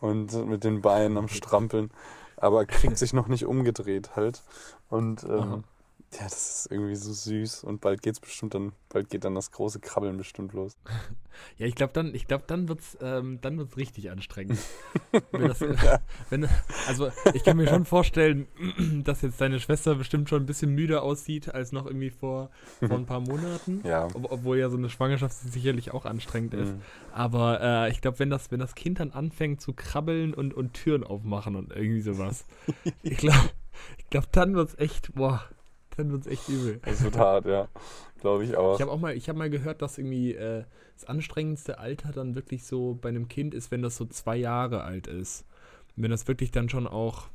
und 0.00 0.32
mit 0.46 0.64
den 0.64 0.80
Beinen 0.80 1.18
am 1.18 1.28
Strampeln. 1.28 1.90
Aber 2.36 2.66
kriegt 2.66 2.98
sich 2.98 3.12
noch 3.12 3.28
nicht 3.28 3.46
umgedreht 3.46 4.16
halt. 4.16 4.42
Und 4.88 5.24
ähm, 5.24 5.64
Ja, 6.18 6.24
das 6.24 6.60
ist 6.60 6.72
irgendwie 6.72 6.94
so 6.94 7.12
süß 7.12 7.64
und 7.64 7.82
bald 7.82 8.00
geht's 8.00 8.20
bestimmt 8.20 8.54
dann, 8.54 8.72
bald 8.88 9.10
geht 9.10 9.24
dann 9.24 9.34
das 9.34 9.50
große 9.50 9.80
Krabbeln 9.80 10.16
bestimmt 10.16 10.52
los. 10.52 10.76
Ja, 11.58 11.66
ich 11.66 11.74
glaube 11.74 11.92
dann, 11.92 12.14
ich 12.14 12.26
glaube 12.26 12.44
dann 12.46 12.66
wird's, 12.66 12.96
ähm, 13.02 13.40
dann 13.42 13.58
wird's 13.58 13.76
richtig 13.76 14.10
anstrengend. 14.10 14.58
wenn 15.32 15.48
das, 15.48 15.60
ja. 15.60 16.00
wenn, 16.30 16.48
also 16.88 17.10
ich 17.34 17.44
kann 17.44 17.58
mir 17.58 17.68
schon 17.68 17.84
vorstellen, 17.84 18.46
dass 19.04 19.20
jetzt 19.20 19.38
deine 19.38 19.60
Schwester 19.60 19.96
bestimmt 19.96 20.30
schon 20.30 20.44
ein 20.44 20.46
bisschen 20.46 20.74
müder 20.74 21.02
aussieht 21.02 21.54
als 21.54 21.72
noch 21.72 21.84
irgendwie 21.84 22.08
vor, 22.08 22.48
vor 22.80 22.96
ein 22.96 23.04
paar 23.04 23.20
Monaten. 23.20 23.82
Ja. 23.86 24.06
Ob, 24.14 24.32
obwohl 24.32 24.56
ja 24.56 24.70
so 24.70 24.78
eine 24.78 24.88
Schwangerschaft 24.88 25.36
sicherlich 25.36 25.92
auch 25.92 26.06
anstrengend 26.06 26.54
ist. 26.54 26.72
Mhm. 26.72 26.80
Aber 27.12 27.60
äh, 27.60 27.90
ich 27.90 28.00
glaube, 28.00 28.18
wenn 28.18 28.30
das, 28.30 28.50
wenn 28.50 28.58
das 28.58 28.74
Kind 28.74 28.98
dann 28.98 29.10
anfängt 29.10 29.60
zu 29.60 29.74
krabbeln 29.74 30.32
und, 30.32 30.54
und 30.54 30.72
Türen 30.72 31.04
aufmachen 31.04 31.54
und 31.54 31.70
irgendwie 31.70 32.00
sowas, 32.00 32.46
ich 33.02 33.18
glaube, 33.18 33.50
ich 33.98 34.08
glaube, 34.08 34.28
dann 34.32 34.54
wird's 34.54 34.74
echt, 34.78 35.14
boah 35.14 35.44
dann 35.96 36.12
wird 36.12 36.26
es 36.26 36.32
echt 36.32 36.48
übel. 36.48 36.80
Das 36.84 37.02
wird 37.02 37.16
hart, 37.16 37.46
ja. 37.46 37.68
Glaube 38.20 38.44
ich 38.44 38.56
auch. 38.56 38.74
Ich 38.74 38.80
habe 38.80 38.90
auch 38.90 38.98
mal, 38.98 39.16
ich 39.16 39.28
habe 39.28 39.38
mal 39.38 39.50
gehört, 39.50 39.82
dass 39.82 39.98
irgendwie 39.98 40.34
äh, 40.34 40.64
das 40.94 41.04
anstrengendste 41.04 41.78
Alter 41.78 42.12
dann 42.12 42.34
wirklich 42.34 42.64
so 42.64 42.98
bei 43.00 43.08
einem 43.08 43.28
Kind 43.28 43.54
ist, 43.54 43.70
wenn 43.70 43.82
das 43.82 43.96
so 43.96 44.04
zwei 44.06 44.36
Jahre 44.36 44.82
alt 44.82 45.06
ist. 45.06 45.44
Und 45.96 46.02
wenn 46.02 46.10
das 46.10 46.28
wirklich 46.28 46.50
dann 46.50 46.68
schon 46.68 46.86
auch 46.86 47.28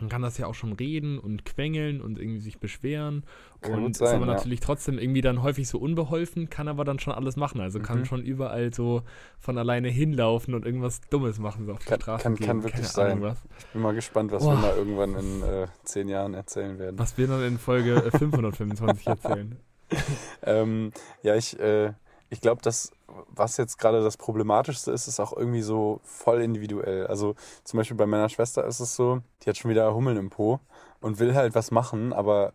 man 0.00 0.08
kann 0.08 0.22
das 0.22 0.38
ja 0.38 0.46
auch 0.46 0.54
schon 0.54 0.72
reden 0.72 1.18
und 1.18 1.44
quengeln 1.44 2.00
und 2.00 2.18
irgendwie 2.18 2.40
sich 2.40 2.58
beschweren. 2.58 3.24
Kann 3.60 3.84
und 3.84 3.96
sein, 3.96 4.08
ist 4.08 4.14
aber 4.14 4.26
ja. 4.26 4.34
natürlich 4.34 4.60
trotzdem 4.60 4.98
irgendwie 4.98 5.20
dann 5.20 5.42
häufig 5.42 5.68
so 5.68 5.78
unbeholfen, 5.78 6.48
kann 6.48 6.68
aber 6.68 6.84
dann 6.84 7.00
schon 7.00 7.12
alles 7.12 7.36
machen. 7.36 7.60
Also 7.60 7.80
kann 7.80 8.00
mhm. 8.00 8.04
schon 8.04 8.22
überall 8.22 8.72
so 8.72 9.02
von 9.40 9.58
alleine 9.58 9.88
hinlaufen 9.88 10.54
und 10.54 10.64
irgendwas 10.64 11.00
Dummes 11.10 11.38
machen, 11.40 11.66
so 11.66 11.72
auf 11.72 11.80
kann, 11.80 11.98
der 11.98 12.02
Straße. 12.02 12.22
Kann, 12.22 12.36
kann 12.36 12.62
wirklich 12.62 12.86
sein. 12.86 13.20
Was. 13.22 13.38
Ich 13.58 13.66
bin 13.66 13.82
mal 13.82 13.94
gespannt, 13.94 14.30
was 14.30 14.44
Boah. 14.44 14.52
wir 14.52 14.58
mal 14.58 14.76
irgendwann 14.76 15.16
in 15.16 15.42
äh, 15.42 15.66
zehn 15.82 16.08
Jahren 16.08 16.34
erzählen 16.34 16.78
werden. 16.78 16.98
Was 16.98 17.18
wir 17.18 17.26
dann 17.26 17.42
in 17.42 17.58
Folge 17.58 18.00
525 18.16 19.06
erzählen. 19.06 19.56
ähm, 20.42 20.92
ja, 21.22 21.34
ich, 21.34 21.58
äh, 21.58 21.92
ich 22.30 22.40
glaube, 22.40 22.62
dass 22.62 22.92
was 23.28 23.56
jetzt 23.56 23.78
gerade 23.78 24.02
das 24.02 24.16
Problematischste 24.16 24.92
ist, 24.92 25.08
ist 25.08 25.20
auch 25.20 25.32
irgendwie 25.32 25.62
so 25.62 26.00
voll 26.02 26.42
individuell. 26.42 27.06
Also 27.06 27.34
zum 27.64 27.78
Beispiel 27.78 27.96
bei 27.96 28.06
meiner 28.06 28.28
Schwester 28.28 28.64
ist 28.66 28.80
es 28.80 28.94
so, 28.94 29.20
die 29.42 29.50
hat 29.50 29.56
schon 29.56 29.70
wieder 29.70 29.94
Hummeln 29.94 30.16
im 30.16 30.30
Po 30.30 30.60
und 31.00 31.18
will 31.18 31.34
halt 31.34 31.54
was 31.54 31.70
machen, 31.70 32.12
aber 32.12 32.52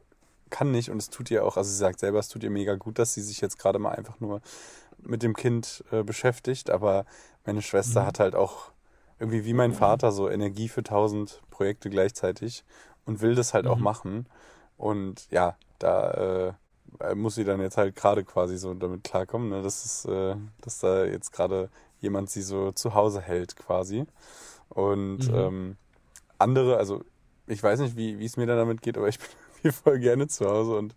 kann 0.49 0.71
nicht 0.71 0.91
und 0.91 0.97
es 0.97 1.09
tut 1.09 1.31
ihr 1.31 1.43
auch, 1.45 1.57
also 1.57 1.69
sie 1.69 1.77
sagt 1.77 1.99
selber, 1.99 2.19
es 2.19 2.27
tut 2.27 2.43
ihr 2.43 2.51
mega 2.51 2.75
gut, 2.75 2.99
dass 2.99 3.13
sie 3.13 3.21
sich 3.21 3.41
jetzt 3.41 3.57
gerade 3.57 3.79
mal 3.79 3.91
einfach 3.91 4.19
nur 4.19 4.41
mit 4.99 5.23
dem 5.23 5.35
Kind 5.35 5.83
äh, 5.91 6.03
beschäftigt, 6.03 6.69
aber 6.69 7.05
meine 7.45 7.63
Schwester 7.63 8.03
mhm. 8.03 8.05
hat 8.05 8.19
halt 8.19 8.35
auch 8.35 8.71
irgendwie 9.19 9.45
wie 9.45 9.53
mein 9.53 9.73
Vater 9.73 10.11
so 10.11 10.29
Energie 10.29 10.69
für 10.69 10.83
tausend 10.83 11.41
Projekte 11.49 11.89
gleichzeitig 11.89 12.63
und 13.05 13.21
will 13.21 13.33
das 13.33 13.53
halt 13.53 13.65
mhm. 13.65 13.71
auch 13.71 13.77
machen 13.77 14.27
und 14.77 15.27
ja, 15.31 15.57
da 15.79 16.11
äh, 16.11 16.47
äh, 16.49 16.53
muss 17.15 17.35
sie 17.35 17.43
dann 17.43 17.61
jetzt 17.61 17.77
halt 17.77 17.95
gerade 17.95 18.23
quasi 18.23 18.57
so 18.57 18.73
damit 18.73 19.03
klarkommen, 19.03 19.49
ne? 19.49 19.61
dass, 19.61 19.85
es, 19.85 20.05
äh, 20.05 20.35
dass 20.61 20.79
da 20.79 21.05
jetzt 21.05 21.31
gerade 21.31 21.69
jemand 21.99 22.29
sie 22.29 22.41
so 22.41 22.71
zu 22.71 22.93
Hause 22.93 23.21
hält 23.21 23.55
quasi. 23.55 24.05
Und 24.69 25.29
mhm. 25.29 25.35
ähm, 25.35 25.77
andere, 26.37 26.77
also 26.77 27.03
ich 27.47 27.61
weiß 27.61 27.79
nicht, 27.79 27.95
wie 27.95 28.23
es 28.23 28.37
mir 28.37 28.45
dann 28.45 28.57
damit 28.57 28.81
geht, 28.81 28.97
aber 28.97 29.07
ich 29.07 29.19
bin 29.19 29.27
hier 29.61 29.73
voll 29.73 29.99
gerne 29.99 30.27
zu 30.27 30.45
Hause 30.45 30.75
und, 30.75 30.95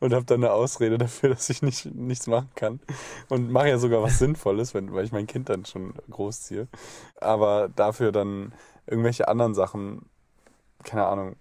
und 0.00 0.12
habe 0.12 0.24
dann 0.24 0.44
eine 0.44 0.52
Ausrede 0.52 0.98
dafür, 0.98 1.30
dass 1.30 1.50
ich 1.50 1.62
nicht, 1.62 1.86
nichts 1.94 2.26
machen 2.26 2.50
kann. 2.54 2.80
Und 3.28 3.50
mache 3.50 3.68
ja 3.68 3.78
sogar 3.78 4.02
was 4.02 4.18
Sinnvolles, 4.20 4.74
wenn, 4.74 4.92
weil 4.92 5.04
ich 5.04 5.12
mein 5.12 5.26
Kind 5.26 5.48
dann 5.48 5.64
schon 5.64 5.94
großziehe. 6.10 6.68
Aber 7.20 7.68
dafür 7.68 8.12
dann 8.12 8.52
irgendwelche 8.86 9.28
anderen 9.28 9.54
Sachen, 9.54 10.06
keine 10.84 11.06
Ahnung, 11.06 11.36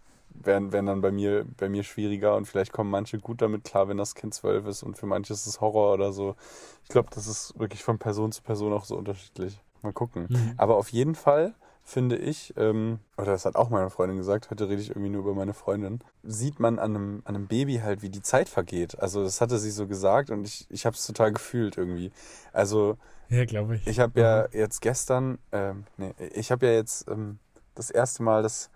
werden, 0.45 0.71
werden 0.71 0.85
dann 0.85 1.01
bei 1.01 1.11
mir, 1.11 1.45
bei 1.57 1.69
mir 1.69 1.83
schwieriger 1.83 2.35
und 2.35 2.45
vielleicht 2.45 2.71
kommen 2.71 2.89
manche 2.89 3.19
gut 3.19 3.41
damit 3.41 3.63
klar, 3.63 3.87
wenn 3.87 3.97
das 3.97 4.15
Kind 4.15 4.33
zwölf 4.33 4.65
ist 4.65 4.83
und 4.83 4.97
für 4.97 5.05
manche 5.05 5.33
ist 5.33 5.45
es 5.47 5.61
Horror 5.61 5.93
oder 5.93 6.11
so. 6.11 6.35
Ich 6.83 6.89
glaube, 6.89 7.09
das 7.13 7.27
ist 7.27 7.57
wirklich 7.59 7.83
von 7.83 7.99
Person 7.99 8.31
zu 8.31 8.41
Person 8.41 8.73
auch 8.73 8.85
so 8.85 8.97
unterschiedlich. 8.97 9.59
Mal 9.81 9.93
gucken. 9.93 10.27
Mhm. 10.29 10.53
Aber 10.57 10.77
auf 10.77 10.89
jeden 10.89 11.15
Fall 11.15 11.55
finde 11.83 12.15
ich, 12.15 12.53
ähm, 12.57 12.99
oder 13.17 13.31
das 13.31 13.45
hat 13.45 13.55
auch 13.55 13.69
meine 13.69 13.89
Freundin 13.89 14.17
gesagt, 14.17 14.51
heute 14.51 14.69
rede 14.69 14.81
ich 14.81 14.89
irgendwie 14.89 15.09
nur 15.09 15.21
über 15.21 15.33
meine 15.33 15.53
Freundin, 15.53 15.99
sieht 16.23 16.59
man 16.59 16.79
an 16.79 16.95
einem, 16.95 17.21
an 17.25 17.35
einem 17.35 17.47
Baby 17.47 17.79
halt, 17.79 18.01
wie 18.01 18.09
die 18.09 18.21
Zeit 18.21 18.49
vergeht. 18.49 18.99
Also 18.99 19.23
das 19.23 19.41
hatte 19.41 19.57
sie 19.57 19.71
so 19.71 19.87
gesagt 19.87 20.29
und 20.29 20.45
ich, 20.45 20.67
ich 20.69 20.85
habe 20.85 20.95
es 20.95 21.05
total 21.05 21.33
gefühlt 21.33 21.77
irgendwie. 21.77 22.11
Also 22.53 22.97
ja, 23.29 23.45
glaube 23.45 23.77
ich. 23.77 23.87
Ich 23.87 23.99
habe 23.99 24.19
ja 24.19 24.47
jetzt 24.51 24.81
gestern, 24.81 25.39
ähm, 25.51 25.85
nee, 25.97 26.13
ich 26.33 26.51
habe 26.51 26.65
ja 26.67 26.73
jetzt 26.73 27.07
ähm, 27.09 27.39
das 27.75 27.89
erste 27.89 28.23
Mal 28.23 28.43
das 28.43 28.69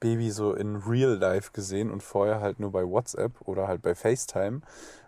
Baby 0.00 0.30
so 0.30 0.54
in 0.54 0.76
Real 0.76 1.14
Life 1.14 1.52
gesehen 1.52 1.90
und 1.90 2.02
vorher 2.02 2.40
halt 2.40 2.60
nur 2.60 2.72
bei 2.72 2.84
WhatsApp 2.84 3.40
oder 3.42 3.68
halt 3.68 3.82
bei 3.82 3.94
FaceTime. 3.94 4.60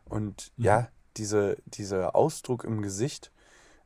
Und 0.05 0.53
mhm. 0.57 0.65
ja, 0.65 0.89
diese, 1.17 1.57
dieser 1.67 2.15
Ausdruck 2.15 2.65
im 2.65 2.83
Gesicht 2.83 3.33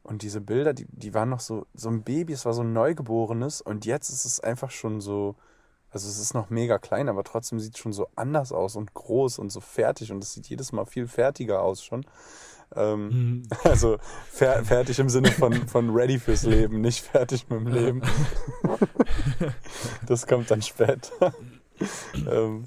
und 0.02 0.22
diese 0.22 0.40
Bilder, 0.40 0.74
die, 0.74 0.86
die 0.88 1.14
waren 1.14 1.28
noch 1.28 1.40
so, 1.40 1.66
so 1.74 1.88
ein 1.88 2.02
Baby, 2.02 2.32
es 2.32 2.44
war 2.44 2.52
so 2.52 2.62
ein 2.62 2.72
Neugeborenes 2.72 3.60
und 3.60 3.86
jetzt 3.86 4.10
ist 4.10 4.24
es 4.24 4.40
einfach 4.40 4.70
schon 4.70 5.00
so, 5.00 5.36
also 5.90 6.08
es 6.08 6.18
ist 6.18 6.34
noch 6.34 6.50
mega 6.50 6.78
klein, 6.78 7.08
aber 7.08 7.24
trotzdem 7.24 7.60
sieht 7.60 7.74
es 7.74 7.80
schon 7.80 7.92
so 7.92 8.08
anders 8.16 8.52
aus 8.52 8.76
und 8.76 8.94
groß 8.94 9.38
und 9.38 9.50
so 9.50 9.60
fertig 9.60 10.10
und 10.10 10.22
es 10.22 10.32
sieht 10.32 10.48
jedes 10.48 10.72
Mal 10.72 10.86
viel 10.86 11.06
fertiger 11.06 11.62
aus 11.62 11.84
schon. 11.84 12.04
Ähm, 12.76 13.08
mhm. 13.08 13.42
Also 13.64 13.98
fer 14.30 14.64
fertig 14.64 14.98
im 14.98 15.08
Sinne 15.08 15.30
von, 15.30 15.52
von 15.68 15.90
ready 15.90 16.18
fürs 16.18 16.44
Leben, 16.44 16.80
nicht 16.80 17.04
fertig 17.04 17.48
mit 17.48 17.60
dem 17.60 17.66
Leben. 17.68 18.02
das 20.06 20.26
kommt 20.26 20.50
dann 20.50 20.62
später. 20.62 21.32
ähm, 22.30 22.66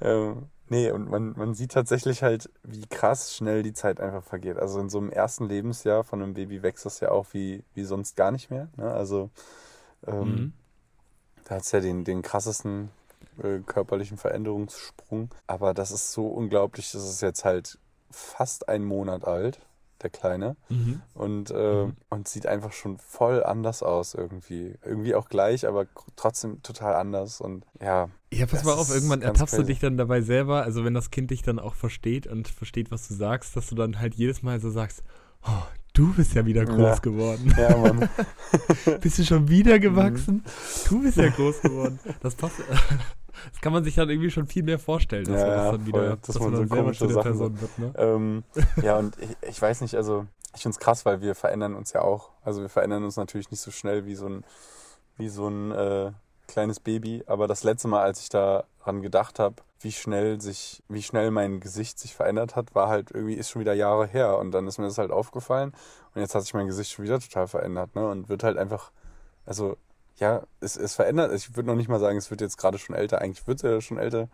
ähm, 0.00 0.46
nee, 0.68 0.90
und 0.90 1.10
man, 1.10 1.32
man 1.36 1.54
sieht 1.54 1.72
tatsächlich 1.72 2.22
halt, 2.22 2.50
wie 2.62 2.86
krass 2.86 3.34
schnell 3.34 3.62
die 3.62 3.72
Zeit 3.72 4.00
einfach 4.00 4.22
vergeht. 4.22 4.56
Also 4.56 4.80
in 4.80 4.88
so 4.88 4.98
einem 4.98 5.10
ersten 5.10 5.48
Lebensjahr 5.48 6.04
von 6.04 6.22
einem 6.22 6.34
Baby 6.34 6.62
wächst 6.62 6.86
das 6.86 7.00
ja 7.00 7.10
auch 7.10 7.26
wie, 7.32 7.64
wie 7.74 7.84
sonst 7.84 8.16
gar 8.16 8.30
nicht 8.30 8.50
mehr. 8.50 8.68
Ne? 8.76 8.90
Also 8.90 9.30
ähm, 10.06 10.20
mhm. 10.20 10.52
da 11.44 11.56
hat 11.56 11.62
es 11.62 11.72
ja 11.72 11.80
den, 11.80 12.04
den 12.04 12.22
krassesten 12.22 12.90
äh, 13.42 13.60
körperlichen 13.60 14.16
Veränderungssprung. 14.16 15.30
Aber 15.46 15.74
das 15.74 15.90
ist 15.90 16.12
so 16.12 16.26
unglaublich, 16.26 16.92
dass 16.92 17.02
es 17.02 17.20
jetzt 17.20 17.44
halt 17.44 17.78
fast 18.10 18.68
einen 18.68 18.84
Monat 18.84 19.24
alt, 19.24 19.60
der 20.02 20.10
Kleine. 20.10 20.56
Mhm. 20.68 21.02
Und, 21.14 21.50
äh, 21.50 21.86
mhm. 21.86 21.96
und 22.08 22.28
sieht 22.28 22.46
einfach 22.46 22.72
schon 22.72 22.98
voll 22.98 23.44
anders 23.44 23.82
aus 23.82 24.14
irgendwie. 24.14 24.74
Irgendwie 24.84 25.14
auch 25.14 25.28
gleich, 25.28 25.66
aber 25.66 25.86
trotzdem 26.16 26.62
total 26.62 26.94
anders. 26.94 27.40
Und 27.40 27.66
ja. 27.80 28.08
Ja, 28.32 28.46
pass 28.46 28.64
mal 28.64 28.74
auf, 28.74 28.90
irgendwann 28.92 29.22
ertappst 29.22 29.54
crazy. 29.54 29.62
du 29.62 29.66
dich 29.66 29.80
dann 29.80 29.96
dabei 29.96 30.20
selber, 30.22 30.62
also 30.62 30.84
wenn 30.84 30.94
das 30.94 31.10
Kind 31.10 31.30
dich 31.30 31.42
dann 31.42 31.58
auch 31.58 31.74
versteht 31.74 32.26
und 32.26 32.48
versteht, 32.48 32.90
was 32.90 33.08
du 33.08 33.14
sagst, 33.14 33.56
dass 33.56 33.68
du 33.68 33.74
dann 33.74 33.98
halt 33.98 34.14
jedes 34.14 34.42
Mal 34.42 34.60
so 34.60 34.70
sagst, 34.70 35.02
oh, 35.46 35.62
du 35.92 36.12
bist 36.14 36.34
ja 36.34 36.46
wieder 36.46 36.64
groß 36.64 36.78
ja. 36.78 36.98
geworden. 36.98 37.54
Ja, 37.56 37.76
Mann. 37.76 38.08
bist 39.00 39.18
du 39.18 39.24
schon 39.24 39.48
wieder 39.48 39.78
gewachsen? 39.78 40.36
Mhm. 40.36 40.88
Du 40.88 41.02
bist 41.02 41.16
ja 41.16 41.28
groß 41.28 41.62
geworden. 41.62 41.98
Das 42.20 42.34
passt. 42.34 42.56
Das 43.52 43.60
kann 43.60 43.72
man 43.72 43.84
sich 43.84 43.94
dann 43.94 44.08
irgendwie 44.08 44.30
schon 44.30 44.46
viel 44.46 44.62
mehr 44.62 44.78
vorstellen, 44.78 45.24
dass 45.24 45.40
ja, 45.40 45.46
man 45.46 45.56
das 45.56 45.70
dann 45.72 45.86
wieder, 45.86 45.98
voll, 45.98 46.08
dass, 46.08 46.20
dass 46.20 46.38
man, 46.38 46.52
man 46.52 46.68
so 46.68 46.74
selber 46.74 46.92
zu 46.92 47.06
der 47.06 47.14
Sachen 47.14 47.30
Person 47.30 47.60
wird. 47.60 47.78
Ne? 47.78 47.92
Ähm, 47.96 48.44
ja, 48.82 48.96
und 48.98 49.16
ich, 49.18 49.48
ich, 49.48 49.62
weiß 49.62 49.80
nicht, 49.80 49.94
also 49.94 50.26
ich 50.54 50.62
finde 50.62 50.74
es 50.74 50.80
krass, 50.80 51.04
weil 51.06 51.20
wir 51.20 51.34
verändern 51.34 51.74
uns 51.74 51.92
ja 51.92 52.02
auch. 52.02 52.30
Also 52.42 52.60
wir 52.60 52.68
verändern 52.68 53.04
uns 53.04 53.16
natürlich 53.16 53.50
nicht 53.50 53.60
so 53.60 53.70
schnell 53.70 54.06
wie 54.06 54.14
so 54.14 54.26
ein, 54.26 54.44
wie 55.16 55.28
so 55.28 55.48
ein 55.48 55.70
äh, 55.70 56.12
kleines 56.48 56.80
Baby. 56.80 57.22
Aber 57.26 57.46
das 57.46 57.62
letzte 57.62 57.88
Mal, 57.88 58.02
als 58.02 58.20
ich 58.20 58.28
daran 58.28 59.02
gedacht 59.02 59.38
habe, 59.38 59.56
wie 59.80 59.92
schnell 59.92 60.40
sich, 60.40 60.82
wie 60.88 61.02
schnell 61.02 61.30
mein 61.30 61.60
Gesicht 61.60 61.98
sich 61.98 62.14
verändert 62.14 62.56
hat, 62.56 62.74
war 62.74 62.88
halt 62.88 63.10
irgendwie, 63.12 63.34
ist 63.34 63.50
schon 63.50 63.60
wieder 63.60 63.72
Jahre 63.72 64.06
her. 64.06 64.38
Und 64.38 64.50
dann 64.50 64.66
ist 64.66 64.78
mir 64.78 64.86
das 64.86 64.98
halt 64.98 65.10
aufgefallen. 65.10 65.72
Und 66.14 66.20
jetzt 66.20 66.34
hat 66.34 66.42
sich 66.42 66.54
mein 66.54 66.66
Gesicht 66.66 66.90
schon 66.90 67.04
wieder 67.04 67.20
total 67.20 67.46
verändert, 67.46 67.94
ne? 67.94 68.08
Und 68.08 68.28
wird 68.28 68.42
halt 68.42 68.58
einfach, 68.58 68.90
also 69.46 69.76
ja, 70.20 70.42
es, 70.60 70.76
es 70.76 70.94
verändert. 70.94 71.32
Ich 71.34 71.56
würde 71.56 71.68
noch 71.68 71.76
nicht 71.76 71.88
mal 71.88 71.98
sagen, 71.98 72.18
es 72.18 72.30
wird 72.30 72.42
jetzt 72.42 72.58
gerade 72.58 72.78
schon 72.78 72.94
älter. 72.94 73.20
Eigentlich 73.20 73.46
wird 73.46 73.58
es 73.58 73.62
ja 73.62 73.80
schon 73.80 73.98
älter. 73.98 74.28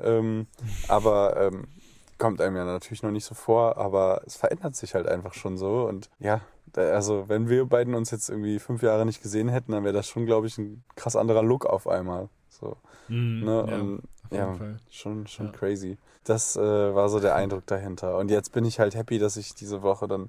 Ähm, 0.00 0.46
aber 0.88 1.36
ähm, 1.36 1.68
kommt 2.16 2.40
einem 2.40 2.56
ja 2.56 2.64
natürlich 2.64 3.02
noch 3.02 3.10
nicht 3.10 3.26
so 3.26 3.34
vor. 3.34 3.76
Aber 3.76 4.22
es 4.26 4.36
verändert 4.36 4.74
sich 4.74 4.94
halt 4.94 5.06
einfach 5.06 5.34
schon 5.34 5.58
so. 5.58 5.86
Und 5.86 6.08
ja, 6.18 6.40
also 6.74 7.28
wenn 7.28 7.48
wir 7.48 7.66
beiden 7.66 7.94
uns 7.94 8.10
jetzt 8.10 8.30
irgendwie 8.30 8.58
fünf 8.58 8.82
Jahre 8.82 9.04
nicht 9.04 9.22
gesehen 9.22 9.48
hätten, 9.48 9.72
dann 9.72 9.84
wäre 9.84 9.94
das 9.94 10.08
schon, 10.08 10.24
glaube 10.24 10.46
ich, 10.46 10.56
ein 10.56 10.82
krass 10.96 11.14
anderer 11.14 11.42
Look 11.42 11.66
auf 11.66 11.86
einmal. 11.86 12.30
So. 12.48 12.76
Mm, 13.08 13.44
ne? 13.44 13.66
ja, 13.68 13.76
Und, 13.76 14.02
ja 14.30 14.76
schon, 14.90 15.26
schon 15.26 15.46
ja. 15.46 15.52
crazy. 15.52 15.98
Das 16.24 16.56
äh, 16.56 16.60
war 16.94 17.10
so 17.10 17.20
der 17.20 17.34
Eindruck 17.34 17.66
dahinter. 17.66 18.16
Und 18.16 18.30
jetzt 18.30 18.52
bin 18.52 18.64
ich 18.64 18.80
halt 18.80 18.94
happy, 18.94 19.18
dass 19.18 19.36
ich 19.36 19.54
diese 19.54 19.82
Woche 19.82 20.08
dann 20.08 20.28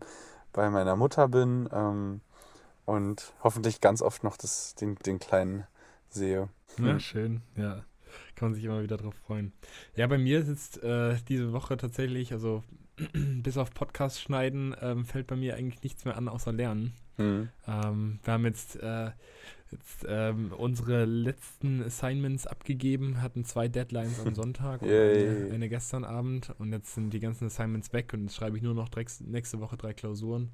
bei 0.52 0.70
meiner 0.70 0.98
Mutter 0.98 1.30
bin. 1.30 1.70
Ähm, 1.72 2.22
und 2.90 3.34
hoffentlich 3.44 3.82
ganz 3.82 4.02
oft 4.02 4.24
noch 4.24 4.36
das, 4.36 4.76
den, 4.76 4.96
den 4.96 5.20
kleinen 5.20 5.66
sehe. 6.10 6.50
Ja, 6.78 6.94
hm. 6.94 7.00
schön, 7.00 7.42
ja. 7.56 7.86
Kann 8.36 8.50
man 8.50 8.56
sich 8.56 8.64
immer 8.64 8.82
wieder 8.82 8.98
drauf 8.98 9.14
freuen. 9.28 9.54
Ja, 9.96 10.08
bei 10.08 10.18
mir 10.18 10.44
sitzt 10.44 10.82
äh, 10.82 11.16
diese 11.28 11.54
Woche 11.54 11.78
tatsächlich, 11.78 12.34
also 12.34 12.64
bis 13.14 13.58
auf 13.58 13.72
Podcast 13.72 14.20
schneiden, 14.20 14.76
ähm, 14.82 15.06
fällt 15.06 15.28
bei 15.28 15.36
mir 15.36 15.56
eigentlich 15.56 15.84
nichts 15.84 16.06
mehr 16.06 16.18
an, 16.18 16.28
außer 16.28 16.52
Lernen. 16.52 16.94
Mhm. 17.18 17.50
Ähm, 17.68 18.20
wir 18.24 18.34
haben 18.34 18.46
jetzt 18.46 18.78
äh, 18.78 19.12
jetzt 19.72 20.06
ähm, 20.08 20.52
unsere 20.58 21.06
letzten 21.06 21.84
Assignments 21.84 22.48
abgegeben, 22.48 23.22
hatten 23.22 23.46
zwei 23.46 23.68
Deadlines 23.68 24.20
am 24.26 24.34
Sonntag 24.36 24.82
und 24.82 24.90
eine, 24.90 25.52
eine 25.54 25.70
gestern 25.70 26.04
Abend 26.04 26.54
und 26.58 26.72
jetzt 26.72 26.96
sind 26.96 27.12
die 27.12 27.20
ganzen 27.20 27.46
Assignments 27.46 27.94
weg 27.94 28.14
und 28.14 28.24
jetzt 28.24 28.36
schreibe 28.36 28.58
ich 28.58 28.64
nur 28.64 28.74
noch 28.74 28.90
nächste 29.20 29.60
Woche 29.60 29.78
drei 29.78 29.94
Klausuren 29.94 30.50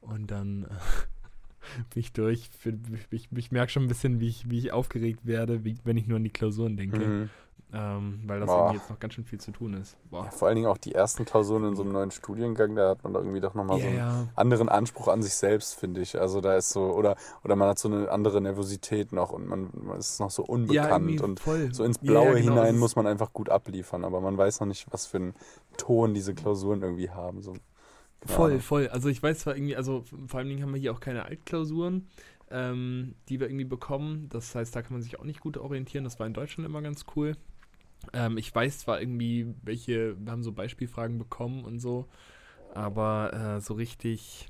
und 0.00 0.30
dann 0.30 0.64
äh, 0.64 0.68
bin 1.94 2.00
ich 2.00 2.12
durch. 2.12 2.50
Ich, 2.64 3.08
ich, 3.10 3.28
ich 3.32 3.52
merke 3.52 3.72
schon 3.72 3.84
ein 3.84 3.88
bisschen, 3.88 4.20
wie 4.20 4.28
ich, 4.28 4.48
wie 4.50 4.58
ich 4.58 4.72
aufgeregt 4.72 5.26
werde, 5.26 5.64
wie, 5.64 5.78
wenn 5.84 5.96
ich 5.96 6.06
nur 6.06 6.16
an 6.16 6.24
die 6.24 6.30
Klausuren 6.30 6.76
denke, 6.76 7.06
Mhm. 7.06 7.30
ähm, 7.72 8.22
weil 8.26 8.38
das 8.40 8.48
Boah. 8.48 8.58
irgendwie 8.58 8.74
jetzt 8.76 8.90
noch 8.90 8.98
ganz 8.98 9.14
schön 9.14 9.24
viel 9.24 9.40
zu 9.40 9.50
tun 9.50 9.74
ist. 9.74 9.96
Ja, 10.10 10.24
vor 10.30 10.48
allen 10.48 10.56
Dingen 10.56 10.66
auch 10.68 10.76
die 10.76 10.94
ersten 10.94 11.24
Klausuren 11.24 11.64
in 11.64 11.74
so 11.76 11.82
einem 11.82 11.92
neuen 11.92 12.10
Studiengang, 12.10 12.74
da 12.76 12.90
hat 12.90 13.02
man 13.02 13.14
irgendwie 13.14 13.40
doch 13.40 13.54
nochmal 13.54 13.78
so 13.78 13.86
Ja, 13.86 13.90
einen 13.90 13.98
ja. 13.98 14.28
anderen 14.34 14.68
Anspruch 14.68 15.08
an 15.08 15.22
sich 15.22 15.32
selbst, 15.34 15.74
finde 15.74 16.02
ich. 16.02 16.20
Also 16.20 16.42
da 16.42 16.54
ist 16.56 16.68
so, 16.68 16.92
oder, 16.92 17.16
oder 17.44 17.56
man 17.56 17.68
hat 17.68 17.78
so 17.78 17.88
eine 17.88 18.10
andere 18.10 18.42
Nervosität 18.42 19.12
noch 19.12 19.30
und 19.32 19.46
man, 19.48 19.70
man 19.72 19.98
ist 19.98 20.20
noch 20.20 20.30
so 20.30 20.42
Ja, 20.42 20.50
unbekannt 20.50 21.04
irgendwie 21.04 21.18
und 21.20 21.40
voll. 21.40 21.72
so 21.72 21.82
ins 21.84 21.98
Ja, 22.02 22.06
Blaue 22.08 22.26
ja, 22.26 22.34
genau, 22.34 22.54
hinein 22.56 22.76
muss 22.78 22.94
man 22.94 23.06
einfach 23.06 23.32
gut 23.32 23.48
abliefern, 23.48 24.04
aber 24.04 24.20
man 24.20 24.36
weiß 24.36 24.60
noch 24.60 24.66
nicht, 24.68 24.86
was 24.90 25.06
für 25.06 25.16
einen 25.18 25.34
Ton 25.78 26.12
diese 26.12 26.34
Klausuren 26.34 26.82
irgendwie 26.82 27.08
haben. 27.10 27.40
So. 27.40 27.54
Voll, 28.26 28.60
voll. 28.60 28.88
Also 28.88 29.08
ich 29.08 29.22
weiß 29.22 29.40
zwar 29.40 29.56
irgendwie, 29.56 29.76
also 29.76 30.04
vor 30.26 30.38
allen 30.38 30.48
Dingen 30.48 30.62
haben 30.62 30.72
wir 30.72 30.80
hier 30.80 30.92
auch 30.92 31.00
keine 31.00 31.24
Altklausuren, 31.24 32.06
ähm, 32.50 33.14
die 33.28 33.40
wir 33.40 33.48
irgendwie 33.48 33.64
bekommen. 33.64 34.28
Das 34.28 34.54
heißt, 34.54 34.74
da 34.76 34.82
kann 34.82 34.92
man 34.92 35.02
sich 35.02 35.18
auch 35.18 35.24
nicht 35.24 35.40
gut 35.40 35.56
orientieren. 35.56 36.04
Das 36.04 36.18
war 36.20 36.26
in 36.26 36.34
Deutschland 36.34 36.66
immer 36.68 36.82
ganz 36.82 37.04
cool. 37.16 37.36
Ähm, 38.12 38.36
ich 38.38 38.54
weiß 38.54 38.80
zwar 38.80 39.00
irgendwie, 39.00 39.54
welche, 39.62 40.16
wir 40.18 40.32
haben 40.32 40.42
so 40.42 40.52
Beispielfragen 40.52 41.18
bekommen 41.18 41.64
und 41.64 41.78
so, 41.78 42.08
aber 42.74 43.32
äh, 43.56 43.60
so 43.60 43.74
richtig, 43.74 44.48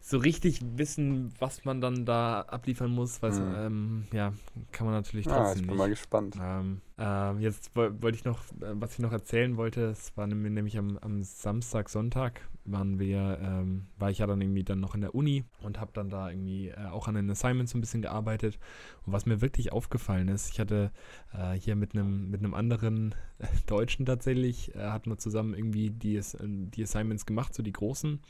so 0.00 0.18
richtig 0.18 0.60
wissen, 0.76 1.32
was 1.38 1.64
man 1.64 1.80
dann 1.80 2.04
da 2.06 2.42
abliefern 2.42 2.90
muss, 2.90 3.22
weiß, 3.22 3.38
Mhm. 3.40 3.54
ähm, 3.56 4.04
ja, 4.12 4.32
kann 4.72 4.86
man 4.86 4.94
natürlich 4.94 5.26
Ja, 5.26 5.34
trotzdem 5.34 5.62
ich 5.62 5.66
bin 5.68 5.76
nicht. 5.76 5.78
mal 5.78 5.88
gespannt. 5.88 6.36
Ähm, 6.40 6.80
ähm, 6.98 7.40
jetzt 7.40 7.74
woll- 7.76 8.02
wollte 8.02 8.16
ich 8.18 8.24
noch, 8.24 8.40
äh, 8.60 8.72
was 8.74 8.94
ich 8.94 8.98
noch 8.98 9.12
erzählen 9.12 9.56
wollte, 9.56 9.82
es 9.86 10.16
war 10.16 10.26
nämlich, 10.26 10.76
am, 10.78 10.98
am 10.98 11.22
Samstag, 11.22 11.88
Sonntag 11.88 12.40
waren 12.64 12.98
wir, 12.98 13.38
ähm, 13.40 13.86
war 13.98 14.10
ich 14.10 14.18
ja 14.18 14.26
dann 14.26 14.40
irgendwie 14.40 14.64
dann 14.64 14.80
noch 14.80 14.94
in 14.94 15.00
der 15.00 15.14
Uni 15.14 15.44
und 15.62 15.80
habe 15.80 15.92
dann 15.94 16.10
da 16.10 16.28
irgendwie 16.30 16.68
äh, 16.68 16.86
auch 16.90 17.08
an 17.08 17.14
den 17.14 17.30
Assignments 17.30 17.72
so 17.72 17.78
ein 17.78 17.80
bisschen 17.80 18.02
gearbeitet. 18.02 18.58
Und 19.06 19.12
was 19.12 19.26
mir 19.26 19.40
wirklich 19.40 19.72
aufgefallen 19.72 20.28
ist, 20.28 20.50
ich 20.50 20.60
hatte 20.60 20.90
äh, 21.32 21.54
hier 21.54 21.76
mit 21.76 21.94
einem 21.94 22.30
mit 22.30 22.44
anderen 22.52 23.14
Deutschen 23.66 24.04
tatsächlich, 24.04 24.74
äh, 24.74 24.78
hatten 24.90 25.10
wir 25.10 25.18
zusammen 25.18 25.54
irgendwie 25.54 25.90
die, 25.90 26.20
die 26.42 26.82
Assignments 26.82 27.26
gemacht, 27.26 27.54
so 27.54 27.62
die 27.62 27.72
großen, 27.72 28.20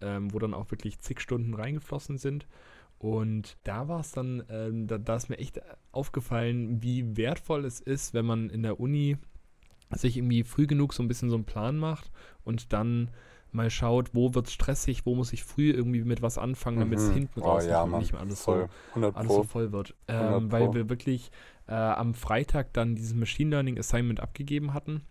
ähm, 0.00 0.32
wo 0.32 0.38
dann 0.38 0.54
auch 0.54 0.70
wirklich 0.70 1.00
zig 1.00 1.20
Stunden 1.20 1.54
reingeflossen 1.54 2.18
sind. 2.18 2.46
Und 3.04 3.58
da 3.64 3.86
war 3.86 4.00
es 4.00 4.12
dann, 4.12 4.42
ähm, 4.48 4.86
da, 4.86 4.96
da 4.96 5.16
ist 5.16 5.28
mir 5.28 5.36
echt 5.38 5.60
aufgefallen, 5.92 6.82
wie 6.82 7.18
wertvoll 7.18 7.66
es 7.66 7.80
ist, 7.80 8.14
wenn 8.14 8.24
man 8.24 8.48
in 8.48 8.62
der 8.62 8.80
Uni 8.80 9.18
sich 9.90 10.16
irgendwie 10.16 10.42
früh 10.42 10.66
genug 10.66 10.94
so 10.94 11.02
ein 11.02 11.08
bisschen 11.08 11.28
so 11.28 11.36
einen 11.36 11.44
Plan 11.44 11.76
macht 11.76 12.10
und 12.44 12.72
dann 12.72 13.10
mal 13.52 13.68
schaut, 13.68 14.14
wo 14.14 14.34
wird 14.34 14.46
es 14.46 14.54
stressig, 14.54 15.04
wo 15.04 15.14
muss 15.14 15.34
ich 15.34 15.44
früh 15.44 15.70
irgendwie 15.70 16.02
mit 16.02 16.22
was 16.22 16.38
anfangen, 16.38 16.80
damit 16.80 16.98
es 16.98 17.08
Mhm. 17.10 17.12
hinten 17.12 17.40
Oh 17.42 17.44
raus 17.44 17.66
ja, 17.66 17.86
nicht, 17.86 18.12
mehr 18.12 18.22
alles 18.22 18.40
Voll. 18.40 18.62
so 18.62 18.68
100 18.90 19.16
alles 19.16 19.32
so 19.32 19.42
voll 19.42 19.70
wird. 19.70 19.94
100 20.08 20.42
Ähm, 20.42 20.50
weil 20.52 20.72
wir 20.74 20.88
wirklich 20.88 21.30
äh, 21.68 21.74
am 21.74 22.14
Freitag 22.14 22.72
dann 22.72 22.94
dieses 22.94 23.14
Machine 23.14 23.50
Learning 23.50 23.78
Assignment 23.78 24.20
abgegeben 24.20 24.72
hatten. 24.72 25.02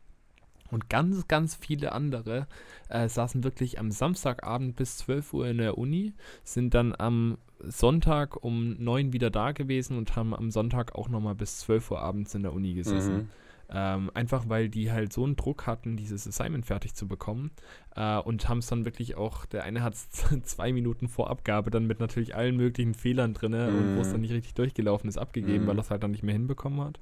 Und 0.71 0.89
ganz, 0.89 1.27
ganz 1.27 1.53
viele 1.55 1.91
andere 1.91 2.47
äh, 2.89 3.07
saßen 3.07 3.43
wirklich 3.43 3.77
am 3.79 3.91
Samstagabend 3.91 4.75
bis 4.75 4.97
12 4.97 5.31
Uhr 5.33 5.47
in 5.47 5.59
der 5.59 5.77
Uni, 5.77 6.13
sind 6.43 6.73
dann 6.73 6.95
am 6.97 7.37
Sonntag 7.65 8.43
um 8.43 8.73
9 8.83 9.13
wieder 9.13 9.29
da 9.29 9.51
gewesen 9.51 9.97
und 9.97 10.15
haben 10.15 10.33
am 10.35 10.51
Sonntag 10.51 10.95
auch 10.95 11.09
nochmal 11.09 11.35
bis 11.35 11.59
12 11.59 11.91
Uhr 11.91 12.01
abends 12.01 12.35
in 12.35 12.43
der 12.43 12.53
Uni 12.53 12.73
gesessen. 12.73 13.15
Mhm. 13.15 13.29
Ähm, 13.75 14.11
einfach 14.13 14.49
weil 14.49 14.69
die 14.69 14.91
halt 14.91 15.11
so 15.13 15.23
einen 15.23 15.35
Druck 15.35 15.65
hatten, 15.65 15.95
dieses 15.97 16.27
Assignment 16.27 16.65
fertig 16.65 16.93
zu 16.93 17.07
bekommen. 17.07 17.49
Äh, 17.95 18.19
und 18.19 18.47
haben 18.47 18.59
es 18.59 18.67
dann 18.67 18.85
wirklich 18.85 19.15
auch, 19.15 19.45
der 19.45 19.63
eine 19.63 19.81
hat 19.81 19.93
es 19.95 20.09
zwei 20.43 20.71
Minuten 20.73 21.07
vor 21.07 21.29
Abgabe 21.29 21.71
dann 21.71 21.87
mit 21.87 21.99
natürlich 21.99 22.35
allen 22.35 22.55
möglichen 22.57 22.93
Fehlern 22.93 23.33
drin 23.33 23.53
und 23.53 23.95
wo 23.95 24.01
es 24.01 24.07
Mhm. 24.09 24.11
dann 24.11 24.21
nicht 24.21 24.33
richtig 24.33 24.53
durchgelaufen 24.53 25.09
ist, 25.09 25.17
abgegeben, 25.17 25.63
Mhm. 25.63 25.67
weil 25.67 25.77
er 25.77 25.81
es 25.81 25.89
halt 25.89 26.03
dann 26.03 26.11
nicht 26.11 26.23
mehr 26.23 26.33
hinbekommen 26.33 26.81
hat. 26.81 26.99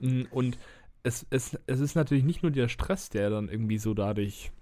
Mm, 0.00 0.22
Und 0.30 0.58
es, 1.02 1.26
es, 1.30 1.58
es 1.66 1.80
ist 1.80 1.96
natürlich 1.96 2.24
nicht 2.24 2.42
nur 2.42 2.52
der 2.52 2.68
Stress, 2.68 3.08
der 3.08 3.30
dann 3.30 3.48
irgendwie 3.48 3.78
so 3.78 3.92
dadurch 3.94 4.52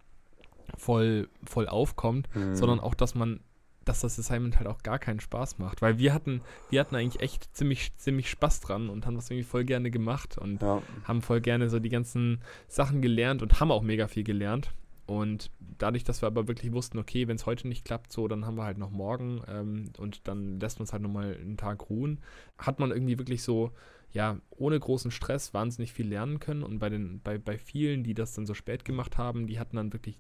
voll, 0.79 1.29
voll 1.45 1.69
aufkommt, 1.69 2.29
Mhm. 2.35 2.55
sondern 2.55 2.81
auch, 2.81 2.95
dass 2.95 3.15
man, 3.15 3.41
dass 3.85 4.01
das 4.01 4.19
Assignment 4.19 4.59
halt 4.59 4.67
auch 4.69 4.83
gar 4.83 4.99
keinen 4.99 5.21
Spaß 5.21 5.59
macht. 5.59 5.83
Weil 5.83 5.99
wir 5.99 6.13
hatten, 6.13 6.43
wir 6.69 6.81
hatten 6.81 6.95
eigentlich 6.97 7.23
echt 7.23 7.55
ziemlich, 7.57 7.97
ziemlich 7.97 8.29
Spaß 8.31 8.61
dran 8.61 8.89
und 8.91 9.07
haben 9.07 9.15
das 9.17 9.31
irgendwie 9.31 9.45
voll 9.49 9.65
gerne 9.65 9.91
gemacht 9.91 10.39
und 10.39 10.63
Ja. 10.63 10.83
haben 11.05 11.23
voll 11.23 11.41
gerne 11.41 11.69
so 11.71 11.79
die 11.81 11.89
ganzen 11.89 12.41
Sachen 12.69 13.01
gelernt 13.03 13.43
und 13.43 13.59
haben 13.61 13.71
auch 13.71 13.83
mega 13.83 14.07
viel 14.09 14.25
gelernt. 14.25 14.73
Und 15.07 15.51
dadurch, 15.79 16.05
dass 16.05 16.23
wir 16.23 16.29
aber 16.29 16.47
wirklich 16.47 16.73
wussten, 16.73 16.97
okay, 16.99 17.27
wenn 17.27 17.35
es 17.35 17.45
heute 17.47 17.67
nicht 17.67 17.85
klappt, 17.85 18.13
so, 18.13 18.29
dann 18.29 18.47
haben 18.47 18.55
wir 18.57 18.63
halt 18.63 18.79
noch 18.79 18.91
morgen 18.93 19.43
ähm, 19.49 19.91
und 19.99 20.29
dann 20.29 20.61
lässt 20.61 20.79
man 20.79 20.85
es 20.85 20.93
halt 20.93 21.03
nochmal 21.03 21.35
einen 21.41 21.57
Tag 21.57 21.91
ruhen, 21.91 22.21
hat 22.59 22.79
man 22.79 22.93
irgendwie 22.93 23.19
wirklich 23.19 23.43
so, 23.43 23.73
ja, 24.13 24.39
ohne 24.51 24.79
großen 24.79 25.11
Stress 25.11 25.53
wahnsinnig 25.53 25.93
viel 25.93 26.07
lernen 26.07 26.39
können. 26.39 26.63
Und 26.63 26.79
bei 26.79 26.91
den, 26.91 27.21
bei, 27.23 27.39
bei 27.39 27.59
vielen, 27.59 28.05
die 28.05 28.15
das 28.15 28.35
dann 28.35 28.47
so 28.47 28.55
spät 28.55 28.85
gemacht 28.85 29.19
haben, 29.19 29.49
die 29.49 29.59
hatten 29.59 29.77
dann 29.77 29.93
wirklich 29.93 30.17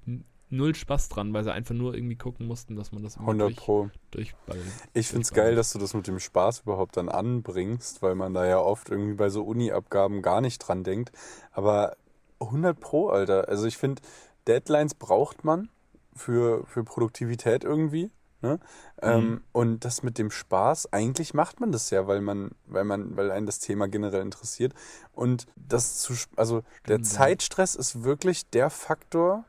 null 0.51 0.75
Spaß 0.75 1.09
dran, 1.09 1.33
weil 1.33 1.45
sie 1.45 1.53
einfach 1.53 1.75
nur 1.75 1.95
irgendwie 1.95 2.17
gucken 2.17 2.47
mussten, 2.47 2.77
dass 2.77 2.93
man 2.93 3.03
das 3.03 3.17
irgendwie 3.17 3.31
100 3.31 3.49
durch, 3.49 3.57
Pro. 3.57 3.91
durchballen. 4.11 4.63
Ich 4.93 5.09
finde 5.09 5.23
es 5.23 5.29
durchballert. 5.29 5.51
geil, 5.51 5.57
dass 5.57 5.73
du 5.73 5.79
das 5.79 5.95
mit 5.95 6.07
dem 6.07 6.19
Spaß 6.19 6.61
überhaupt 6.61 6.97
dann 6.97 7.09
anbringst, 7.09 8.03
weil 8.03 8.15
man 8.15 8.35
da 8.35 8.47
ja 8.47 8.59
oft 8.59 8.91
irgendwie 8.91 9.15
bei 9.15 9.31
so 9.31 9.45
Uni-Abgaben 9.45 10.23
gar 10.23 10.41
nicht 10.41 10.59
dran 10.59 10.85
denkt. 10.85 11.13
Aber 11.53 11.97
100 12.41 12.79
Pro, 12.79 13.09
Alter. 13.09 13.49
Also 13.49 13.67
ich 13.67 13.77
finde, 13.77 14.03
Deadlines 14.47 14.95
braucht 14.95 15.45
man 15.45 15.69
für, 16.15 16.67
für 16.67 16.85
Produktivität 16.85 17.65
irgendwie. 17.65 18.11
Ne? 18.43 18.59
Ähm, 19.03 19.43
und 19.53 19.85
das 19.85 20.03
mit 20.03 20.17
dem 20.17 20.31
Spaß, 20.31 20.95
eigentlich 20.95 21.35
macht 21.35 21.61
man 21.61 21.73
das 21.73 21.91
ja, 21.91 22.07
weil 22.07 22.23
man, 22.23 22.53
weil 22.67 22.85
man, 22.85 23.15
weil 23.17 23.31
einen 23.31 23.45
das 23.45 23.59
Thema 23.59 23.87
generell 23.87 24.23
interessiert. 24.23 24.73
Und 25.13 25.47
das 25.57 25.99
zu, 25.99 26.15
also 26.37 26.63
der. 26.89 27.03
Zeitstress 27.03 27.75
ist 27.75 28.03
wirklich 28.03 28.49
der 28.49 28.71
Faktor, 28.71 29.45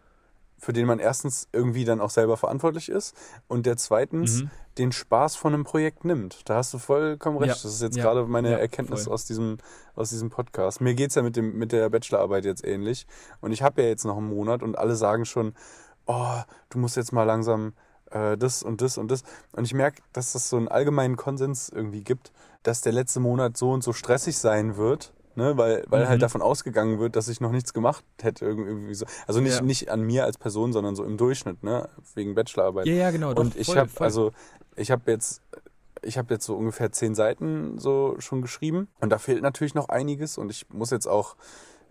für 0.62 0.74
den 0.74 0.86
man 0.86 1.00
erstens 1.00 1.48
irgendwie 1.52 1.86
dann 1.86 2.00
auch 2.00 2.12
selber 2.12 2.38
verantwortlich 2.38 2.88
ist 2.88 3.16
und 3.48 3.66
der 3.66 3.78
zweitens 3.78 4.44
Mhm. 4.44 4.50
den 4.78 4.92
Spaß 4.92 5.36
von 5.36 5.54
einem 5.56 5.64
Projekt 5.64 6.06
nimmt. 6.06 6.48
Da 6.48 6.56
hast 6.56 6.72
du 6.74 6.78
vollkommen 6.78 7.38
recht. 7.40 7.48
Ja, 7.50 7.54
Das 7.56 7.66
ist 7.66 7.82
jetzt 7.82 7.98
ja, 7.98 8.04
gerade 8.04 8.26
meine 8.28 8.52
ja, 8.52 8.58
Erkenntnis 8.60 9.06
voll. 9.06 9.14
aus 9.14 9.26
diesem, 9.26 9.58
aus 9.96 10.12
diesem 10.12 10.30
Podcast. 10.30 10.80
Mir 10.80 10.94
geht's 10.94 11.16
ja 11.16 11.24
mit, 11.24 11.36
dem, 11.36 11.58
mit 11.58 11.72
der 11.72 11.90
Bachelorarbeit 11.90 12.46
jetzt 12.46 12.64
ähnlich. 12.64 13.08
Und 13.42 13.52
ich 13.52 13.64
habe 13.64 13.82
ja 13.82 13.88
jetzt 13.88 14.06
noch 14.06 14.18
einen 14.18 14.30
Monat 14.30 14.62
und 14.62 14.78
alle 14.78 14.96
sagen 14.96 15.26
schon, 15.26 15.56
oh, 16.06 16.38
du 16.70 16.78
musst 16.78 16.96
jetzt 16.96 17.12
mal 17.12 17.24
langsam 17.24 17.74
äh, 18.12 18.38
das 18.38 18.62
und 18.62 18.82
das 18.82 19.00
und 19.00 19.10
das. 19.10 19.24
Und 19.54 19.66
ich 19.66 19.74
merke, 19.74 20.04
dass 20.14 20.34
das 20.34 20.48
so 20.48 20.58
einen 20.58 20.68
allgemeinen 20.68 21.18
Konsens 21.18 21.70
irgendwie 21.70 22.04
gibt, 22.04 22.32
dass 22.62 22.82
der 22.82 22.94
letzte 22.94 23.20
Monat 23.20 23.58
so 23.58 23.72
und 23.72 23.84
so 23.84 23.94
stressig 23.94 24.38
sein 24.38 24.78
wird. 24.78 25.12
Ne, 25.36 25.56
weil, 25.58 25.86
weil 25.88 26.04
Mhm. 26.04 26.10
halt 26.10 26.22
davon 26.22 26.42
ausgegangen 26.42 27.00
wird, 27.00 27.16
dass 27.16 27.30
ich 27.30 27.40
noch 27.40 27.52
nichts 27.52 27.74
gemacht 27.74 28.04
hätte. 28.22 28.46
Irgendwie 28.46 28.94
so. 28.94 29.06
Also 29.28 29.40
nicht, 29.40 29.56
Ja. 29.56 29.62
nicht 29.62 29.90
an 29.90 30.02
mir 30.02 30.26
als 30.26 30.38
Person, 30.38 30.74
sondern 30.74 30.96
so 30.96 31.04
im 31.06 31.16
Durchschnitt, 31.18 31.64
ne? 31.64 31.88
Wegen 32.16 32.36
Bachelorarbeit. 32.36 32.86
Ja, 32.88 32.94
ja, 32.94 33.12
genau. 33.12 33.32
Und 33.34 33.56
ich 33.56 33.76
habe 33.76 33.90
also 34.00 34.32
ich 34.76 34.92
habe 34.92 35.10
jetzt 35.10 35.42
ich 36.04 36.18
habe 36.18 36.34
jetzt 36.34 36.46
so 36.46 36.56
ungefähr 36.56 36.92
zehn 36.92 37.16
Seiten 37.16 37.78
so 37.78 38.16
schon 38.20 38.42
geschrieben 38.42 38.88
und 39.00 39.10
da 39.12 39.20
fehlt 39.20 39.42
natürlich 39.44 39.74
noch 39.76 39.88
einiges 39.88 40.38
und 40.38 40.50
ich 40.52 40.68
muss 40.70 40.90
jetzt 40.90 41.08
auch 41.08 41.36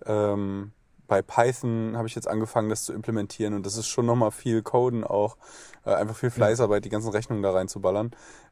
ähm, 0.04 0.72
bei 1.06 1.22
Python 1.22 1.96
habe 1.96 2.06
ich 2.08 2.14
jetzt 2.14 2.28
angefangen, 2.28 2.68
das 2.68 2.84
zu 2.84 2.92
implementieren 2.92 3.54
und 3.54 3.64
das 3.66 3.76
ist 3.76 3.86
schon 3.88 4.06
nochmal 4.06 4.30
viel 4.30 4.62
Coden 4.62 5.02
auch, 5.02 5.36
äh, 5.84 5.90
einfach 5.94 6.14
viel 6.16 6.30
Fleißarbeit, 6.30 6.84
die 6.84 6.88
ganzen 6.88 7.10
Rechnungen 7.10 7.42
da 7.42 7.50
reinzuballern. 7.52 8.10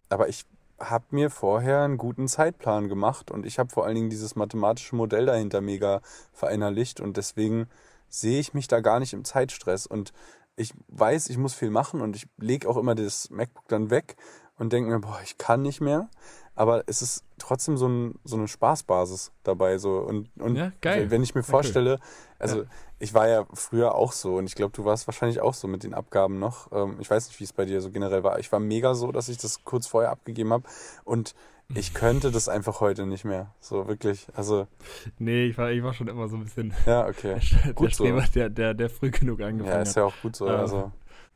Aber 0.08 0.28
ich 0.28 0.44
habe 0.78 1.04
mir 1.10 1.30
vorher 1.30 1.82
einen 1.82 1.98
guten 1.98 2.28
Zeitplan 2.28 2.88
gemacht 2.88 3.30
und 3.30 3.46
ich 3.46 3.58
habe 3.58 3.70
vor 3.70 3.84
allen 3.84 3.94
Dingen 3.94 4.10
dieses 4.10 4.36
mathematische 4.36 4.96
Modell 4.96 5.26
dahinter 5.26 5.60
mega 5.60 6.00
verinnerlicht 6.32 7.00
und 7.00 7.16
deswegen 7.16 7.68
sehe 8.08 8.40
ich 8.40 8.54
mich 8.54 8.68
da 8.68 8.80
gar 8.80 9.00
nicht 9.00 9.12
im 9.12 9.24
Zeitstress. 9.24 9.86
Und 9.86 10.12
ich 10.56 10.72
weiß, 10.88 11.28
ich 11.30 11.38
muss 11.38 11.54
viel 11.54 11.70
machen 11.70 12.00
und 12.00 12.16
ich 12.16 12.26
lege 12.38 12.68
auch 12.68 12.76
immer 12.76 12.94
das 12.94 13.30
MacBook 13.30 13.68
dann 13.68 13.90
weg 13.90 14.16
und 14.58 14.72
denke 14.72 14.90
mir, 14.90 14.98
boah, 15.00 15.20
ich 15.22 15.38
kann 15.38 15.62
nicht 15.62 15.80
mehr. 15.80 16.08
Aber 16.54 16.82
es 16.88 17.02
ist 17.02 17.22
trotzdem 17.38 17.76
so, 17.76 17.86
ein, 17.86 18.18
so 18.24 18.36
eine 18.36 18.48
Spaßbasis 18.48 19.30
dabei. 19.44 19.78
So. 19.78 19.98
Und, 19.98 20.28
und 20.40 20.56
Ja, 20.56 20.72
geil. 20.80 21.08
wenn 21.10 21.22
ich 21.22 21.36
mir 21.36 21.44
vorstelle, 21.44 22.00
also 22.40 22.62
Ja. 22.62 22.68
ich 22.98 23.14
war 23.14 23.28
ja 23.28 23.46
früher 23.54 23.94
auch 23.94 24.10
so 24.10 24.36
und 24.36 24.46
ich 24.46 24.56
glaube, 24.56 24.72
du 24.74 24.84
warst 24.84 25.06
wahrscheinlich 25.06 25.40
auch 25.40 25.54
so 25.54 25.68
mit 25.68 25.84
den 25.84 25.94
Abgaben 25.94 26.40
noch. 26.40 26.72
Ähm, 26.72 26.96
ich 26.98 27.08
weiß 27.08 27.28
nicht, 27.28 27.38
wie 27.38 27.44
es 27.44 27.52
bei 27.52 27.64
dir 27.64 27.80
so 27.80 27.90
generell 27.92 28.24
war. 28.24 28.40
Ich 28.40 28.50
war 28.50 28.58
mega 28.58 28.94
so, 28.96 29.12
dass 29.12 29.28
ich 29.28 29.38
das 29.38 29.62
kurz 29.64 29.86
vorher 29.86 30.10
abgegeben 30.10 30.52
habe 30.52 30.64
und 31.04 31.34
ich 31.74 31.92
könnte 31.94 32.30
das 32.32 32.48
einfach 32.48 32.80
heute 32.80 33.04
nicht 33.06 33.24
mehr. 33.26 33.54
So 33.60 33.86
wirklich. 33.86 34.26
Also, 34.34 34.66
Nee, 35.18 35.44
ich 35.48 35.58
war, 35.58 35.70
ich 35.70 35.82
war 35.84 35.92
schon 35.92 36.08
immer 36.08 36.26
so 36.26 36.36
ein 36.36 36.44
bisschen 36.44 36.72
ja, 36.86 37.06
okay. 37.06 37.36
der, 37.52 37.62
der 37.66 37.72
Gut 37.74 37.94
so. 37.94 38.04
Streber, 38.04 38.24
der, 38.34 38.48
der, 38.48 38.74
der 38.74 38.90
früh 38.90 39.10
genug 39.12 39.40
angefangen 39.42 39.76
Ja, 39.76 39.82
ist 39.82 39.90
hat. 39.90 39.96
ja 39.96 40.04
auch 40.06 40.14
gut 40.22 40.34
so. 40.34 40.48
Ähm, 40.48 40.56
Also, 40.56 40.90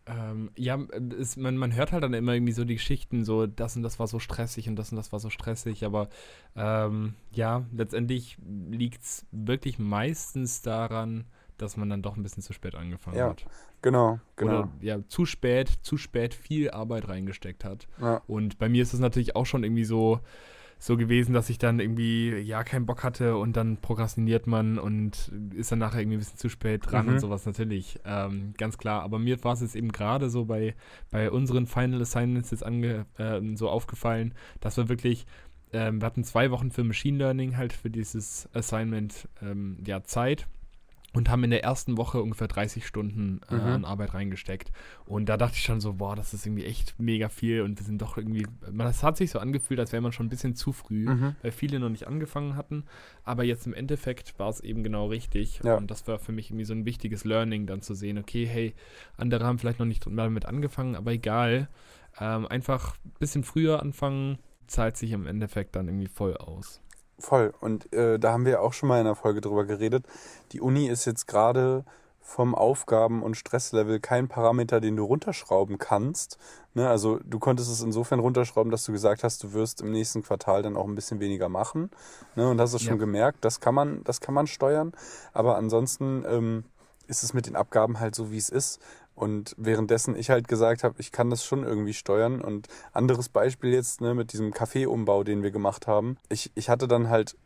Ähm, 0.07 0.51
ja, 0.57 0.79
es, 1.19 1.37
man, 1.37 1.57
man 1.57 1.75
hört 1.75 1.93
halt 1.93 2.03
dann 2.03 2.13
immer 2.15 2.35
irgendwie 2.35 2.53
so 2.53 2.65
die 2.65 2.75
Geschichten, 2.75 3.25
so 3.25 3.47
das 3.47 3.77
und 3.77 3.85
das 3.85 4.01
war 4.01 4.09
so 4.09 4.19
stressig 4.19 4.69
und 4.69 4.75
das 4.77 4.91
und 4.91 4.97
das 4.97 5.13
war 5.13 5.21
so 5.21 5.31
stressig, 5.31 5.85
aber 5.85 6.09
ähm, 6.57 7.15
ja, 7.31 7.65
letztendlich 7.73 8.37
liegt 8.71 9.03
es 9.03 9.27
wirklich 9.31 9.79
meistens 9.79 10.61
daran, 10.63 11.25
dass 11.57 11.77
man 11.77 11.89
dann 11.89 12.03
doch 12.03 12.17
ein 12.17 12.23
bisschen 12.25 12.43
zu 12.43 12.53
spät 12.53 12.75
angefangen 12.75 13.17
Ja, 13.17 13.29
hat. 13.29 13.47
Genau, 13.81 14.19
genau. 14.37 14.65
Oder 14.65 14.69
ja, 14.81 15.07
zu 15.07 15.25
spät, 15.25 15.69
zu 15.83 15.97
spät 15.97 16.35
viel 16.35 16.71
Arbeit 16.71 17.09
reingesteckt 17.09 17.65
hat. 17.65 17.87
ja. 17.99 18.23
Und 18.27 18.59
bei 18.59 18.69
mir 18.69 18.83
ist 18.83 18.95
es 18.95 19.01
natürlich 19.01 19.37
auch 19.37 19.47
schon 19.47 19.63
irgendwie 19.63 19.85
so, 19.85 20.21
so 20.85 20.97
gewesen, 20.97 21.33
dass 21.33 21.49
ich 21.49 21.59
dann 21.59 21.79
irgendwie 21.79 22.31
ja 22.39 22.65
keinen 22.65 22.87
Bock 22.87 23.05
hatte 23.05 23.37
und 23.37 23.57
dann 23.57 23.77
prokrastiniert 23.77 24.49
man 24.49 24.79
und 24.81 25.31
ist 25.55 25.71
dann 25.71 25.79
nachher 25.79 26.01
irgendwie 26.01 26.17
ein 26.17 26.19
bisschen 26.19 26.39
zu 26.39 26.49
spät 26.49 26.83
dran 26.91 27.07
Mhm. 27.07 27.13
und 27.13 27.21
sowas 27.21 27.47
natürlich. 27.47 28.01
Ähm, 28.05 28.53
ganz 28.59 28.79
klar. 28.79 29.03
Aber 29.03 29.21
mir 29.21 29.43
war 29.45 29.53
es 29.53 29.61
jetzt 29.61 29.77
eben 29.77 29.93
gerade 29.93 30.29
so 30.29 30.45
bei, 30.47 30.75
bei 31.13 31.31
unseren 31.31 31.69
Final 31.69 32.03
Assignments 32.03 32.51
jetzt 32.51 32.67
ange, 32.67 33.07
ähm, 33.17 33.57
so 33.57 33.69
aufgefallen, 33.69 34.35
dass 34.59 34.77
wir 34.77 34.89
wirklich, 34.89 35.25
ähm, 35.73 36.01
wir 36.01 36.07
hatten 36.07 36.25
zwei 36.25 36.51
Wochen 36.51 36.73
für 36.73 36.83
Machine 36.83 37.17
Learning 37.17 37.57
halt 37.57 37.73
für 37.73 37.89
dieses 37.89 38.49
Assignment 38.53 39.29
ähm, 39.41 39.79
ja 39.87 40.03
Zeit 40.03 40.49
und 41.15 41.29
haben 41.29 41.45
in 41.45 41.51
der 41.51 41.63
ersten 41.63 41.97
Woche 41.99 42.23
ungefähr 42.23 42.49
30 42.49 42.87
Stunden 42.87 43.41
äh, 43.51 43.55
Mhm. 43.55 43.67
an 43.67 43.85
Arbeit 43.85 44.15
reingesteckt. 44.15 44.73
Und 45.05 45.29
da 45.29 45.37
dachte 45.37 45.57
ich 45.57 45.63
schon 45.65 45.81
so, 45.81 45.93
boah, 45.95 46.17
das 46.17 46.33
ist 46.35 46.47
irgendwie 46.47 46.65
echt 46.65 46.95
mega 46.99 47.29
viel 47.29 47.63
und 47.63 47.79
wir 47.79 47.85
sind 47.85 48.01
doch 48.01 48.17
irgendwie, 48.17 48.47
man, 48.71 48.87
das 48.87 49.03
hat 49.03 49.17
sich 49.17 49.31
so 49.31 49.39
angefühlt, 49.39 49.79
als 49.81 49.93
wäre 49.93 50.03
man 50.03 50.13
schon 50.13 50.27
ein 50.27 50.31
bisschen 50.31 50.55
zu 50.55 50.73
früh, 50.73 51.09
Mhm. 51.09 51.37
weil 51.43 51.53
viele 51.53 51.79
noch 51.81 51.89
nicht 51.91 52.07
angefangen 52.07 52.57
hatten. 52.57 52.85
Aber 53.25 53.45
jetzt 53.45 53.67
im 53.67 53.75
Endeffekt 53.75 54.39
war 54.39 54.49
es 54.49 54.61
eben 54.61 54.83
genau 54.83 55.07
richtig. 55.09 55.61
Ja. 55.65 55.77
Und 55.77 55.91
das 55.91 56.07
war 56.09 56.19
für 56.19 56.33
mich 56.33 56.51
irgendwie 56.51 56.65
so 56.65 56.75
ein 56.75 56.85
wichtiges 56.87 57.25
Learning, 57.25 57.67
dann 57.67 57.83
zu 57.83 57.95
sehen, 57.95 58.19
okay, 58.19 58.47
hey, 58.47 58.75
andere 59.17 59.45
haben 59.45 59.59
vielleicht 59.59 59.79
noch 59.79 59.87
nicht 59.87 60.07
damit 60.07 60.47
angefangen, 60.47 60.97
aber 60.97 61.13
egal. 61.13 61.69
Ähm, 62.21 62.47
einfach 62.47 62.95
ein 63.07 63.13
bisschen 63.21 63.43
früher 63.43 63.81
anfangen, 63.81 64.39
zahlt 64.67 64.99
sich 64.99 65.13
im 65.13 65.27
Endeffekt 65.27 65.77
dann 65.77 65.89
irgendwie 65.89 66.09
voll 66.09 66.37
aus. 66.37 66.82
Voll. 67.23 67.55
Und 67.61 67.93
äh, 67.93 68.19
da 68.19 68.33
haben 68.33 68.45
wir 68.45 68.63
auch 68.63 68.73
schon 68.73 68.89
mal 68.89 69.01
in 69.01 69.07
einer 69.07 69.15
Folge 69.15 69.41
drüber 69.41 69.65
geredet. 69.65 70.05
Die 70.51 70.61
Uni 70.61 70.89
ist 70.89 71.05
jetzt 71.05 71.29
gerade 71.29 71.85
vom 72.21 72.55
Aufgaben- 72.55 73.23
und 73.23 73.37
Stresslevel 73.37 74.01
kein 74.01 74.27
Parameter, 74.27 74.81
den 74.81 74.97
du 74.97 75.05
runterschrauben 75.05 75.79
kannst. 75.79 76.37
Ne? 76.75 76.89
Also 76.89 77.21
du 77.25 77.39
konntest 77.39 77.71
es 77.71 77.81
insofern 77.81 78.19
runterschrauben, 78.19 78.73
dass 78.73 78.85
du 78.85 78.93
gesagt 78.93 79.23
hast, 79.23 79.43
du 79.45 79.53
wirst 79.53 79.83
im 79.83 79.93
nächsten 79.93 80.23
Quartal 80.25 80.63
dann 80.63 80.77
auch 80.77 80.87
ein 80.89 80.97
bisschen 80.97 81.21
weniger 81.21 81.49
machen. 81.49 81.91
Ne? 82.35 82.49
Und 82.49 82.61
hast 82.61 82.75
es 82.75 82.83
schon 82.83 82.95
Ja. 82.95 83.01
gemerkt, 83.01 83.45
das 83.45 83.61
kann 83.61 83.75
man, 83.75 84.03
das 84.03 84.21
kann 84.21 84.35
man 84.35 84.49
steuern. 84.49 84.93
Aber 85.33 85.57
ansonsten 85.57 86.25
ähm, 86.29 86.65
ist 87.07 87.23
es 87.23 87.35
mit 87.35 87.47
den 87.47 87.55
Abgaben 87.55 88.01
halt 88.01 88.17
so, 88.17 88.33
wie 88.33 88.39
es 88.39 88.49
ist. 88.49 88.81
Und 89.15 89.55
währenddessen 89.59 90.17
ich 90.17 90.31
halt 90.31 90.49
gesagt 90.49 90.85
habe, 90.85 90.95
ich 90.99 91.13
kann 91.13 91.31
das 91.31 91.45
schon 91.45 91.65
irgendwie 91.65 91.93
steuern. 91.93 92.41
Und 92.41 92.69
anderes 92.93 93.29
Beispiel 93.29 93.73
jetzt 93.73 94.01
ne, 94.01 94.15
mit 94.15 94.33
diesem 94.33 94.53
Kaffeeumbau, 94.53 95.23
den 95.23 95.43
wir 95.43 95.51
gemacht 95.51 95.87
haben. 95.87 96.17
Ich, 96.29 96.51
ich 96.55 96.69
hatte 96.71 96.89
dann 96.89 97.11
halt 97.11 97.37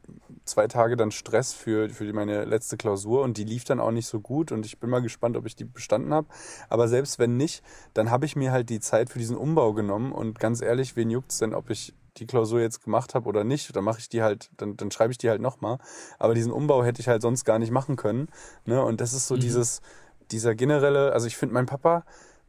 zwei 0.45 0.69
Tage 0.69 0.97
dann 0.97 1.11
Stress 1.11 1.53
für, 1.53 1.91
für 1.91 2.11
meine 2.13 2.45
letzte 2.45 2.77
Klausur 2.77 3.23
und 3.23 3.37
die 3.37 3.45
lief 3.45 3.65
dann 3.65 3.81
auch 3.81 3.91
nicht 3.91 4.07
so 4.07 4.21
gut 4.21 4.53
und 4.53 4.65
ich 4.65 4.79
bin 4.79 4.91
mal 4.91 5.03
gespannt, 5.03 5.37
ob 5.37 5.45
ich 5.47 5.57
die 5.57 5.65
bestanden 5.65 6.15
habe. 6.15 6.29
Aber 6.69 6.87
selbst 6.89 7.19
wenn 7.19 7.37
nicht, 7.37 7.63
dann 7.95 8.11
habe 8.11 8.27
ich 8.27 8.37
mir 8.37 8.53
halt 8.53 8.71
die 8.71 8.81
Zeit 8.81 9.11
für 9.11 9.19
diesen 9.19 9.37
Umbau 9.37 9.73
genommen 9.73 10.13
und 10.13 10.39
ganz 10.39 10.63
ehrlich, 10.63 10.95
wen 10.95 11.11
juckt's 11.11 11.39
denn, 11.39 11.53
ob 11.53 11.71
ich 11.71 11.95
die 12.19 12.27
Klausur 12.27 12.61
jetzt 12.61 12.83
gemacht 12.83 13.15
habe 13.15 13.29
oder 13.29 13.45
nicht? 13.45 13.75
Dann 13.77 13.85
mache 13.85 13.99
ich 13.99 14.09
die 14.09 14.23
halt, 14.23 14.51
dann, 14.57 14.77
dann 14.77 14.91
schreibe 14.91 15.13
ich 15.13 15.19
die 15.19 15.29
halt 15.29 15.43
nochmal. 15.43 15.79
Aber 16.19 16.35
diesen 16.35 16.53
Umbau 16.53 16.83
hätte 16.85 17.01
ich 17.01 17.09
halt 17.09 17.23
sonst 17.23 17.45
gar 17.45 17.59
nicht 17.59 17.71
machen 17.71 17.97
können. 17.97 18.29
Ne? 18.65 18.83
Und 18.83 19.01
das 19.01 19.13
ist 19.13 19.29
so 19.29 19.35
Mhm. 19.35 19.41
dieses, 19.41 19.81
dieser 20.31 20.55
generelle, 20.55 21.13
also 21.13 21.27
ich 21.27 21.37
finde, 21.37 21.55
mein 21.55 21.67
Papa, 21.67 22.05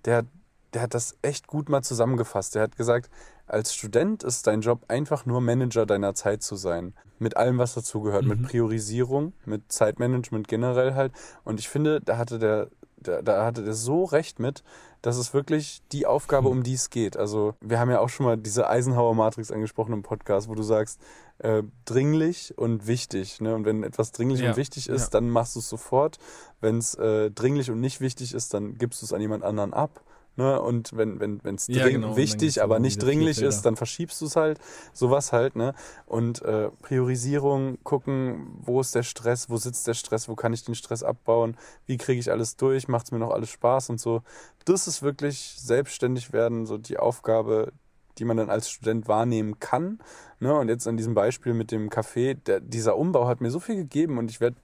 der, 0.06 0.26
der 0.74 0.82
hat 0.82 0.94
das 0.94 1.18
echt 1.22 1.48
gut 1.48 1.70
mal 1.70 1.82
zusammengefasst. 1.82 2.56
Der 2.56 2.64
hat 2.64 2.78
gesagt, 2.78 3.10
als 3.48 3.74
Student 3.74 4.24
ist 4.24 4.48
dein 4.48 4.62
Job 4.62 4.82
einfach 4.90 5.26
nur 5.26 5.40
Manager 5.42 5.86
deiner 5.86 6.14
Zeit 6.14 6.44
zu 6.44 6.56
sein. 6.56 6.94
Mit 7.20 7.38
allem, 7.38 7.58
was 7.58 7.74
dazugehört. 7.74 8.26
Mit 8.26 8.42
Mhm. 8.42 8.46
Priorisierung, 8.46 9.34
mit 9.46 9.72
Zeitmanagement 9.72 10.48
generell 10.48 10.96
halt. 10.96 11.14
Und 11.44 11.60
ich 11.60 11.70
finde, 11.70 12.02
da 12.02 12.18
hatte 12.18 12.40
der, 12.40 12.68
da, 12.98 13.22
da 13.22 13.46
hatte 13.46 13.64
der 13.64 13.74
so 13.74 14.04
recht 14.04 14.40
mit, 14.40 14.64
dass 15.02 15.18
es 15.18 15.34
wirklich 15.34 15.82
die 15.92 16.06
Aufgabe, 16.06 16.50
um 16.50 16.64
die 16.64 16.74
es 16.74 16.90
geht. 16.90 17.16
Also 17.16 17.54
wir 17.62 17.80
haben 17.80 17.90
ja 17.90 18.00
auch 18.00 18.10
schon 18.10 18.26
mal 18.26 18.38
diese 18.38 18.68
Eisenhower-Matrix 18.70 19.52
angesprochen 19.52 19.94
im 19.94 20.04
Podcast, 20.04 20.50
wo 20.50 20.56
du 20.56 20.64
sagst, 20.64 21.00
äh, 21.40 21.64
dringlich 21.86 22.58
und 22.58 22.88
wichtig. 22.88 23.42
Ne? 23.42 23.56
Und 23.56 23.66
wenn 23.66 23.84
etwas 23.84 24.12
dringlich 24.12 24.42
Ja, 24.42 24.52
und 24.52 24.58
wichtig 24.58 24.90
ist, 24.90 25.04
ja. 25.04 25.10
dann 25.12 25.30
machst 25.30 25.56
du 25.56 25.60
es 25.60 25.70
sofort. 25.70 26.18
Wenn 26.62 26.78
es 26.78 26.96
äh, 26.96 27.32
dringlich 27.32 27.70
und 27.72 27.80
nicht 27.80 28.02
wichtig 28.02 28.34
ist, 28.34 28.54
dann 28.54 28.76
gibst 28.76 29.02
du 29.02 29.06
es 29.06 29.14
an 29.14 29.22
jemand 29.22 29.44
anderen 29.44 29.74
ab. 29.74 30.02
Ne? 30.38 30.62
Und 30.62 30.96
wenn 30.96 31.20
wenn 31.20 31.44
wenn 31.44 31.56
es 31.56 31.68
Ja, 31.68 31.90
genau. 31.90 32.16
Wichtig, 32.16 32.62
aber 32.62 32.80
nicht 32.80 33.02
dringlich 33.02 33.42
ist, 33.42 33.64
dann 33.64 33.76
verschiebst 33.76 34.22
du 34.22 34.26
es 34.26 34.36
halt. 34.36 34.60
Sowas 34.94 35.34
halt. 35.34 35.56
Ne? 35.56 35.74
Und 36.06 36.44
äh, 36.44 36.70
Priorisierung, 36.82 37.80
gucken, 37.84 38.56
wo 38.62 38.80
ist 38.80 38.94
der 38.94 39.04
Stress, 39.04 39.50
wo 39.50 39.58
sitzt 39.58 39.88
der 39.88 39.96
Stress, 39.96 40.30
wo 40.30 40.36
kann 40.36 40.54
ich 40.54 40.64
den 40.64 40.76
Stress 40.76 41.02
abbauen, 41.02 41.58
wie 41.88 41.98
kriege 41.98 42.20
ich 42.20 42.32
alles 42.32 42.56
durch, 42.56 42.88
macht 42.88 43.06
es 43.06 43.12
mir 43.12 43.20
noch 43.20 43.32
alles 43.32 43.50
Spaß 43.50 43.90
und 43.90 44.00
so. 44.00 44.22
Das 44.66 44.88
ist 44.88 45.02
wirklich 45.02 45.56
selbstständig 45.58 46.34
werden, 46.34 46.68
so 46.68 46.78
die 46.78 46.98
Aufgabe, 46.98 47.74
die 48.20 48.26
man 48.26 48.38
dann 48.38 48.50
als 48.50 48.70
Student 48.70 49.08
wahrnehmen 49.08 49.60
kann. 49.60 50.00
Ne? 50.40 50.54
Und 50.54 50.70
jetzt 50.70 50.88
an 50.88 50.98
diesem 50.98 51.14
Beispiel 51.14 51.54
mit 51.54 51.72
dem 51.72 51.90
Café, 51.90 52.36
der, 52.36 52.60
dieser 52.60 52.98
Umbau 52.98 53.28
hat 53.28 53.42
mir 53.42 53.52
so 53.52 53.60
viel 53.60 53.76
gegeben 53.76 54.18
und 54.18 54.30
ich 54.32 54.42
werde 54.42 54.58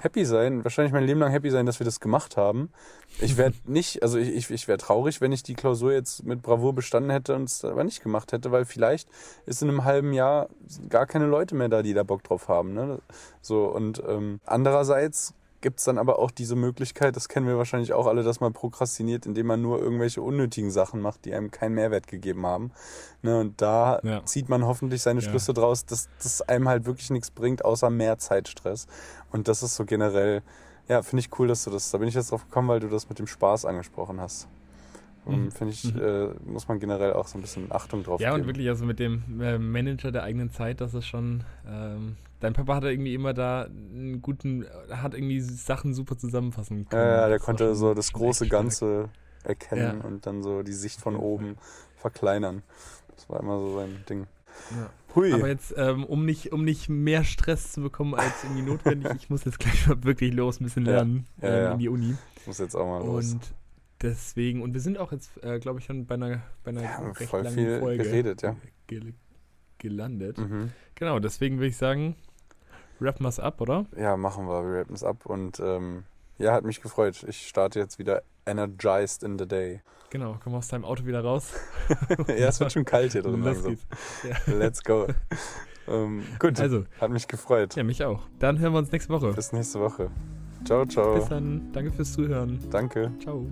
happy 0.00 0.24
sein, 0.24 0.64
wahrscheinlich 0.64 0.92
mein 0.92 1.04
Leben 1.04 1.20
lang 1.20 1.30
happy 1.30 1.50
sein, 1.50 1.66
dass 1.66 1.78
wir 1.78 1.84
das 1.84 2.00
gemacht 2.00 2.36
haben. 2.36 2.70
Ich 3.20 3.36
werde 3.36 3.56
nicht, 3.64 4.02
also 4.02 4.18
ich, 4.18 4.34
ich, 4.34 4.50
ich 4.50 4.68
wäre 4.68 4.78
traurig, 4.78 5.20
wenn 5.20 5.32
ich 5.32 5.42
die 5.42 5.54
Klausur 5.54 5.92
jetzt 5.92 6.24
mit 6.24 6.42
Bravour 6.42 6.74
bestanden 6.74 7.10
hätte 7.10 7.34
und 7.34 7.48
es 7.48 7.64
aber 7.64 7.84
nicht 7.84 8.02
gemacht 8.02 8.32
hätte, 8.32 8.50
weil 8.52 8.64
vielleicht 8.64 9.08
ist 9.46 9.62
in 9.62 9.68
einem 9.68 9.84
halben 9.84 10.12
Jahr 10.12 10.48
gar 10.88 11.06
keine 11.06 11.26
Leute 11.26 11.54
mehr 11.54 11.68
da, 11.68 11.82
die 11.82 11.94
da 11.94 12.02
Bock 12.02 12.22
drauf 12.24 12.48
haben. 12.48 12.74
Ne? 12.74 12.98
So, 13.40 13.66
und 13.66 14.02
ähm, 14.06 14.40
andererseits 14.44 15.34
gibt 15.64 15.78
es 15.78 15.84
dann 15.86 15.96
aber 15.96 16.18
auch 16.18 16.30
diese 16.30 16.56
Möglichkeit, 16.56 17.16
das 17.16 17.26
kennen 17.28 17.46
wir 17.46 17.56
wahrscheinlich 17.56 17.94
auch 17.94 18.06
alle, 18.06 18.22
dass 18.22 18.38
man 18.38 18.52
prokrastiniert, 18.52 19.24
indem 19.24 19.46
man 19.46 19.62
nur 19.62 19.80
irgendwelche 19.80 20.20
unnötigen 20.20 20.70
Sachen 20.70 21.00
macht, 21.00 21.24
die 21.24 21.32
einem 21.34 21.50
keinen 21.50 21.74
Mehrwert 21.74 22.06
gegeben 22.06 22.44
haben. 22.44 22.70
Ne, 23.22 23.40
und 23.40 23.62
da 23.62 23.98
Ja. 24.02 24.22
zieht 24.26 24.50
man 24.50 24.66
hoffentlich 24.66 25.00
seine 25.00 25.20
Ja. 25.20 25.28
Schlüsse 25.30 25.54
draus, 25.54 25.86
dass 25.86 26.10
das 26.22 26.42
einem 26.42 26.68
halt 26.68 26.84
wirklich 26.84 27.08
nichts 27.08 27.30
bringt, 27.30 27.64
außer 27.64 27.88
mehr 27.88 28.18
Zeitstress. 28.18 28.86
Und 29.32 29.48
das 29.48 29.62
ist 29.62 29.74
so 29.76 29.86
generell, 29.86 30.42
ja, 30.86 31.00
finde 31.02 31.20
ich 31.20 31.38
cool, 31.38 31.48
dass 31.48 31.64
du 31.64 31.70
das, 31.70 31.90
da 31.90 31.96
bin 31.96 32.08
ich 32.08 32.14
jetzt 32.14 32.30
drauf 32.30 32.44
gekommen, 32.44 32.68
weil 32.68 32.80
du 32.80 32.88
das 32.88 33.08
mit 33.08 33.18
dem 33.18 33.26
Spaß 33.26 33.64
angesprochen 33.64 34.20
hast. 34.20 34.46
Und 35.24 35.44
Mhm. 35.44 35.50
Finde 35.50 35.72
ich, 35.72 35.94
Mhm. 35.94 36.00
äh, 36.02 36.26
muss 36.44 36.68
man 36.68 36.78
generell 36.78 37.14
auch 37.14 37.26
so 37.26 37.38
ein 37.38 37.40
bisschen 37.40 37.72
Achtung 37.72 38.02
drauf 38.02 38.20
Ja, 38.20 38.32
geben. 38.32 38.42
und 38.42 38.46
wirklich, 38.48 38.68
also 38.68 38.84
mit 38.84 38.98
dem 38.98 39.40
äh, 39.40 39.56
Manager 39.58 40.12
der 40.12 40.24
eigenen 40.24 40.50
Zeit, 40.50 40.82
das 40.82 40.92
ist 40.92 41.06
schon. 41.06 41.42
Ähm, 41.66 42.16
dein 42.44 42.52
Papa 42.52 42.76
hatte 42.76 42.90
irgendwie 42.90 43.14
immer 43.14 43.32
da 43.34 43.62
einen 43.64 44.20
guten, 44.22 44.66
hat 44.90 45.14
irgendwie 45.14 45.40
Sachen 45.40 45.94
super 45.94 46.16
zusammenfassen 46.16 46.86
können. 46.88 47.02
Ja, 47.02 47.22
ja, 47.22 47.28
der 47.28 47.38
konnte 47.38 47.74
so 47.74 47.94
das 47.94 48.12
große. 48.12 48.46
Ganze 48.48 49.08
erkennen 49.42 50.00
Ja. 50.00 50.06
und 50.06 50.26
dann 50.26 50.42
so 50.42 50.62
die 50.62 50.72
Sicht 50.72 51.00
von 51.00 51.16
oben 51.16 51.56
verkleinern. 51.96 52.62
Das 53.14 53.28
war 53.28 53.40
immer 53.40 53.58
so 53.58 53.76
sein 53.78 54.04
Ding. 54.08 54.26
Ja. 54.70 54.90
Hui. 55.14 55.32
Aber 55.32 55.48
jetzt, 55.48 55.74
ähm, 55.76 56.04
um, 56.04 56.24
nicht, 56.24 56.52
um 56.52 56.64
nicht 56.64 56.88
mehr 56.88 57.24
Stress 57.24 57.72
zu 57.72 57.82
bekommen 57.82 58.14
als 58.14 58.44
irgendwie 58.44 58.62
notwendig, 58.62 59.12
ich 59.16 59.30
muss 59.30 59.44
jetzt 59.44 59.58
gleich 59.58 59.86
mal 59.86 60.02
wirklich 60.04 60.32
los, 60.34 60.60
ein 60.60 60.64
bisschen 60.64 60.86
Ja. 60.86 60.92
lernen 60.92 61.26
Ja, 61.42 61.48
ähm, 61.48 61.64
ja. 61.64 61.72
in 61.72 61.78
die 61.78 61.88
Uni. 61.88 62.14
Ich 62.36 62.46
muss 62.46 62.58
jetzt 62.58 62.74
auch 62.74 62.86
mal 62.86 63.04
los. 63.04 63.32
Und 63.32 63.54
deswegen, 64.02 64.62
und 64.62 64.74
wir 64.74 64.80
sind 64.80 64.98
auch 64.98 65.12
jetzt, 65.12 65.42
äh, 65.44 65.58
glaube 65.58 65.78
ich, 65.80 65.84
schon 65.86 66.06
bei 66.06 66.14
einer, 66.16 66.42
bei 66.62 66.70
einer 66.70 66.82
Wir 66.82 66.96
haben 66.96 67.10
recht 67.12 67.30
voll 67.30 67.42
langen 67.42 67.54
viel 67.56 67.78
Folge 67.80 68.02
geredet, 68.04 68.42
ja. 68.42 68.56
gel 68.86 69.14
gelandet. 69.78 70.38
Mhm. 70.38 70.70
Genau, 70.94 71.18
deswegen 71.18 71.56
würde 71.58 71.68
ich 71.68 71.76
sagen, 71.76 72.16
rappen 73.04 73.24
wir's 73.24 73.38
ab, 73.40 73.60
oder? 73.60 73.86
Ja, 73.96 74.16
machen 74.16 74.46
wir. 74.46 74.64
Wir 74.64 74.80
rappen 74.80 74.94
es 74.94 75.04
ab 75.04 75.26
und 75.26 75.60
ähm, 75.60 76.04
ja, 76.38 76.52
hat 76.52 76.64
mich 76.64 76.80
gefreut. 76.82 77.24
Ich 77.28 77.46
starte 77.48 77.78
jetzt 77.78 77.98
wieder 77.98 78.22
energized 78.46 79.22
in 79.22 79.38
the 79.38 79.46
day. 79.46 79.80
Genau, 80.10 80.36
komm 80.42 80.54
aus 80.54 80.68
deinem 80.68 80.84
Auto 80.84 81.06
wieder 81.06 81.22
raus. 81.22 81.52
ja, 82.28 82.48
es 82.48 82.60
wird 82.60 82.72
schon 82.72 82.84
kalt 82.84 83.12
hier 83.12 83.22
drin 83.22 83.42
Los 83.42 83.62
langsam. 83.62 83.70
geht's. 83.72 84.46
Let's 84.46 84.82
go. 84.84 85.06
ähm, 85.88 86.22
gut, 86.38 86.60
Also, 86.60 86.84
hat 87.00 87.10
mich 87.10 87.26
gefreut. 87.26 87.74
ja, 87.74 87.82
mich 87.82 88.04
auch. 88.04 88.20
Dann 88.38 88.58
hören 88.60 88.72
wir 88.72 88.78
uns 88.78 88.92
nächste 88.92 89.12
Woche. 89.12 89.32
Bis 89.32 89.52
nächste 89.52 89.80
Woche. 89.80 90.10
Ciao, 90.64 90.86
ciao. 90.86 91.16
Bis 91.16 91.28
dann. 91.28 91.72
Danke 91.72 91.92
fürs 91.92 92.12
Zuhören. 92.12 92.58
Danke. 92.70 93.10
Ciao. 93.20 93.46